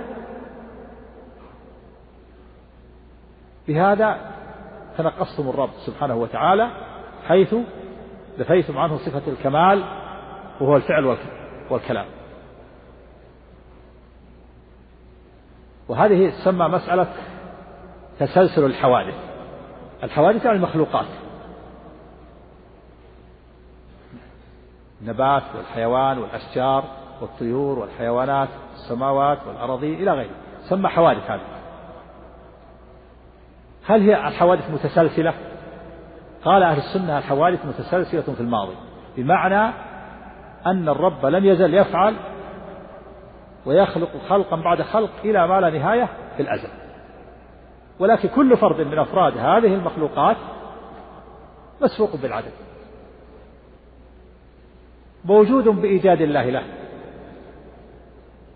بهذا 3.68 4.18
تنقصتم 4.98 5.49
الرب 5.49 5.69
سبحانه 5.86 6.15
وتعالى 6.15 6.69
حيث 7.27 7.56
نفيتم 8.38 8.77
عنه 8.77 8.98
صفة 8.98 9.22
الكمال 9.31 9.84
وهو 10.61 10.76
الفعل 10.76 11.18
والكلام 11.69 12.06
وهذه 15.90 16.30
تسمى 16.30 16.68
مسألة 16.68 17.07
تسلسل 18.19 18.65
الحوادث 18.65 19.15
الحوادث 20.03 20.40
عن 20.40 20.45
يعني 20.45 20.57
المخلوقات 20.57 21.06
النبات 25.01 25.43
والحيوان 25.57 26.17
والأشجار 26.17 26.84
والطيور 27.21 27.80
والحيوانات 27.80 28.49
والسماوات 28.71 29.38
والأراضي 29.47 29.93
إلى 29.93 30.11
غيره 30.11 30.35
سمى 30.69 30.89
حوادث 30.89 31.30
هذه 31.31 31.41
هل 33.85 34.01
هي 34.01 34.27
الحوادث 34.27 34.71
متسلسلة؟ 34.71 35.34
قال 36.45 36.63
أهل 36.63 36.77
السنة 36.77 37.17
الحوادث 37.17 37.65
متسلسلة 37.65 38.21
في 38.34 38.39
الماضي 38.39 38.76
بمعنى 39.17 39.73
أن 40.65 40.89
الرب 40.89 41.26
لم 41.26 41.45
يزل 41.45 41.73
يفعل 41.73 42.15
ويخلق 43.65 44.09
خلقا 44.30 44.55
بعد 44.55 44.81
خلق 44.81 45.09
إلى 45.23 45.47
ما 45.47 45.59
لا 45.59 45.69
نهاية 45.69 46.09
في 46.38 46.41
الأزل 46.41 46.69
ولكن 47.99 48.27
كل 48.30 48.57
فرد 48.57 48.88
من 48.88 48.99
أفراد 48.99 49.38
هذه 49.38 49.73
المخلوقات 49.73 50.38
مسبوق 51.81 52.15
بالعدد 52.15 52.51
موجود 55.26 55.64
بإيجاد 55.68 56.22
الله 56.22 56.44
له 56.44 56.64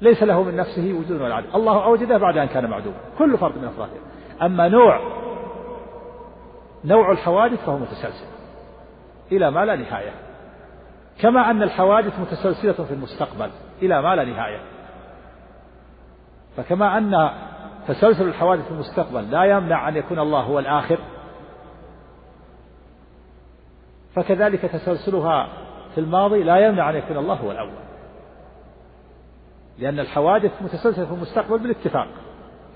ليس 0.02 0.24
له 0.24 0.44
من 0.44 0.56
نفسه 0.56 0.94
وجود 1.00 1.22
ولا 1.22 1.36
عدم 1.36 1.48
الله 1.56 1.86
أوجده 1.86 2.18
بعد 2.18 2.38
أن 2.38 2.48
كان 2.48 2.70
معدوما 2.70 2.98
كل 3.18 3.38
فرد 3.38 3.58
من 3.58 3.64
أفراده 3.66 3.92
أما 4.42 4.68
نوع 4.68 5.00
نوع 6.86 7.12
الحوادث 7.12 7.66
فهو 7.66 7.78
متسلسل 7.78 8.26
إلى 9.32 9.52
ما 9.52 9.66
لا 9.66 9.76
نهاية 9.76 10.12
كما 11.22 11.52
أن 11.52 11.64
الحوادث 11.64 12.20
متسلسلة 12.20 12.86
في 12.86 12.94
المستقبل 12.94 13.50
إلى 13.82 14.02
ما 14.02 14.16
لا 14.16 14.24
نهاية 14.26 14.60
فكما 16.58 16.98
أن 16.98 17.30
تسلسل 17.88 18.28
الحوادث 18.28 18.66
في 18.66 18.72
المستقبل 18.72 19.32
لا 19.32 19.44
يمنع 19.44 19.90
أن 19.90 19.98
يكون 19.98 20.20
الله 20.20 20.42
هو 20.42 20.60
الآخر 20.60 20.98
فكذلك 24.16 24.62
تسلسلها 24.62 25.50
في 25.94 25.98
الماضي 26.00 26.44
لا 26.44 26.58
يمنع 26.68 26.90
أن 26.90 26.96
يكون 26.96 27.18
الله 27.18 27.36
هو 27.36 27.52
الأول 27.52 27.74
لأن 29.80 30.00
الحوادث 30.00 30.62
متسلسلة 30.62 31.06
في 31.06 31.12
المستقبل 31.14 31.60
بالاتفاق 31.60 32.08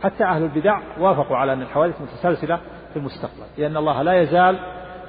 حتى 0.04 0.24
أهل 0.24 0.44
البدع 0.44 0.82
وافقوا 1.00 1.38
على 1.38 1.54
أن 1.54 1.62
الحوادث 1.62 2.02
متسلسلة 2.02 2.56
في 2.94 3.00
المستقبل 3.00 3.44
لأن 3.58 3.78
الله 3.78 4.02
لا 4.02 4.14
يزال 4.14 4.60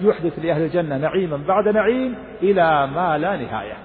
يحدث 0.01 0.39
لأهل 0.39 0.63
الجنة 0.63 0.97
نعيما 0.97 1.37
بعد 1.37 1.69
نعيم 1.69 2.15
إلى 2.43 2.87
ما 2.87 3.19
لا 3.19 3.37
نهاية 3.37 3.77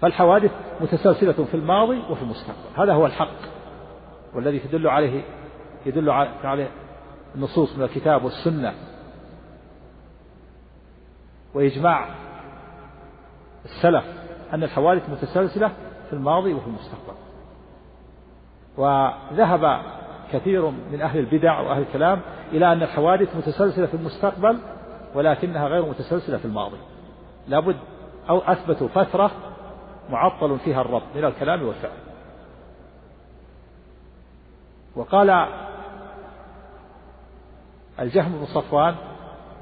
فالحوادث 0.00 0.50
متسلسلة 0.80 1.44
في 1.44 1.54
الماضي 1.54 1.98
وفي 2.10 2.22
المستقبل 2.22 2.82
هذا 2.82 2.92
هو 2.92 3.06
الحق 3.06 3.50
والذي 4.34 4.58
تدل 4.58 4.86
عليه 4.88 5.22
يدل 5.86 6.10
عليه 6.44 6.68
النصوص 7.36 7.76
من 7.78 7.82
الكتاب 7.84 8.24
والسنة 8.24 8.74
وإجماع 11.54 12.08
السلف 13.64 14.04
أن 14.52 14.62
الحوادث 14.62 15.10
متسلسلة 15.10 15.68
في 16.08 16.12
الماضي 16.12 16.54
وفي 16.54 16.66
المستقبل 16.66 17.14
وذهب 18.76 19.82
كثير 20.32 20.70
من 20.92 21.00
أهل 21.02 21.18
البدع 21.18 21.60
وأهل 21.60 21.82
الكلام 21.82 22.20
إلى 22.52 22.72
أن 22.72 22.82
الحوادث 22.82 23.36
متسلسلة 23.36 23.86
في 23.86 23.94
المستقبل 23.94 24.58
ولكنها 25.14 25.68
غير 25.68 25.86
متسلسلة 25.86 26.38
في 26.38 26.44
الماضي 26.44 26.78
لابد 27.48 27.76
أو 28.28 28.38
أثبتوا 28.38 28.88
فترة 28.88 29.30
معطل 30.10 30.58
فيها 30.58 30.80
الرب 30.80 31.02
من 31.14 31.24
الكلام 31.24 31.62
والفعل 31.62 31.98
وقال 34.96 35.46
الجهم 38.00 38.32
بن 38.32 38.44
صفوان 38.46 38.94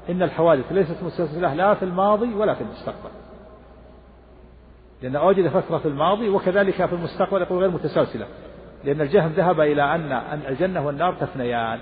إن 0.09 0.23
الحوادث 0.23 0.71
ليست 0.71 1.03
مستثنة 1.03 1.53
لا 1.53 1.73
في 1.73 1.85
الماضي 1.85 2.33
ولا 2.33 2.53
في 2.53 2.61
المستقبل 2.61 3.09
لأن 5.01 5.15
أوجد 5.15 5.47
فترة 5.47 5.77
في 5.77 5.87
الماضي 5.87 6.29
وكذلك 6.29 6.85
في 6.85 6.93
المستقبل 6.95 7.41
يقول 7.41 7.59
غير 7.61 7.69
متسلسلة 7.71 8.27
لأن 8.83 9.01
الجهم 9.01 9.31
ذهب 9.31 9.59
إلى 9.59 9.95
أن 9.95 10.11
أن 10.11 10.41
الجنة 10.47 10.85
والنار 10.85 11.13
تفنيان 11.15 11.79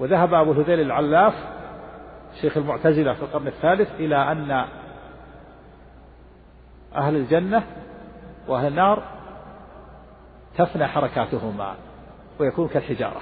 وذهب 0.00 0.34
أبو 0.34 0.52
الهذيل 0.52 0.80
العلاف 0.80 1.34
شيخ 2.40 2.56
المعتزلة 2.56 3.12
في 3.14 3.22
القرن 3.22 3.46
الثالث 3.46 3.88
إلى 3.94 4.16
أن 4.32 4.50
أهل 6.96 7.16
الجنة 7.16 7.62
وأهل 8.48 8.66
النار 8.66 9.02
تفنى 10.58 10.86
حركاتهما 10.86 11.74
ويكون 12.38 12.68
كالحجارة 12.68 13.20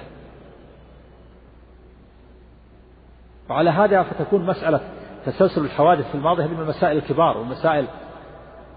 وعلى 3.51 3.71
هذا 3.71 4.03
فتكون 4.03 4.47
مسألة 4.47 4.81
تسلسل 5.27 5.65
الحوادث 5.65 6.09
في 6.09 6.15
الماضي 6.15 6.43
هذه 6.45 6.51
من 6.51 6.61
المسائل 6.61 6.97
الكبار 6.97 7.39
والمسائل 7.39 7.89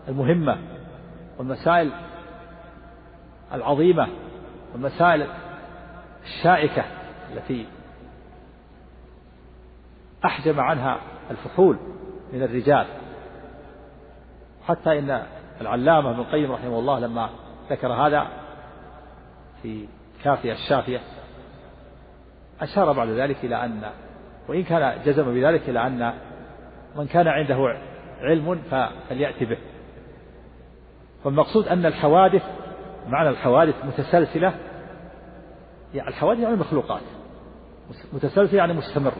المهمة 0.08 0.58
والمسائل 1.38 1.92
العظيمة 3.54 4.08
والمسائل 4.74 5.28
الشائكة 6.24 6.84
التي 7.34 7.68
أحجم 10.26 10.60
عنها 10.60 10.98
الفحول 11.32 11.78
من 12.34 12.44
الرجال 12.44 12.86
حتى 14.68 15.00
إن 15.00 15.24
العلامة 15.62 16.12
ابن 16.12 16.20
القيم 16.20 16.52
رحمه 16.52 16.80
الله 16.80 17.00
لما 17.00 17.30
ذكر 17.70 17.88
هذا 17.94 18.28
في 19.62 19.88
كافية 20.24 20.54
الشافية 20.54 21.00
أشار 22.62 22.92
بعد 22.92 23.08
ذلك 23.10 23.46
إلى 23.46 23.66
أن 23.66 23.92
وإن 24.50 24.64
كان 24.64 25.02
جزم 25.06 25.34
بذلك 25.34 25.70
إلى 25.70 25.88
أن 25.88 26.14
من 26.96 27.08
كان 27.08 27.28
عنده 27.28 27.78
علم 28.22 28.60
فليأتي 29.10 29.46
به 29.46 29.58
فالمقصود 31.24 31.68
أن 31.68 31.86
الحوادث 31.86 32.44
معنى 33.08 33.30
الحوادث 33.30 33.86
متسلسلة 33.86 34.54
يعني 35.94 36.10
الحوادث 36.10 36.40
يعني 36.42 36.54
المخلوقات 36.54 37.02
متسلسلة 38.14 38.56
يعني 38.58 38.74
مستمرة 38.74 39.14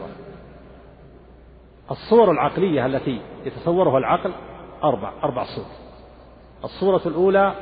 الصور 1.90 2.30
العقلية 2.30 2.86
التي 2.86 3.20
يتصورها 3.46 3.98
العقل 3.98 4.32
أربع 4.84 5.12
أربع 5.24 5.44
صور 5.56 5.64
الصورة 6.64 7.00
الأولى 7.08 7.52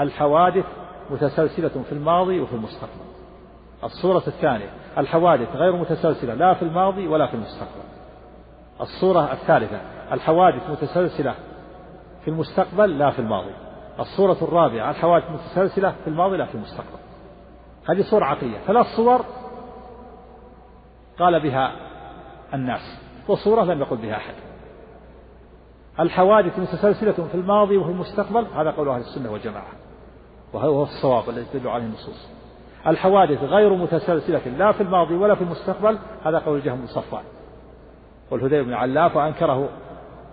الحوادث 0.00 0.64
متسلسلة 1.10 1.82
في 1.88 1.92
الماضي 1.92 2.40
وفي 2.40 2.52
المستقبل 2.54 3.07
الصورة 3.84 4.22
الثانية 4.26 4.70
الحوادث 4.98 5.48
غير 5.56 5.76
متسلسلة 5.76 6.34
لا 6.34 6.54
في 6.54 6.62
الماضي 6.62 7.08
ولا 7.08 7.26
في 7.26 7.34
المستقبل 7.34 7.88
الصورة 8.80 9.32
الثالثة 9.32 9.80
الحوادث 10.12 10.70
متسلسلة 10.70 11.34
في 12.24 12.28
المستقبل 12.28 12.98
لا 12.98 13.10
في 13.10 13.18
الماضي 13.18 13.52
الصورة 14.00 14.36
الرابعة 14.42 14.90
الحوادث 14.90 15.24
متسلسلة 15.30 15.90
في 16.04 16.08
الماضي 16.10 16.36
لا 16.36 16.46
في 16.46 16.54
المستقبل 16.54 16.98
هذه 17.88 18.02
صورة 18.10 18.24
عقلية 18.24 18.58
ثلاث 18.58 18.86
صور 18.96 19.24
قال 21.18 21.42
بها 21.42 21.72
الناس 22.54 22.98
وصورة 23.28 23.62
لم 23.64 23.80
يقل 23.80 23.96
بها 23.96 24.16
أحد 24.16 24.34
الحوادث 26.00 26.58
متسلسلة 26.58 27.12
في 27.12 27.34
الماضي 27.34 27.76
وفي 27.76 27.90
المستقبل 27.90 28.46
هذا 28.54 28.70
قول 28.70 28.88
أهل 28.88 29.00
السنة 29.00 29.32
والجماعة 29.32 29.72
وهو 30.52 30.82
الصواب 30.82 31.28
الذي 31.30 31.44
تدل 31.52 31.68
عليه 31.68 31.84
النصوص 31.84 32.37
الحوادث 32.86 33.38
غير 33.42 33.74
متسلسلة 33.74 34.46
لا 34.58 34.72
في 34.72 34.80
الماضي 34.82 35.14
ولا 35.14 35.34
في 35.34 35.42
المستقبل 35.44 35.98
هذا 36.26 36.38
قول 36.38 36.62
جهم 36.62 36.80
بن 36.80 36.86
صفوان 36.86 37.22
والهذيل 38.30 38.64
بن 38.64 38.72
علاف 38.72 39.16
وأنكره 39.16 39.68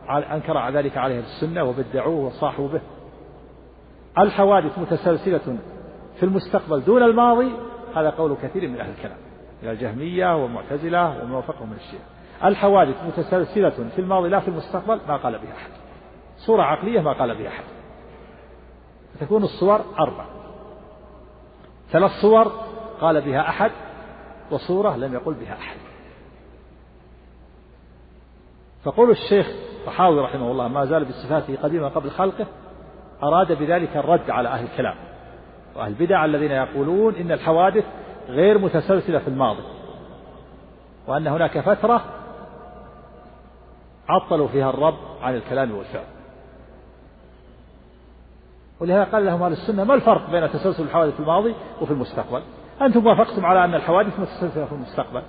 أنكر 0.10 0.70
ذلك 0.78 0.98
عليه 0.98 1.20
السنة 1.20 1.64
وبدعوه 1.64 2.26
وصاحوا 2.26 2.68
به 2.68 2.82
الحوادث 4.20 4.80
متسلسلة 4.80 5.58
في 6.16 6.24
المستقبل 6.24 6.84
دون 6.84 7.04
الماضي 7.04 7.52
هذا 7.96 8.10
قول 8.10 8.38
كثير 8.44 8.68
من 8.68 8.80
أهل 8.82 8.90
الكلام 8.92 9.18
من 9.64 9.70
الجهمية 9.70 10.44
والمعتزلة 10.44 11.24
ومن 11.24 11.32
وافقهم 11.32 11.70
من 11.70 11.76
الشيعة 11.76 12.04
الحوادث 12.50 12.96
متسلسلة 13.08 13.70
في 13.70 14.00
الماضي 14.02 14.30
لا 14.30 14.40
في 14.40 14.48
المستقبل 14.48 15.00
ما 15.08 15.18
قال 15.18 15.34
بها 15.34 15.54
أحد 15.54 15.72
صورة 16.38 16.64
عقلية 16.64 17.00
ما 17.02 17.14
قال 17.14 17.38
بها 17.38 17.48
أحد 17.48 17.64
تكون 19.20 19.44
الصور 19.44 19.80
أربع 20.00 20.26
ثلاث 21.92 22.12
صور 22.22 22.48
قال 23.02 23.22
بها 23.22 23.40
أحد 23.50 23.72
وصورة 24.52 24.96
لم 24.98 25.14
يقل 25.14 25.34
بها 25.34 25.54
أحد 25.54 25.78
فقول 28.84 29.10
الشيخ 29.12 29.48
طحاوي 29.86 30.22
رحمه 30.22 30.52
الله 30.52 30.68
ما 30.68 30.86
زال 30.86 31.06
بصفاته 31.06 31.58
قديما 31.64 31.88
قبل 31.88 32.12
خلقه 32.12 32.46
أراد 33.24 33.52
بذلك 33.52 33.98
الرد 33.98 34.30
على 34.30 34.50
أهل 34.50 34.64
الكلام 34.66 34.96
وأهل 35.76 35.88
البدع 35.92 36.26
الذين 36.26 36.52
يقولون 36.52 37.16
إن 37.16 37.32
الحوادث 37.32 37.84
غير 38.28 38.58
متسلسلة 38.58 39.20
في 39.20 39.28
الماضي 39.28 39.64
وأن 41.08 41.28
هناك 41.28 41.60
فترة 41.60 42.04
عطلوا 44.08 44.48
فيها 44.48 44.70
الرب 44.70 44.98
عن 45.22 45.36
الكلام 45.36 45.72
والفعل 45.72 46.06
ولهذا 48.82 49.04
قال 49.04 49.26
لهم 49.26 49.44
أهل 49.44 49.52
السنة 49.52 49.84
ما 49.84 49.94
الفرق 49.94 50.32
بين 50.32 50.52
تسلسل 50.52 50.84
الحوادث 50.84 51.14
في 51.14 51.20
الماضي 51.20 51.56
وفي 51.82 51.92
المستقبل 51.92 52.42
أنتم 52.82 53.06
وافقتم 53.08 53.46
على 53.46 53.66
أن 53.66 53.74
الحوادث 53.74 54.20
متسلسلة 54.20 54.66
في 54.66 54.72
المستقبل 54.72 55.22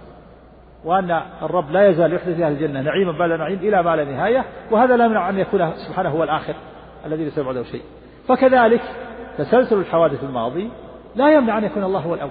وأن 0.85 1.11
الرب 1.43 1.71
لا 1.71 1.89
يزال 1.89 2.13
يحدث 2.13 2.41
أهل 2.41 2.53
الجنة 2.53 2.81
نعيما 2.83 3.13
بعد 3.19 3.31
نعيم 3.31 3.59
إلى 3.59 3.83
ما 3.83 3.97
لا 3.97 4.05
نهاية 4.05 4.45
وهذا 4.71 4.97
لا 4.97 5.05
يمنع 5.05 5.29
أن 5.29 5.39
يكون 5.39 5.73
سبحانه 5.89 6.11
هو 6.11 6.25
الآخر 6.25 6.55
الذي 7.07 7.25
ليس 7.25 7.39
بعده 7.39 7.63
شيء 7.63 7.83
فكذلك 8.29 8.83
تسلسل 9.39 9.79
الحوادث 9.79 10.25
الماضي 10.25 10.71
لا 11.17 11.33
يمنع 11.33 11.59
أن 11.59 11.65
يكون 11.65 11.85
الله 11.85 12.01
هو 12.01 12.15
الأول 12.15 12.31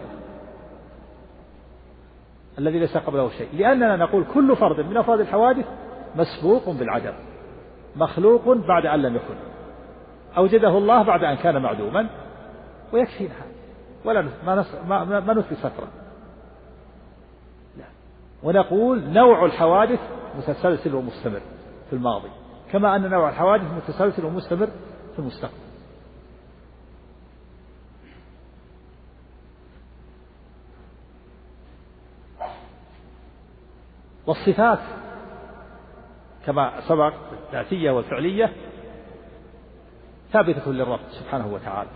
الذي 2.60 2.80
ليس 2.80 2.98
قبله 2.98 3.30
شيء 3.30 3.48
لأننا 3.54 3.96
نقول 3.96 4.26
كل 4.34 4.56
فرد 4.56 4.86
من 4.86 4.98
أفراد 4.98 5.20
الحوادث 5.20 5.66
مسبوق 6.16 6.70
بالعدم 6.70 7.14
مخلوق 7.96 8.52
بعد 8.54 8.86
أن 8.86 9.02
لم 9.02 9.16
يكن 9.16 9.36
أوجده 10.38 10.68
الله 10.78 11.04
بعد 11.04 11.24
أن 11.24 11.36
كان 11.36 11.62
معدوما 11.62 12.10
ويكفينا 12.94 13.34
هذا 13.36 13.52
ولا 14.06 14.22
ما, 14.22 14.66
ما, 14.88 15.20
ما 15.20 15.34
نثبت 15.34 15.54
فترة 15.54 15.88
لا. 17.78 17.86
ونقول 18.44 19.04
نوع 19.10 19.46
الحوادث 19.46 20.00
متسلسل 20.38 20.96
ومستمر 20.96 21.42
في 21.90 21.94
الماضي 21.96 22.30
كما 22.72 22.96
أن 22.96 23.02
نوع 23.10 23.30
الحوادث 23.30 23.72
متسلسل 23.72 24.26
ومستمر 24.26 24.68
في 25.14 25.20
المستقبل 25.20 25.58
والصفات 34.28 34.80
كما 36.46 36.74
سبق 36.88 37.14
الذاتية 37.50 37.92
والفعلية 37.92 38.54
ثابتة 40.36 40.72
للرب 40.74 41.00
سبحانه 41.20 41.48
وتعالى 41.54 41.90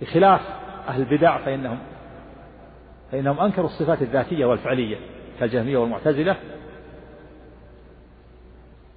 بخلاف 0.00 0.40
أهل 0.88 1.02
البدع 1.02 1.38
فإنهم 1.38 1.78
فإنهم 3.12 3.40
أنكروا 3.40 3.66
الصفات 3.66 4.02
الذاتية 4.02 4.46
والفعلية 4.46 4.96
كالجهمية 5.40 5.76
والمعتزلة 5.76 6.36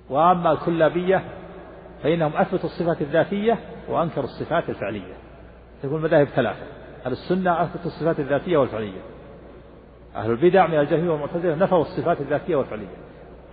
وأما 0.10 0.52
الكلابية 0.52 1.24
فإنهم 2.04 2.34
أثبتوا 2.38 2.70
الصفات 2.70 3.02
الذاتية 3.02 3.60
وأنكروا 3.90 4.26
الصفات 4.26 4.70
الفعلية 4.70 5.14
تكون 5.84 6.02
مذاهب 6.02 6.28
ثلاثة 6.28 6.62
أهل 7.06 7.12
السنة 7.12 7.64
أثبتوا 7.64 7.86
الصفات 7.86 8.20
الذاتية 8.20 8.58
والفعلية 8.58 9.02
أهل 10.16 10.32
البدع 10.32 10.68
من 10.68 10.80
الجهمية 10.80 11.10
والمعتزلة 11.12 11.56
نفوا 11.56 11.82
الصفات 11.82 12.22
الذاتية 12.22 12.56
والفعلية 12.56 12.96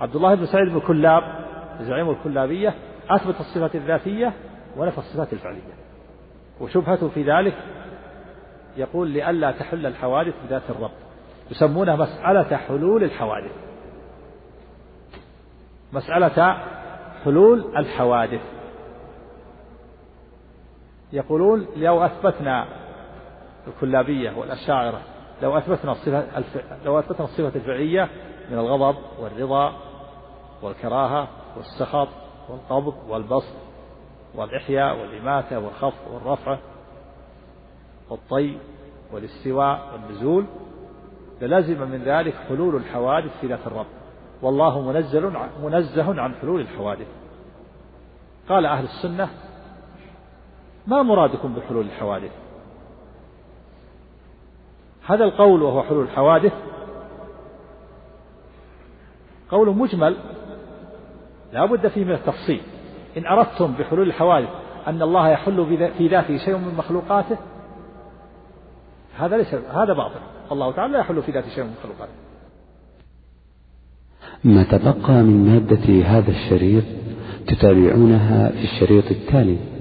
عبد 0.00 0.16
الله 0.16 0.34
بن 0.34 0.46
سعيد 0.46 0.72
بن 0.72 0.80
كلاب 0.80 1.43
زعيم 1.82 2.10
الكلابية 2.10 2.74
أثبت 3.10 3.34
الصفات 3.40 3.74
الذاتية 3.74 4.32
ونفى 4.76 4.98
الصفات 4.98 5.32
الفعلية 5.32 5.74
وشبهته 6.60 7.08
في 7.08 7.22
ذلك 7.22 7.54
يقول 8.76 9.08
لئلا 9.08 9.50
تحل 9.52 9.86
الحوادث 9.86 10.34
بذات 10.46 10.62
الرب 10.70 10.90
يسمونها 11.50 11.96
مسألة 11.96 12.56
حلول 12.56 13.04
الحوادث 13.04 13.52
مسألة 15.92 16.56
حلول 17.24 17.76
الحوادث 17.76 18.40
يقولون 21.12 21.66
لو 21.76 22.00
أثبتنا 22.04 22.66
الكلابية 23.68 24.30
والأشاعرة 24.38 25.00
لو 25.42 25.58
أثبتنا 25.58 25.92
الصفة 25.92 26.26
لو 26.84 26.98
أثبتنا 26.98 27.26
الصفة 27.26 27.52
الفعلية 27.56 28.08
من 28.50 28.58
الغضب 28.58 28.96
والرضا 29.20 29.72
والكراهة 30.62 31.28
والسخط 31.56 32.08
والقبض 32.48 32.94
والبسط 33.08 33.54
والإحياء 34.34 35.00
والإماتة 35.00 35.58
والخفض 35.58 36.12
والرفع 36.14 36.58
والطي 38.10 38.58
والاستواء 39.12 39.88
والنزول 39.92 40.44
للزم 41.42 41.88
من 41.90 42.02
ذلك 42.04 42.34
حلول 42.34 42.76
الحوادث 42.76 43.40
في 43.40 43.46
ذات 43.46 43.66
الرب 43.66 43.86
والله 44.42 44.80
منزل 44.80 45.32
منزه 45.62 46.20
عن 46.20 46.34
حلول 46.34 46.60
الحوادث 46.60 47.06
قال 48.48 48.66
أهل 48.66 48.84
السنة 48.84 49.30
ما 50.86 51.02
مرادكم 51.02 51.54
بحلول 51.54 51.86
الحوادث 51.86 52.30
هذا 55.06 55.24
القول 55.24 55.62
وهو 55.62 55.82
حلول 55.82 56.04
الحوادث 56.04 56.52
قول 59.50 59.76
مجمل 59.76 60.16
لا 61.54 61.64
بد 61.66 61.88
فيه 61.88 62.04
من 62.04 62.12
التفصيل 62.12 62.60
إن 63.16 63.26
أردتم 63.26 63.72
بحلول 63.72 64.08
الحوادث 64.08 64.48
أن 64.86 65.02
الله 65.02 65.28
يحل 65.28 65.88
في 65.98 66.06
ذاته 66.08 66.36
شيء 66.38 66.56
من 66.56 66.74
مخلوقاته 66.78 67.36
هذا 69.18 69.36
ليس 69.36 69.54
هذا 69.54 69.92
باطل 69.92 70.20
الله 70.52 70.72
تعالى 70.72 70.92
لا 70.92 70.98
يحل 70.98 71.22
في 71.22 71.32
ذاته 71.32 71.48
شيء 71.50 71.64
من 71.64 71.70
مخلوقاته 71.80 72.12
ما 74.44 74.62
تبقى 74.64 75.12
من 75.22 75.46
مادة 75.52 76.02
هذا 76.06 76.30
الشريط 76.30 76.84
تتابعونها 77.46 78.48
في 78.50 78.64
الشريط 78.64 79.10
التالي 79.10 79.73